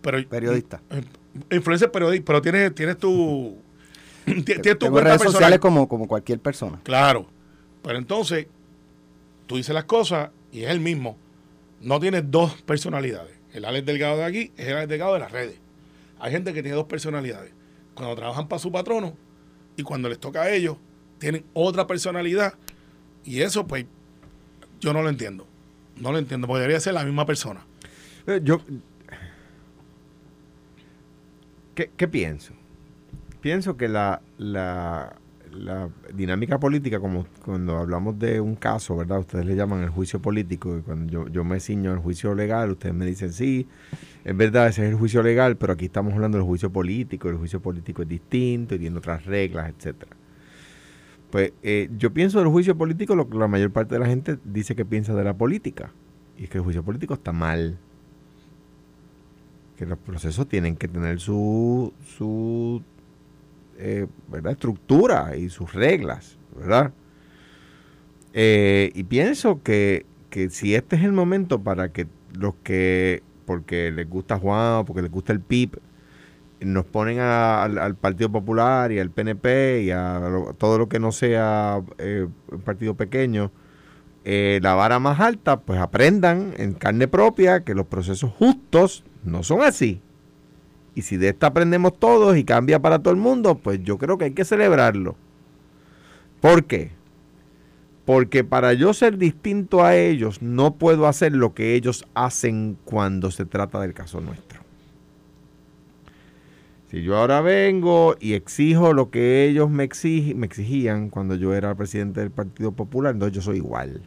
pero 0.00 0.22
periodista. 0.28 0.80
Eh, 0.90 1.02
influencer 1.56 1.90
periodista, 1.90 2.24
pero 2.24 2.42
tienes, 2.42 2.74
tienes 2.74 2.98
tu 2.98 3.58
Tienes 4.44 4.78
tu 4.78 4.90
redes 4.90 5.22
sociales 5.22 5.58
como, 5.58 5.88
como 5.88 6.06
cualquier 6.08 6.38
persona. 6.40 6.80
Claro. 6.82 7.26
Pero 7.82 7.98
entonces, 7.98 8.46
tú 9.46 9.56
dices 9.56 9.74
las 9.74 9.84
cosas 9.84 10.30
y 10.52 10.62
es 10.62 10.70
el 10.70 10.80
mismo. 10.80 11.16
No 11.80 12.00
tienes 12.00 12.30
dos 12.30 12.62
personalidades. 12.62 13.36
El 13.52 13.64
Alex 13.64 13.86
Delgado 13.86 14.16
de 14.18 14.24
aquí 14.24 14.52
es 14.56 14.66
el 14.68 14.76
Alex 14.76 14.88
Delgado 14.88 15.14
de 15.14 15.20
las 15.20 15.32
redes. 15.32 15.58
Hay 16.18 16.32
gente 16.32 16.52
que 16.52 16.62
tiene 16.62 16.76
dos 16.76 16.86
personalidades. 16.86 17.52
Cuando 17.94 18.14
trabajan 18.16 18.48
para 18.48 18.58
su 18.58 18.72
patrono 18.72 19.16
y 19.76 19.82
cuando 19.82 20.08
les 20.08 20.18
toca 20.18 20.42
a 20.42 20.50
ellos, 20.50 20.76
tienen 21.18 21.44
otra 21.52 21.86
personalidad. 21.86 22.54
Y 23.24 23.42
eso, 23.42 23.66
pues, 23.66 23.86
yo 24.80 24.92
no 24.92 25.02
lo 25.02 25.08
entiendo. 25.08 25.46
No 25.96 26.10
lo 26.10 26.18
entiendo, 26.18 26.46
debería 26.48 26.80
ser 26.80 26.94
la 26.94 27.04
misma 27.04 27.24
persona. 27.26 27.64
Eh, 28.26 28.40
yo. 28.42 28.60
¿Qué, 31.74 31.90
qué 31.96 32.08
pienso? 32.08 32.54
pienso 33.44 33.76
que 33.76 33.88
la, 33.88 34.22
la, 34.38 35.16
la 35.54 35.88
dinámica 36.12 36.58
política, 36.58 37.00
como 37.00 37.26
cuando 37.44 37.78
hablamos 37.78 38.18
de 38.18 38.40
un 38.40 38.56
caso, 38.56 38.96
¿verdad? 38.96 39.20
Ustedes 39.20 39.46
le 39.46 39.56
llaman 39.56 39.82
el 39.82 39.90
juicio 39.90 40.20
político 40.20 40.76
y 40.76 40.82
cuando 40.82 41.12
yo, 41.12 41.28
yo 41.28 41.44
me 41.44 41.60
ciño 41.60 41.92
al 41.92 41.98
juicio 41.98 42.34
legal, 42.34 42.70
ustedes 42.72 42.94
me 42.94 43.06
dicen, 43.06 43.32
sí, 43.32 43.66
es 44.24 44.36
verdad, 44.36 44.68
ese 44.68 44.84
es 44.84 44.90
el 44.90 44.96
juicio 44.96 45.22
legal, 45.22 45.56
pero 45.56 45.72
aquí 45.72 45.86
estamos 45.86 46.12
hablando 46.12 46.38
del 46.38 46.46
juicio 46.46 46.70
político, 46.70 47.28
el 47.28 47.36
juicio 47.36 47.60
político 47.60 48.02
es 48.02 48.08
distinto 48.08 48.74
y 48.74 48.78
tiene 48.78 48.96
otras 48.98 49.24
reglas, 49.24 49.72
etcétera. 49.76 50.16
Pues 51.30 51.52
eh, 51.62 51.88
yo 51.96 52.12
pienso 52.12 52.38
del 52.38 52.48
juicio 52.48 52.76
político 52.76 53.16
lo 53.16 53.28
que 53.28 53.36
la 53.36 53.48
mayor 53.48 53.70
parte 53.70 53.94
de 53.94 54.00
la 54.00 54.06
gente 54.06 54.38
dice 54.44 54.74
que 54.76 54.84
piensa 54.84 55.14
de 55.14 55.24
la 55.24 55.34
política, 55.34 55.90
y 56.38 56.44
es 56.44 56.50
que 56.50 56.58
el 56.58 56.64
juicio 56.64 56.82
político 56.82 57.14
está 57.14 57.32
mal 57.32 57.78
que 59.76 59.86
los 59.86 59.98
procesos 59.98 60.48
tienen 60.48 60.76
que 60.76 60.88
tener 60.88 61.18
su, 61.20 61.92
su 62.16 62.82
eh, 63.78 64.06
¿verdad? 64.28 64.52
estructura 64.52 65.36
y 65.36 65.48
sus 65.48 65.72
reglas, 65.72 66.38
¿verdad? 66.56 66.92
Eh, 68.32 68.90
y 68.94 69.04
pienso 69.04 69.62
que, 69.62 70.06
que, 70.30 70.50
si 70.50 70.74
este 70.74 70.96
es 70.96 71.02
el 71.02 71.12
momento 71.12 71.62
para 71.62 71.92
que 71.92 72.06
los 72.32 72.54
que, 72.62 73.22
porque 73.46 73.90
les 73.92 74.08
gusta 74.08 74.38
Juan 74.38 74.80
o 74.80 74.84
porque 74.84 75.02
les 75.02 75.10
gusta 75.10 75.32
el 75.32 75.40
PIB, 75.40 75.78
nos 76.60 76.84
ponen 76.84 77.18
al, 77.20 77.96
Partido 77.96 78.30
Popular 78.30 78.90
y 78.90 78.98
al 78.98 79.10
PNP 79.10 79.82
y 79.82 79.90
a 79.90 80.20
todo 80.56 80.78
lo 80.78 80.88
que 80.88 80.98
no 80.98 81.12
sea 81.12 81.82
eh, 81.98 82.26
un 82.50 82.60
partido 82.60 82.94
pequeño, 82.94 83.52
la 84.24 84.74
vara 84.74 84.98
más 84.98 85.20
alta, 85.20 85.60
pues 85.60 85.78
aprendan 85.78 86.54
en 86.56 86.72
carne 86.72 87.08
propia 87.08 87.64
que 87.64 87.74
los 87.74 87.86
procesos 87.86 88.32
justos 88.32 89.04
no 89.22 89.42
son 89.42 89.60
así. 89.60 90.00
Y 90.94 91.02
si 91.02 91.16
de 91.16 91.30
esta 91.30 91.48
aprendemos 91.48 91.98
todos 91.98 92.36
y 92.36 92.44
cambia 92.44 92.80
para 92.80 93.00
todo 93.00 93.12
el 93.12 93.20
mundo, 93.20 93.56
pues 93.56 93.82
yo 93.82 93.98
creo 93.98 94.16
que 94.16 94.26
hay 94.26 94.32
que 94.32 94.44
celebrarlo. 94.44 95.16
¿Por 96.40 96.64
qué? 96.64 96.92
Porque 98.04 98.44
para 98.44 98.74
yo 98.74 98.92
ser 98.92 99.16
distinto 99.16 99.82
a 99.82 99.96
ellos, 99.96 100.42
no 100.42 100.74
puedo 100.74 101.06
hacer 101.06 101.32
lo 101.32 101.54
que 101.54 101.74
ellos 101.74 102.04
hacen 102.14 102.76
cuando 102.84 103.30
se 103.30 103.46
trata 103.46 103.80
del 103.80 103.94
caso 103.94 104.20
nuestro. 104.20 104.60
Si 106.90 107.02
yo 107.02 107.16
ahora 107.16 107.40
vengo 107.40 108.14
y 108.20 108.34
exijo 108.34 108.92
lo 108.92 109.10
que 109.10 109.48
ellos 109.48 109.70
me, 109.70 109.84
exigían 109.84 111.08
cuando 111.08 111.34
yo 111.34 111.54
era 111.54 111.74
presidente 111.74 112.20
del 112.20 112.30
Partido 112.30 112.72
Popular, 112.72 113.14
entonces 113.14 113.34
yo 113.34 113.42
soy 113.42 113.56
igual. 113.56 114.02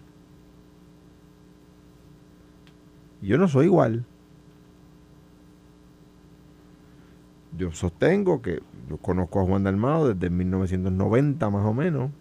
Yo 3.21 3.37
no 3.37 3.47
soy 3.47 3.65
igual. 3.65 4.05
Yo 7.57 7.71
sostengo 7.71 8.41
que 8.41 8.61
yo 8.89 8.97
conozco 8.97 9.41
a 9.41 9.45
Juan 9.45 9.63
Dalmado 9.63 10.13
desde 10.13 10.29
1990 10.29 11.49
más 11.49 11.65
o 11.65 11.73
menos. 11.73 12.11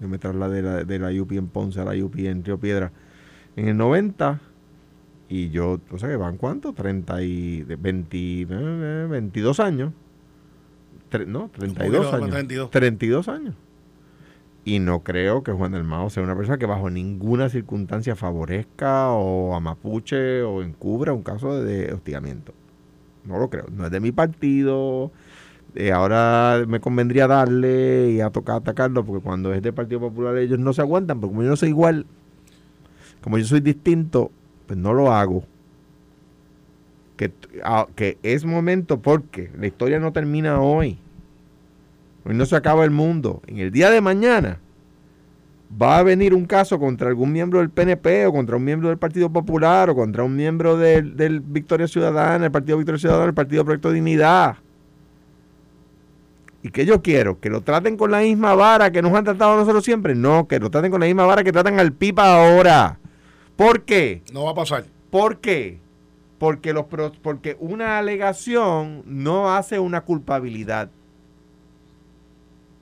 Yo 0.00 0.08
me 0.08 0.18
trasladé 0.18 0.56
de 0.56 0.62
la, 0.62 0.84
de 0.84 0.98
la 0.98 1.22
UPI 1.22 1.38
en 1.38 1.48
Ponce 1.48 1.80
a 1.80 1.84
la 1.84 2.04
UPI 2.04 2.26
en 2.26 2.44
Río 2.44 2.58
Piedra 2.58 2.92
en 3.56 3.68
el 3.68 3.76
90 3.76 4.40
y 5.28 5.50
yo, 5.50 5.80
o 5.90 5.98
sea 5.98 6.08
que 6.08 6.16
van 6.16 6.36
cuánto, 6.36 6.72
30 6.72 7.22
y 7.22 7.62
20, 7.62 9.06
22 9.08 9.60
años. 9.60 9.92
no, 11.26 11.50
32 11.52 12.12
años. 12.14 12.30
32. 12.30 12.70
32 12.70 13.28
años. 13.28 13.54
Y 14.64 14.78
no 14.78 15.02
creo 15.02 15.42
que 15.42 15.52
Juan 15.52 15.72
Dalmado 15.72 16.10
sea 16.10 16.22
una 16.22 16.36
persona 16.36 16.58
que 16.58 16.66
bajo 16.66 16.90
ninguna 16.90 17.48
circunstancia 17.48 18.14
favorezca 18.16 19.10
o 19.10 19.54
a 19.54 19.60
Mapuche 19.60 20.42
o 20.42 20.62
encubra 20.62 21.12
un 21.12 21.22
caso 21.22 21.62
de 21.62 21.92
hostigamiento. 21.92 22.52
No 23.26 23.38
lo 23.38 23.50
creo. 23.50 23.66
No 23.70 23.86
es 23.86 23.90
de 23.90 24.00
mi 24.00 24.12
partido. 24.12 25.10
Eh, 25.74 25.92
ahora 25.92 26.64
me 26.66 26.80
convendría 26.80 27.26
darle 27.26 28.12
y 28.12 28.20
a 28.20 28.30
tocar 28.30 28.56
atacarlo 28.56 29.04
porque 29.04 29.22
cuando 29.22 29.52
es 29.52 29.62
del 29.62 29.74
Partido 29.74 30.00
Popular 30.00 30.38
ellos 30.38 30.58
no 30.58 30.72
se 30.72 30.80
aguantan, 30.80 31.20
porque 31.20 31.32
como 31.32 31.42
yo 31.42 31.50
no 31.50 31.56
soy 31.56 31.68
igual, 31.68 32.06
como 33.20 33.36
yo 33.36 33.44
soy 33.44 33.60
distinto, 33.60 34.30
pues 34.66 34.78
no 34.78 34.94
lo 34.94 35.12
hago. 35.12 35.44
Que, 37.18 37.30
ah, 37.62 37.86
que 37.94 38.16
es 38.22 38.46
momento 38.46 39.00
porque 39.00 39.50
la 39.58 39.66
historia 39.66 39.98
no 39.98 40.12
termina 40.12 40.60
hoy. 40.60 40.98
Hoy 42.24 42.34
no 42.34 42.46
se 42.46 42.56
acaba 42.56 42.84
el 42.84 42.90
mundo. 42.90 43.42
En 43.46 43.58
el 43.58 43.70
día 43.70 43.90
de 43.90 44.00
mañana 44.00 44.58
va 45.70 45.98
a 45.98 46.02
venir 46.02 46.34
un 46.34 46.46
caso 46.46 46.78
contra 46.78 47.08
algún 47.08 47.32
miembro 47.32 47.58
del 47.58 47.70
PNP 47.70 48.26
o 48.26 48.32
contra 48.32 48.56
un 48.56 48.64
miembro 48.64 48.88
del 48.88 48.98
Partido 48.98 49.30
Popular 49.30 49.90
o 49.90 49.94
contra 49.94 50.22
un 50.22 50.36
miembro 50.36 50.76
del, 50.76 51.40
Victoria 51.40 51.88
Ciudadana, 51.88 52.46
el 52.46 52.52
Partido 52.52 52.78
Victoria 52.78 52.98
Ciudadana, 52.98 53.26
el 53.26 53.34
Partido 53.34 53.64
Proyecto 53.64 53.90
Dignidad. 53.90 54.56
¿Y 56.62 56.70
que 56.70 56.84
yo 56.84 57.02
quiero? 57.02 57.38
¿Que 57.38 57.50
lo 57.50 57.60
traten 57.60 57.96
con 57.96 58.10
la 58.10 58.20
misma 58.20 58.54
vara 58.54 58.90
que 58.90 59.02
nos 59.02 59.14
han 59.14 59.24
tratado 59.24 59.52
a 59.52 59.56
nosotros 59.56 59.84
siempre? 59.84 60.14
No, 60.14 60.48
que 60.48 60.58
lo 60.58 60.70
traten 60.70 60.90
con 60.90 61.00
la 61.00 61.06
misma 61.06 61.24
vara 61.24 61.44
que 61.44 61.52
tratan 61.52 61.78
al 61.78 61.92
PIPA 61.92 62.34
ahora. 62.34 62.98
¿Por 63.54 63.82
qué? 63.82 64.22
No 64.32 64.44
va 64.44 64.50
a 64.50 64.54
pasar. 64.54 64.84
¿Por 65.10 65.38
qué? 65.38 65.78
Porque, 66.38 66.72
los, 66.72 66.86
porque 67.22 67.56
una 67.60 67.98
alegación 67.98 69.02
no 69.06 69.54
hace 69.54 69.78
una 69.78 70.02
culpabilidad 70.02 70.90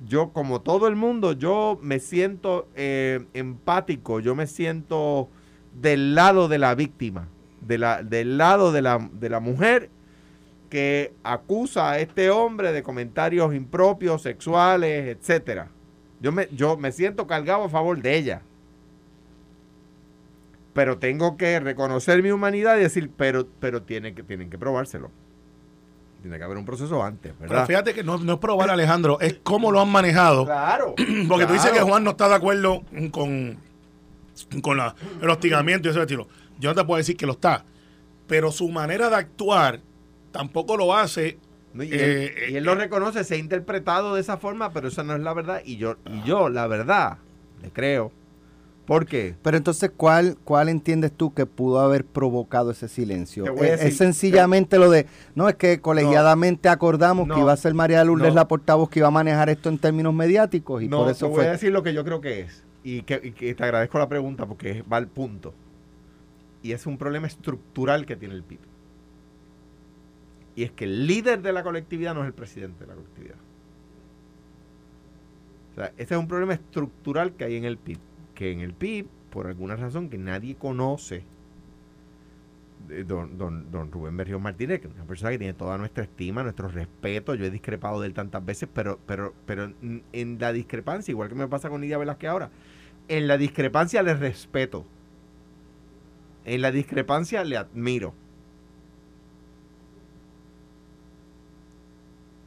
yo, 0.07 0.31
como 0.33 0.61
todo 0.61 0.89
el 0.89 0.97
mundo, 0.97 1.33
yo 1.33 1.79
me 1.83 1.99
siento 1.99 2.69
eh, 2.75 3.25
empático, 3.35 4.21
yo 4.21 4.35
me 4.35 4.47
siento 4.47 5.29
del 5.81 6.15
lado 6.15 6.49
de 6.49 6.59
la 6.59 6.75
víctima, 6.75 7.29
de 7.61 7.79
la, 7.79 8.03
del 8.03 8.39
lado 8.39 8.73
de 8.73 8.83
la, 8.83 9.09
de 9.13 9.29
la 9.29 9.41
mujer 9.41 9.91
que 10.69 11.15
acusa 11.23 11.93
a 11.93 11.99
este 12.01 12.31
hombre 12.31 12.73
de 12.73 12.83
comentarios 12.83 13.55
impropios, 13.55 14.23
sexuales, 14.23 15.17
etcétera. 15.17 15.69
Yo 16.21 16.33
me, 16.33 16.49
yo 16.53 16.77
me 16.77 16.91
siento 16.91 17.27
cargado 17.27 17.65
a 17.65 17.69
favor 17.69 18.01
de 18.01 18.17
ella. 18.17 18.43
Pero 20.73 20.99
tengo 20.99 21.37
que 21.37 21.61
reconocer 21.61 22.23
mi 22.23 22.33
humanidad 22.33 22.77
y 22.77 22.81
decir, 22.81 23.11
pero, 23.17 23.47
pero 23.61 23.83
tienen, 23.83 24.15
que, 24.15 24.25
tienen 24.25 24.51
que 24.51 24.59
probárselo. 24.59 25.11
Tiene 26.25 26.39
que 26.39 26.45
haber 26.45 26.57
un 26.57 26.65
proceso 26.65 27.05
antes, 27.05 27.39
¿verdad? 27.39 27.67
Pero 27.67 27.67
fíjate 27.67 27.93
que 27.93 28.03
no, 28.03 28.15
es 28.15 28.39
probar, 28.39 28.71
Alejandro, 28.71 29.21
es 29.21 29.41
cómo 29.43 29.71
lo 29.71 29.79
han 29.79 29.91
manejado. 29.91 30.47
Claro. 30.47 30.95
Porque 31.29 31.45
tú 31.45 31.53
dices 31.53 31.71
que 31.71 31.81
Juan 31.81 32.03
no 32.03 32.13
está 32.13 32.31
de 32.31 32.35
acuerdo 32.35 32.83
con, 33.11 33.59
con 34.63 34.81
el 35.21 35.29
hostigamiento 35.29 35.87
y 35.87 35.91
ese 35.91 36.01
estilo. 36.01 36.27
Yo 36.59 36.71
no 36.71 36.77
te 36.77 36.85
puedo 36.87 36.97
decir 36.97 37.19
que 37.19 37.27
lo 37.27 37.33
está. 37.33 37.67
Pero 38.27 38.51
su 38.53 38.71
manera 38.71 39.11
de 39.11 39.17
actuar 39.17 39.81
tampoco 40.33 40.79
lo 40.79 40.97
hace. 40.97 41.37
Y, 41.75 41.83
él, 41.83 41.91
eh, 41.93 42.35
y 42.53 42.57
él, 42.57 42.65
lo 42.65 42.75
reconoce, 42.75 43.23
se 43.23 43.35
ha 43.35 43.37
interpretado 43.37 44.15
de 44.15 44.23
esa 44.23 44.39
forma, 44.39 44.73
pero 44.73 44.89
esa 44.89 45.03
no 45.03 45.15
es 45.15 45.21
la 45.21 45.35
verdad. 45.35 45.61
Y 45.63 45.77
yo, 45.77 45.97
y 46.07 46.27
yo 46.27 46.49
la 46.49 46.67
verdad, 46.67 47.19
le 47.61 47.69
creo 47.71 48.13
¿Por 48.87 49.07
qué? 49.07 49.35
Pero 49.43 49.57
entonces, 49.57 49.91
¿cuál, 49.97 50.37
¿cuál 50.45 50.69
entiendes 50.69 51.13
tú 51.13 51.33
que 51.33 51.47
pudo 51.47 51.81
haber 51.81 52.05
provocado 52.05 52.71
ese 52.71 52.89
silencio? 52.89 53.47
Es, 53.63 53.97
sencillamente 53.97 54.79
lo 54.79 54.91
de, 54.91 55.07
no, 55.35 55.49
es 55.49 55.55
que 55.55 55.81
colegiadamente 55.81 56.69
acordamos 56.69 57.29
que 57.29 57.41
iba 57.41 57.53
a 57.53 57.57
ser 57.57 57.73
María 57.73 58.05
Lourdes 58.05 58.35
la 58.35 58.47
portavoz 58.47 58.91
que 58.91 58.99
iba 58.99 59.09
a 59.09 59.13
manejar 59.13 59.49
esto 59.49 59.71
en 59.71 59.79
términos 59.79 60.13
mediáticos 60.13 60.83
y 60.83 60.89
por 60.89 61.11
eso 61.11 61.27
te 61.29 61.33
voy 61.33 61.47
a 61.47 61.53
decir 61.53 61.73
lo 61.73 61.83
que 61.83 61.95
yo 61.95 62.05
creo 62.05 62.21
que 62.21 62.41
es. 62.41 62.65
Y 62.83 63.03
que, 63.03 63.19
te 63.19 63.65
agradezco 63.65 63.99
la 63.99 64.09
pregunta 64.09 64.45
porque 64.45 64.83
va 64.83 64.99
al 64.99 65.09
punto. 65.09 65.55
Y 66.63 66.73
es 66.73 66.87
un 66.87 66.99
problema 66.99 67.27
estructural 67.27 68.05
que 68.05 68.17
tiene 68.17 68.35
el 68.35 68.43
PIB. 68.43 68.59
Y 70.57 70.65
es 70.65 70.73
que 70.73 70.85
el 70.85 71.07
líder 71.07 71.41
de 71.41 71.53
la 71.53 71.63
colectividad 71.63 72.15
no 72.15 72.21
es 72.21 72.27
el 72.27 72.35
presidente 72.35 72.81
de 72.81 72.89
la 72.89 72.95
colectividad. 72.95 73.37
O 75.73 75.75
sea, 75.77 75.93
ese 75.97 76.15
es 76.15 76.21
un 76.21 76.29
problema 76.29 76.53
estructural 76.53 77.33
que 77.33 77.45
hay 77.45 77.57
en 77.57 77.65
el 77.65 77.79
PIB 77.79 77.99
que 78.35 78.53
en 78.53 78.61
el 78.61 78.75
PIB, 78.75 79.07
por 79.31 79.47
alguna 79.47 79.77
razón 79.77 80.11
que 80.11 80.19
nadie 80.19 80.57
conoce, 80.57 81.25
don, 83.07 83.39
don, 83.39 83.71
don 83.71 83.91
Rubén 83.91 84.17
Berrío 84.17 84.39
Martínez, 84.39 84.81
que 84.81 84.89
es 84.89 84.95
una 84.95 85.05
persona 85.05 85.31
que 85.31 85.39
tiene 85.39 85.55
toda 85.55 85.79
nuestra 85.79 86.05
estima, 86.05 86.43
nuestro 86.43 86.69
respeto, 86.69 87.35
yo 87.35 87.45
he 87.45 87.51
discrepado 87.51 88.01
de 88.01 88.09
él 88.09 88.15
tantas 88.15 88.45
veces, 88.45 88.69
pero, 88.73 88.99
pero, 89.07 89.35
pero 89.47 89.73
en 89.83 90.37
la 90.39 90.53
discrepancia, 90.53 91.13
igual 91.13 91.29
que 91.29 91.35
me 91.35 91.49
pasa 91.49 91.69
con 91.71 91.81
Nidia 91.81 91.99
Velázquez 91.99 92.31
ahora, 92.31 92.51
en 93.09 93.29
la 93.29 93.39
discrepancia 93.39 94.03
le 94.03 94.15
respeto. 94.15 94.85
En 96.45 96.61
la 96.61 96.71
discrepancia 96.71 97.43
le 97.45 97.57
admiro. 97.57 98.15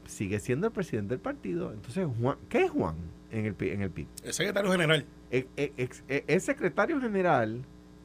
Sigue 0.05 0.39
siendo 0.39 0.67
el 0.67 0.73
presidente 0.73 1.09
del 1.09 1.19
partido. 1.19 1.73
Entonces, 1.73 2.07
Juan, 2.19 2.38
¿qué 2.49 2.65
es 2.65 2.71
Juan 2.71 2.95
en 3.32 3.45
el, 3.45 3.55
en 3.59 3.82
el 3.82 3.91
PIB? 3.91 4.07
El 4.23 4.34
secretario 4.34 4.71
general. 4.71 5.05
E, 5.32 5.47
e, 5.57 5.73
e, 5.78 6.23
es, 6.28 6.43
secretario 6.43 6.99
general, 7.01 7.63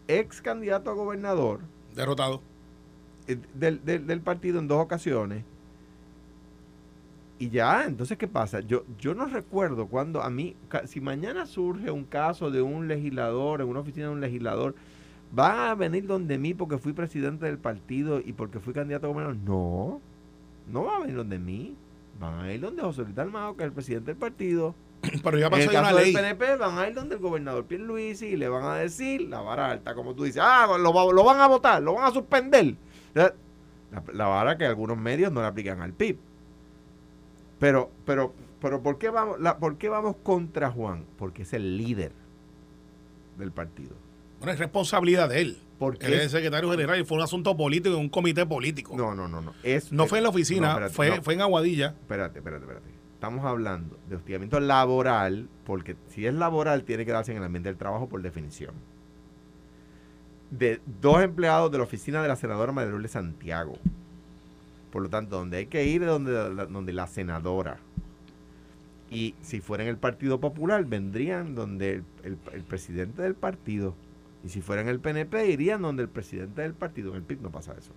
ex 0.08 0.42
candidato 0.42 0.90
a 0.90 0.94
gobernador. 0.94 1.60
Derrotado. 1.94 2.42
Eh, 3.28 3.38
del, 3.54 3.84
del, 3.84 4.20
partido 4.20 4.58
en 4.58 4.66
dos 4.66 4.82
ocasiones. 4.82 5.44
Y 7.38 7.50
ya, 7.50 7.84
entonces, 7.86 8.18
¿qué 8.18 8.28
pasa? 8.28 8.60
Yo, 8.60 8.84
yo 8.98 9.14
no 9.14 9.26
recuerdo 9.26 9.86
cuando 9.86 10.22
a 10.22 10.30
mí, 10.30 10.56
si 10.86 11.00
mañana 11.00 11.46
surge 11.46 11.90
un 11.90 12.04
caso 12.04 12.50
de 12.50 12.62
un 12.62 12.88
legislador, 12.88 13.60
en 13.60 13.68
una 13.68 13.80
oficina 13.80 14.06
de 14.06 14.12
un 14.12 14.20
legislador, 14.20 14.74
¿va 15.36 15.70
a 15.70 15.74
venir 15.74 16.06
donde 16.06 16.38
mí 16.38 16.54
porque 16.54 16.78
fui 16.78 16.92
presidente 16.92 17.46
del 17.46 17.58
partido 17.58 18.20
y 18.20 18.32
porque 18.32 18.60
fui 18.60 18.72
candidato 18.72 19.06
a 19.06 19.10
gobernador? 19.10 19.36
No, 19.44 20.00
no 20.72 20.84
va 20.84 20.96
a 20.96 21.00
venir 21.00 21.16
donde 21.16 21.38
mí. 21.38 21.76
Van 22.20 22.40
a 22.40 22.52
ir 22.52 22.60
donde 22.60 22.82
José 22.82 23.02
Luis 23.02 23.18
Almado, 23.18 23.56
que 23.56 23.64
es 23.64 23.68
el 23.68 23.72
presidente 23.72 24.12
del 24.12 24.18
partido 24.18 24.74
Pero 25.22 25.38
ya 25.38 25.46
En 25.46 25.50
pasó 25.50 25.62
el 25.64 25.68
ahí 25.70 25.76
una 25.76 25.82
caso 25.82 25.96
del 25.96 26.05
ley. 26.05 26.14
PNP 26.14 26.57
van 26.57 26.78
a 26.78 26.88
ir 26.88 26.94
donde 26.94 27.16
el 27.16 27.20
gobernador 27.20 27.64
Pierluisi 27.66 28.26
y 28.28 28.36
le 28.36 28.48
van 28.48 28.64
a 28.64 28.74
decir 28.76 29.22
la 29.22 29.40
vara 29.40 29.70
alta, 29.70 29.94
como 29.94 30.14
tú 30.14 30.24
dices, 30.24 30.40
ah, 30.44 30.66
lo, 30.78 30.92
va- 30.92 31.12
lo 31.12 31.24
van 31.24 31.40
a 31.40 31.48
votar, 31.48 31.82
lo 31.82 31.94
van 31.94 32.05
a 32.07 32.11
suspender. 32.12 32.74
La, 33.14 33.34
la 34.12 34.26
vara 34.26 34.57
que 34.57 34.64
algunos 34.64 34.96
medios 34.96 35.32
no 35.32 35.40
le 35.40 35.46
aplican 35.48 35.82
al 35.82 35.92
PIB. 35.92 36.16
Pero, 37.59 37.90
pero, 38.05 38.32
pero 38.61 38.82
¿por 38.82 38.98
qué 38.98 39.11
vamos, 39.11 39.40
la, 39.40 39.59
¿por 39.59 39.76
qué 39.76 39.88
vamos 39.88 40.16
contra 40.22 40.70
Juan? 40.70 41.05
Porque 41.18 41.42
es 41.42 41.53
el 41.53 41.76
líder 41.76 42.12
del 43.38 43.53
partido. 43.53 43.94
Bueno, 44.38 44.53
es 44.53 44.59
responsabilidad 44.59 45.28
de 45.28 45.40
él. 45.40 45.59
Porque 45.78 46.07
Él 46.07 46.14
es 46.14 46.22
el 46.22 46.30
secretario 46.30 46.70
general 46.70 47.00
y 47.00 47.05
fue 47.05 47.16
un 47.16 47.24
asunto 47.24 47.57
político, 47.57 47.96
un 47.96 48.09
comité 48.09 48.46
político. 48.46 48.96
No, 48.96 49.14
No, 49.14 49.26
no, 49.28 49.40
no, 49.40 49.53
no. 49.53 49.55
Es, 49.64 49.88
fue 50.07 50.18
en 50.18 50.24
la 50.24 50.30
oficina, 50.30 50.66
No, 50.68 50.72
espérate, 50.74 50.94
fue, 50.94 51.11
no. 51.16 51.22
fue 51.22 51.34
en 51.34 51.40
Aguadilla. 51.40 51.86
Espérate, 51.88 52.38
espérate, 52.38 52.62
espérate. 52.64 52.86
Estamos 53.22 53.44
hablando 53.44 53.96
de 54.08 54.16
hostigamiento 54.16 54.58
laboral, 54.58 55.48
porque 55.64 55.94
si 56.08 56.26
es 56.26 56.34
laboral 56.34 56.82
tiene 56.82 57.06
que 57.06 57.12
darse 57.12 57.30
en 57.30 57.38
el 57.38 57.44
ambiente 57.44 57.68
del 57.68 57.78
trabajo 57.78 58.08
por 58.08 58.20
definición. 58.20 58.74
De 60.50 60.80
dos 61.00 61.22
empleados 61.22 61.70
de 61.70 61.78
la 61.78 61.84
oficina 61.84 62.20
de 62.20 62.26
la 62.26 62.34
senadora 62.34 62.72
María 62.72 63.06
Santiago. 63.06 63.74
Por 64.90 65.02
lo 65.02 65.08
tanto, 65.08 65.36
donde 65.36 65.58
hay 65.58 65.66
que 65.66 65.84
ir 65.86 66.02
es 66.02 66.08
donde 66.08 66.32
donde 66.32 66.92
la 66.92 67.06
senadora. 67.06 67.78
Y 69.08 69.36
si 69.40 69.60
fuera 69.60 69.84
en 69.84 69.90
el 69.90 69.98
Partido 69.98 70.40
Popular, 70.40 70.84
vendrían 70.84 71.54
donde 71.54 72.02
el, 72.24 72.64
presidente 72.64 73.22
del 73.22 73.36
partido. 73.36 73.94
Y 74.42 74.48
si 74.48 74.62
fuera 74.62 74.82
en 74.82 74.88
el 74.88 74.98
PNP, 74.98 75.48
irían 75.48 75.80
donde 75.80 76.02
el 76.02 76.08
presidente 76.08 76.62
del 76.62 76.74
partido. 76.74 77.10
En 77.10 77.18
el 77.18 77.22
PIB 77.22 77.40
no 77.40 77.52
pasa 77.52 77.72
eso. 77.78 77.92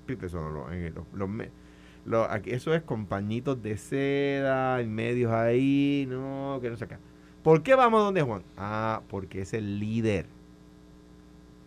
El 0.00 0.04
PIB 0.04 0.26
eso 0.26 0.38
no 0.42 0.50
lo... 0.50 0.70
en 0.70 0.82
el- 0.82 1.50
lo- 2.08 2.24
aquí- 2.30 2.50
eso 2.50 2.74
es 2.74 2.82
con 2.82 3.06
pañitos 3.06 3.62
de 3.62 3.76
seda, 3.76 4.80
en 4.80 4.94
medios 4.94 5.32
ahí, 5.32 6.06
no, 6.08 6.58
que 6.62 6.70
no 6.70 6.76
sé. 6.76 6.86
¿Por 7.42 7.62
qué 7.62 7.74
vamos 7.74 8.00
donde 8.02 8.22
Juan? 8.22 8.42
Ah, 8.56 9.02
porque 9.08 9.42
es 9.42 9.54
el 9.54 9.78
líder 9.78 10.26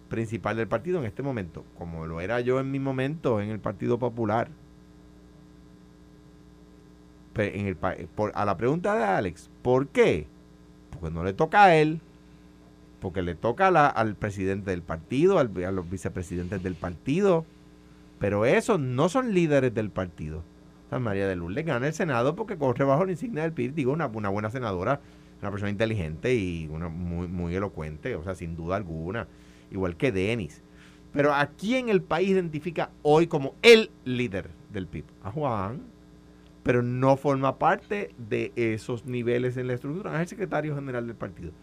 principal 0.09 0.57
del 0.57 0.67
partido 0.67 0.99
en 0.99 1.05
este 1.05 1.23
momento, 1.23 1.63
como 1.77 2.05
lo 2.05 2.19
era 2.19 2.41
yo 2.41 2.59
en 2.59 2.69
mi 2.69 2.79
momento 2.79 3.39
en 3.39 3.49
el 3.49 3.59
Partido 3.59 3.97
Popular. 3.97 4.49
Pe- 7.33 7.57
en 7.59 7.67
el 7.67 7.77
pa- 7.77 7.95
por- 8.15 8.33
a 8.35 8.43
la 8.43 8.57
pregunta 8.57 8.93
de 8.95 9.03
Alex, 9.05 9.49
¿por 9.61 9.87
qué? 9.87 10.27
Porque 10.91 11.11
no 11.13 11.23
le 11.23 11.31
toca 11.33 11.63
a 11.63 11.75
él, 11.77 12.01
porque 12.99 13.21
le 13.21 13.35
toca 13.35 13.71
la- 13.71 13.87
al 13.87 14.15
presidente 14.15 14.71
del 14.71 14.81
partido, 14.81 15.39
al- 15.39 15.63
a 15.63 15.71
los 15.71 15.89
vicepresidentes 15.89 16.61
del 16.61 16.75
partido, 16.75 17.45
pero 18.21 18.45
esos 18.45 18.79
no 18.79 19.09
son 19.09 19.33
líderes 19.33 19.73
del 19.73 19.89
partido. 19.89 20.43
Sea, 20.89 20.99
María 20.99 21.27
de 21.27 21.35
Lourdes 21.35 21.65
gana 21.65 21.87
el 21.87 21.93
Senado 21.93 22.35
porque 22.35 22.55
corre 22.55 22.85
bajo 22.85 23.03
la 23.03 23.13
insignia 23.13 23.41
del 23.41 23.51
PIB, 23.51 23.73
digo, 23.73 23.91
una, 23.91 24.05
buena 24.05 24.51
senadora, 24.51 25.01
una 25.41 25.49
persona 25.49 25.71
inteligente 25.71 26.35
y 26.35 26.67
una 26.71 26.87
muy, 26.87 27.27
muy 27.27 27.55
elocuente, 27.55 28.15
o 28.15 28.23
sea, 28.23 28.35
sin 28.35 28.55
duda 28.55 28.75
alguna, 28.75 29.27
igual 29.71 29.97
que 29.97 30.11
Denis. 30.11 30.61
Pero 31.11 31.33
¿a 31.33 31.47
quién 31.47 31.89
el 31.89 32.03
país 32.03 32.29
identifica 32.29 32.91
hoy 33.01 33.25
como 33.25 33.55
el 33.63 33.89
líder 34.05 34.51
del 34.71 34.85
PIB? 34.85 35.05
A 35.23 35.31
Juan, 35.31 35.81
pero 36.61 36.83
no 36.83 37.17
forma 37.17 37.57
parte 37.57 38.13
de 38.29 38.51
esos 38.55 39.07
niveles 39.07 39.57
en 39.57 39.65
la 39.65 39.73
estructura, 39.73 40.13
es 40.13 40.21
el 40.21 40.27
secretario 40.27 40.75
general 40.75 41.07
del 41.07 41.15
partido. 41.15 41.53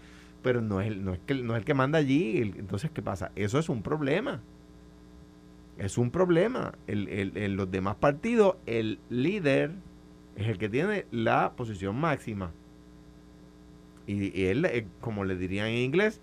Pero 0.42 0.60
no 0.60 0.80
es 0.80 0.88
el, 0.88 1.04
no 1.04 1.14
es 1.14 1.20
que, 1.20 1.34
no 1.34 1.54
es 1.54 1.60
el 1.60 1.64
que 1.64 1.74
manda 1.74 2.00
allí, 2.00 2.38
entonces, 2.56 2.90
¿qué 2.90 3.00
pasa? 3.00 3.30
Eso 3.36 3.60
es 3.60 3.68
un 3.68 3.80
problema. 3.80 4.40
Es 5.78 5.96
un 5.96 6.10
problema. 6.10 6.74
El- 6.86 7.08
el- 7.08 7.36
en 7.36 7.56
los 7.56 7.70
demás 7.70 7.96
partidos, 7.96 8.56
el 8.66 8.98
líder 9.08 9.72
es 10.36 10.48
el 10.48 10.58
que 10.58 10.68
tiene 10.68 11.06
la 11.10 11.52
posición 11.56 11.96
máxima. 11.96 12.52
Y, 14.06 14.36
y 14.38 14.46
él, 14.46 14.64
eh, 14.64 14.86
como 15.00 15.24
le 15.24 15.36
dirían 15.36 15.68
en 15.68 15.76
inglés, 15.78 16.20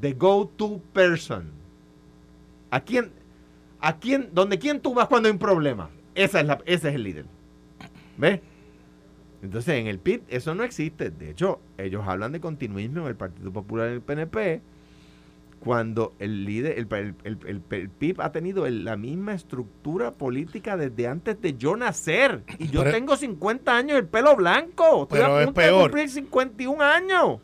the 0.00 0.12
go-to 0.12 0.80
person. 0.92 1.50
¿A 2.70 2.80
quién, 2.80 3.10
a 3.80 3.98
quién, 3.98 4.30
donde 4.32 4.58
quién 4.58 4.80
tú 4.80 4.94
vas 4.94 5.06
cuando 5.08 5.28
hay 5.28 5.32
un 5.32 5.38
problema? 5.38 5.90
Esa 6.14 6.40
es 6.40 6.46
la, 6.46 6.58
ese 6.66 6.88
es 6.88 6.94
el 6.94 7.02
líder. 7.02 7.26
¿Ves? 8.16 8.40
Entonces, 9.42 9.74
en 9.76 9.86
el 9.86 9.98
PIB 9.98 10.22
eso 10.28 10.54
no 10.54 10.64
existe. 10.64 11.10
De 11.10 11.30
hecho, 11.30 11.60
ellos 11.78 12.04
hablan 12.06 12.32
de 12.32 12.40
continuismo 12.40 13.00
en 13.02 13.06
el 13.06 13.16
Partido 13.16 13.52
Popular 13.52 13.88
y 13.90 13.94
el 13.94 14.02
PNP 14.02 14.60
cuando 15.60 16.14
el 16.18 16.44
líder, 16.46 16.78
el, 16.78 16.88
el- 17.24 17.36
el- 17.46 17.62
el- 17.70 17.90
PIB 17.90 18.20
ha 18.22 18.32
tenido 18.32 18.66
el- 18.66 18.84
la 18.84 18.96
misma 18.96 19.34
estructura 19.34 20.12
política 20.12 20.76
desde 20.76 21.06
antes 21.06 21.40
de 21.40 21.54
yo 21.56 21.76
nacer. 21.76 22.42
Y 22.58 22.68
yo 22.68 22.80
Pero- 22.82 22.92
tengo 22.96 23.16
50 23.16 23.76
años, 23.76 23.98
el 23.98 24.06
pelo 24.06 24.34
blanco. 24.36 25.02
Estoy 25.02 25.18
Pero 25.20 25.36
a 25.36 25.40
es 25.40 25.46
punto 25.46 25.60
de 25.60 25.66
peor. 25.66 25.82
cumplir 25.90 26.08
51 26.08 26.80
años. 26.82 27.40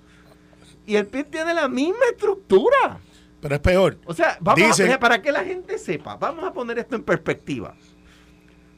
Y 0.86 0.96
el 0.96 1.06
PIB 1.06 1.26
tiene 1.30 1.52
la 1.52 1.68
misma 1.68 2.04
estructura. 2.10 2.98
Pero 3.40 3.54
es 3.54 3.60
peor. 3.60 3.98
O 4.06 4.14
sea, 4.14 4.38
vamos 4.40 4.62
a 4.62 4.66
Dicen- 4.84 4.98
para 4.98 5.20
que 5.20 5.30
la 5.30 5.44
gente 5.44 5.76
sepa, 5.78 6.16
vamos 6.16 6.44
a 6.44 6.52
poner 6.52 6.78
esto 6.78 6.96
en 6.96 7.02
perspectiva. 7.02 7.74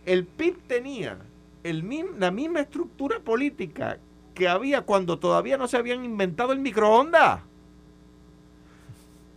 El 0.05 0.25
PIB 0.27 0.59
tenía 0.67 1.19
el 1.63 1.85
la 2.19 2.31
misma 2.31 2.61
estructura 2.61 3.21
política 3.21 3.99
que 4.35 4.49
había 4.49 4.81
cuando 4.83 5.19
todavía 5.19 5.57
no 5.59 5.69
se 5.69 5.77
habían 5.77 6.05
inventado 6.05 6.53
el 6.53 6.59
microondas. 6.61 7.41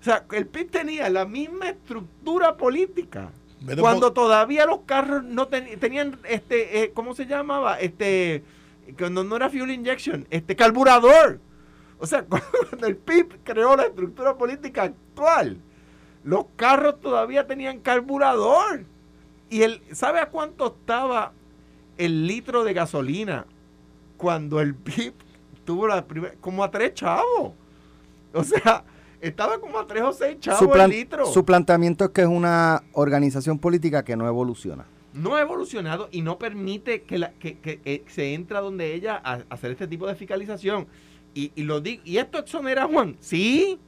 O 0.02 0.04
sea, 0.04 0.26
el 0.32 0.48
PIB 0.48 0.72
tenía 0.72 1.10
la 1.10 1.26
misma 1.26 1.70
estructura 1.70 2.58
política 2.58 3.32
cuando 3.82 4.12
todavía 4.14 4.66
los 4.66 4.80
carros 4.88 5.24
no 5.24 5.48
ten- 5.48 5.80
tenían 5.80 6.18
este 6.28 6.82
eh, 6.84 6.92
¿cómo 6.94 7.14
se 7.14 7.28
llamaba? 7.28 7.80
Este 7.80 8.44
cuando 8.98 9.24
no 9.24 9.36
era 9.36 9.50
fuel 9.50 9.70
injection, 9.70 10.26
este 10.32 10.56
carburador. 10.56 11.40
O 12.00 12.08
sea, 12.08 12.24
cuando 12.26 12.88
el 12.88 12.98
PIB 12.98 13.44
creó 13.44 13.76
la 13.76 13.84
estructura 13.84 14.36
política 14.36 14.84
actual, 14.84 15.58
los 16.24 16.46
carros 16.56 17.00
todavía 17.00 17.46
tenían 17.46 17.80
carburador. 17.80 18.86
Y 19.52 19.62
el 19.62 19.84
¿sabe 19.94 20.20
a 20.20 20.30
cuánto 20.30 20.66
estaba 20.80 21.34
el 22.00 22.26
litro 22.26 22.64
de 22.64 22.74
gasolina 22.74 23.46
cuando 24.18 24.60
el 24.62 24.74
PIB 24.74 25.14
tuvo 25.64 25.88
la 25.88 26.04
primera 26.08 26.34
como 26.42 26.64
a 26.64 26.72
tres 26.72 26.96
chavos? 26.96 27.54
O 28.34 28.44
sea, 28.44 28.84
estaba 29.22 29.60
como 29.60 29.80
a 29.80 29.88
tres 29.88 30.04
o 30.04 30.12
seis 30.14 30.40
chavos 30.40 30.60
Su, 30.60 30.70
plan- 30.70 30.92
el 30.92 30.98
litro. 30.98 31.26
su 31.26 31.46
planteamiento 31.46 32.06
es 32.06 32.10
que 32.12 32.22
es 32.22 32.28
una 32.28 32.84
organización 32.94 33.60
política 33.60 34.04
que 34.04 34.16
no 34.16 34.28
evoluciona. 34.28 34.86
no 35.14 35.36
ha 35.36 35.42
evolucionado 35.42 36.08
y 36.12 36.22
no 36.22 36.38
permite 36.40 37.04
que, 37.04 37.18
la, 37.20 37.32
que, 37.34 37.58
que, 37.60 38.04
se 38.08 38.34
entra 38.34 38.62
donde 38.62 38.94
ella 38.94 39.22
a, 39.24 39.34
a 39.36 39.44
hacer 39.50 39.72
este 39.72 39.88
tipo 39.88 40.08
de 40.08 40.16
fiscalización. 40.16 40.88
Y, 41.34 41.52
y 41.56 41.64
lo 41.64 41.80
digo, 41.82 42.02
¿y 42.06 42.18
esto 42.18 42.40
exonera 42.40 42.84
a 42.84 42.88
Juan? 42.88 43.16
Sí. 43.20 43.80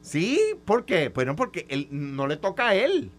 Sí, 0.00 0.40
¿por 0.64 0.84
qué? 0.84 1.10
Bueno, 1.10 1.36
porque 1.36 1.66
él, 1.68 1.88
no 1.90 2.26
le 2.26 2.36
toca 2.36 2.68
a 2.68 2.74
él. 2.74 3.10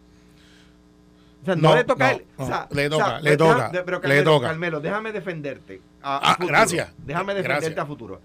O 1.42 1.46
sea, 1.46 1.56
no, 1.56 1.70
No, 1.70 1.76
le 1.76 1.84
toca 1.84 2.08
a 2.08 2.12
él. 2.14 2.26
no, 2.38 2.44
O 2.44 2.48
sea, 2.48 2.68
le 2.72 2.88
o 2.88 2.90
sea, 2.90 2.98
toca, 3.06 3.22
le 3.22 3.38
toca, 3.38 3.72
pero 3.86 3.98
le 3.98 4.02
Carmelo, 4.02 4.32
toca. 4.36 4.48
Carmelo, 4.48 4.80
déjame 4.82 5.12
defenderte. 5.12 5.82
a- 6.02 6.16
a 6.16 6.20
Ah, 6.32 6.34
futuro. 6.36 6.48
gracias. 6.50 6.94
Déjame 7.06 7.34
defenderte 7.36 7.66
Gracias. 7.68 7.84
a 7.84 7.86
futuro. 7.86 8.22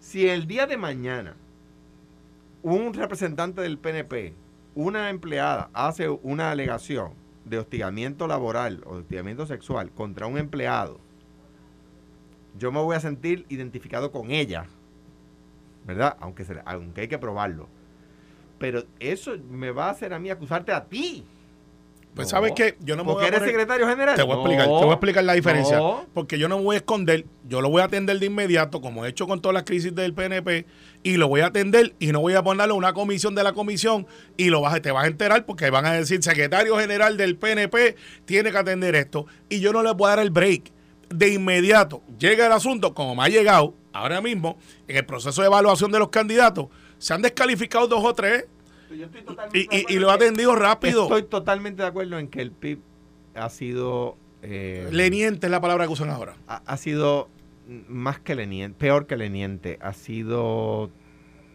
Si 0.00 0.26
el 0.28 0.46
día 0.46 0.66
de 0.66 0.76
mañana 0.76 1.36
un 2.62 2.92
representante 2.94 3.60
del 3.60 3.78
PNP, 3.78 4.34
una 4.74 5.10
empleada, 5.10 5.70
hace 5.72 6.08
una 6.08 6.50
alegación 6.50 7.12
de 7.44 7.58
hostigamiento 7.58 8.26
laboral 8.26 8.82
o 8.86 8.94
de 8.94 9.00
hostigamiento 9.00 9.46
sexual 9.46 9.90
contra 9.90 10.26
un 10.26 10.38
empleado, 10.38 11.00
yo 12.58 12.72
me 12.72 12.80
voy 12.80 12.96
a 12.96 13.00
sentir 13.00 13.46
identificado 13.48 14.10
con 14.10 14.30
ella, 14.30 14.66
¿verdad? 15.86 16.16
Aunque, 16.20 16.44
se- 16.44 16.60
aunque 16.64 17.02
hay 17.02 17.08
que 17.08 17.18
probarlo. 17.18 17.68
Pero 18.58 18.82
eso 18.98 19.32
me 19.50 19.70
va 19.70 19.86
a 19.86 19.90
hacer 19.90 20.12
a 20.12 20.18
mí 20.18 20.30
acusarte 20.30 20.72
a 20.72 20.84
ti. 20.86 21.24
Pues 22.18 22.30
sabes 22.30 22.52
que 22.52 22.76
yo 22.80 22.96
no 22.96 23.04
me 23.04 23.12
voy 23.12 23.14
Porque 23.14 23.24
a 23.26 23.28
eres 23.28 23.38
poner- 23.40 23.50
secretario 23.52 23.88
general. 23.88 24.16
Te 24.16 24.22
voy 24.24 24.32
a 24.32 24.34
explicar, 24.40 24.64
te 24.66 24.70
voy 24.72 24.88
a 24.88 24.92
explicar 24.92 25.24
la 25.24 25.32
diferencia. 25.34 25.80
Porque 26.12 26.36
yo 26.38 26.48
no 26.48 26.58
me 26.58 26.64
voy 26.64 26.74
a 26.74 26.78
esconder, 26.78 27.24
yo 27.48 27.60
lo 27.60 27.70
voy 27.70 27.80
a 27.80 27.84
atender 27.84 28.18
de 28.18 28.26
inmediato, 28.26 28.80
como 28.80 29.06
he 29.06 29.08
hecho 29.08 29.28
con 29.28 29.40
todas 29.40 29.54
las 29.54 29.62
crisis 29.62 29.94
del 29.94 30.14
PNP, 30.14 30.66
y 31.04 31.16
lo 31.16 31.28
voy 31.28 31.42
a 31.42 31.46
atender 31.46 31.94
y 32.00 32.08
no 32.10 32.18
voy 32.20 32.34
a 32.34 32.42
ponerle 32.42 32.72
una 32.74 32.92
comisión 32.92 33.36
de 33.36 33.44
la 33.44 33.52
comisión 33.52 34.06
y 34.36 34.50
lo 34.50 34.60
vas, 34.62 34.82
te 34.82 34.90
vas 34.90 35.04
a 35.04 35.06
enterar 35.06 35.46
porque 35.46 35.70
van 35.70 35.86
a 35.86 35.92
decir, 35.92 36.20
secretario 36.24 36.76
general 36.76 37.16
del 37.16 37.36
PNP 37.36 37.94
tiene 38.24 38.50
que 38.50 38.58
atender 38.58 38.96
esto. 38.96 39.26
Y 39.48 39.60
yo 39.60 39.72
no 39.72 39.84
le 39.84 39.92
voy 39.92 40.06
a 40.08 40.16
dar 40.16 40.18
el 40.18 40.30
break. 40.30 40.72
De 41.10 41.28
inmediato 41.32 42.02
llega 42.18 42.46
el 42.46 42.52
asunto, 42.52 42.94
como 42.94 43.14
me 43.14 43.22
ha 43.22 43.28
llegado 43.28 43.74
ahora 43.92 44.20
mismo, 44.20 44.58
en 44.88 44.96
el 44.96 45.06
proceso 45.06 45.40
de 45.40 45.46
evaluación 45.46 45.90
de 45.92 45.98
los 46.00 46.08
candidatos, 46.08 46.66
se 46.98 47.14
han 47.14 47.22
descalificado 47.22 47.86
dos 47.86 48.04
o 48.04 48.12
tres 48.12 48.44
Yo 48.96 49.06
estoy 49.06 49.22
totalmente 49.22 49.58
y, 49.76 49.84
de 49.84 49.92
y- 49.92 49.98
lo 49.98 50.10
ha 50.10 50.14
atendido 50.14 50.54
rápido. 50.54 51.02
Estoy 51.04 51.22
totalmente 51.24 51.82
de 51.82 51.88
acuerdo 51.88 52.18
en 52.18 52.28
que 52.28 52.40
el 52.40 52.50
PIB 52.52 52.78
ha 53.34 53.48
sido. 53.50 54.16
eh, 54.42 54.88
Leniente 54.90 55.46
es 55.46 55.50
la 55.50 55.60
palabra 55.60 55.86
que 55.86 55.92
usan 55.92 56.10
ahora. 56.10 56.34
ha, 56.46 56.62
ha 56.66 56.76
sido 56.76 57.28
más 57.88 58.18
que 58.18 58.34
leniente, 58.34 58.78
peor 58.78 59.06
que 59.06 59.16
leniente. 59.16 59.78
Ha 59.82 59.92
sido. 59.92 60.90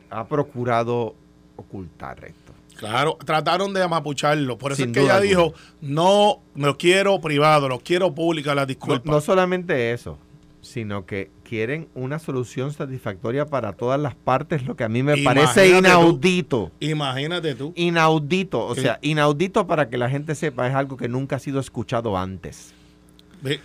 Ha 0.09 0.27
procurado 0.27 1.15
ocultar 1.55 2.23
esto. 2.25 2.53
Claro, 2.77 3.17
trataron 3.23 3.73
de 3.73 3.81
amapucharlo. 3.83 4.57
Por 4.57 4.71
eso 4.71 4.81
Sin 4.83 4.89
es 4.91 4.93
que 4.97 5.03
ella 5.03 5.15
alguna. 5.17 5.29
dijo, 5.29 5.53
no, 5.81 6.39
me 6.55 6.65
lo 6.67 6.77
quiero 6.77 7.19
privado, 7.21 7.69
lo 7.69 7.79
quiero 7.79 8.13
pública, 8.13 8.53
la 8.55 8.61
No, 8.63 8.65
disculpa. 8.67 9.11
no 9.11 9.21
solamente 9.21 9.91
eso. 9.91 10.17
Sino 10.63 11.05
que 11.05 11.29
quieren 11.43 11.89
una 11.93 12.17
solución 12.19 12.71
satisfactoria 12.73 13.45
para 13.45 13.73
todas 13.73 13.99
las 13.99 14.15
partes, 14.15 14.65
lo 14.65 14.75
que 14.75 14.85
a 14.85 14.89
mí 14.89 15.03
me 15.03 15.17
Imagínate 15.17 15.45
parece 15.53 15.71
tú. 15.73 15.77
inaudito. 15.79 16.71
Imagínate 16.79 17.53
tú. 17.55 17.73
Inaudito, 17.75 18.65
o 18.65 18.73
sea, 18.73 18.97
inaudito 19.01 19.67
para 19.67 19.89
que 19.89 19.97
la 19.97 20.09
gente 20.09 20.35
sepa, 20.35 20.67
es 20.67 20.73
algo 20.73 20.95
que 20.97 21.09
nunca 21.09 21.35
ha 21.35 21.39
sido 21.39 21.59
escuchado 21.59 22.17
antes. 22.17 22.73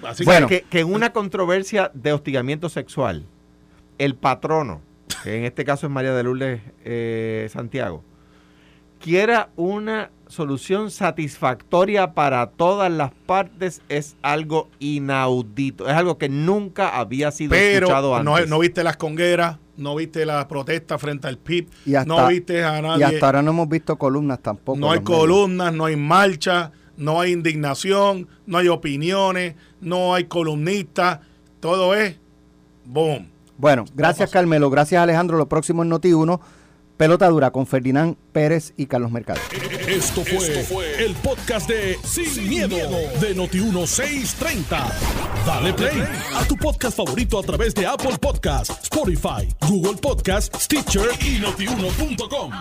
Así 0.02 0.24
Bueno. 0.24 0.48
que, 0.48 0.62
que 0.62 0.80
en 0.80 0.92
una 0.92 1.12
controversia 1.12 1.90
de 1.94 2.12
hostigamiento 2.12 2.68
sexual, 2.68 3.24
el 3.98 4.16
patrono, 4.16 4.80
que 5.22 5.38
en 5.38 5.44
este 5.44 5.64
caso 5.64 5.86
es 5.86 5.92
María 5.92 6.12
de 6.12 6.22
Lourdes 6.24 6.60
eh, 6.84 7.48
Santiago, 7.52 8.02
quiera 9.00 9.50
una 9.54 10.10
solución 10.28 10.90
satisfactoria 10.90 12.12
para 12.14 12.46
todas 12.50 12.90
las 12.90 13.12
partes 13.26 13.82
es 13.88 14.16
algo 14.22 14.68
inaudito, 14.78 15.88
es 15.88 15.94
algo 15.94 16.18
que 16.18 16.28
nunca 16.28 16.98
había 16.98 17.30
sido 17.30 17.54
escuchado 17.54 18.12
pero 18.18 18.32
antes. 18.32 18.48
no 18.48 18.58
viste 18.58 18.84
las 18.84 18.96
congueras, 18.96 19.56
no 19.76 19.94
viste 19.94 20.24
las 20.26 20.44
protestas 20.46 21.00
frente 21.00 21.28
al 21.28 21.38
PIB, 21.38 21.68
Y 21.86 21.94
hasta- 21.94 22.06
no 22.14 22.26
viste 22.28 22.64
a 22.64 22.78
Y 22.78 22.82
nadie. 22.82 23.04
hasta 23.04 23.26
ahora 23.26 23.42
no 23.42 23.50
hemos 23.50 23.68
visto 23.68 23.96
columnas 23.96 24.40
tampoco. 24.40 24.78
no 24.78 24.90
hay 24.92 25.00
columnas, 25.00 25.72
no 25.72 25.84
hay 25.86 25.96
marcha, 25.96 26.72
no 26.96 27.20
hay 27.20 27.32
indignación, 27.32 28.26
no 28.46 28.58
hay 28.58 28.68
opiniones, 28.68 29.54
no 29.80 30.14
hay 30.14 30.24
columnistas. 30.24 31.20
Todo 31.60 31.94
es 31.94 32.16
boom. 32.84 33.28
Bueno, 33.56 33.84
gracias 33.94 34.30
Carmelo, 34.30 34.70
gracias 34.70 35.02
Alejandro. 35.02 35.36
Lo 35.38 35.48
próximo 35.48 35.82
en 35.82 35.90
Noti1, 35.90 36.40
Pelota 36.98 37.28
Dura 37.28 37.52
con 37.52 37.66
Ferdinand 37.66 38.16
Pérez 38.32 38.74
y 38.76 38.86
Carlos 38.86 39.12
Mercado. 39.12 39.40
Esto 39.86 40.22
fue, 40.24 41.04
el 41.04 41.14
podcast 41.14 41.68
de 41.68 41.96
Sin, 42.02 42.48
miedo, 42.48 42.76
de 43.20 43.36
Noti1630. 43.36 44.66
Dale 45.46 45.72
play 45.72 46.02
a 46.34 46.44
tu 46.44 46.56
podcast 46.56 46.96
favorito 46.96 47.38
a 47.38 47.42
través 47.42 47.72
de 47.74 47.86
Apple 47.86 48.18
Podcasts, 48.20 48.82
Spotify, 48.82 49.48
Google 49.68 49.94
Podcasts, 49.94 50.64
Stitcher 50.64 51.08
y 51.24 51.38
notiuno.com. 51.38 52.52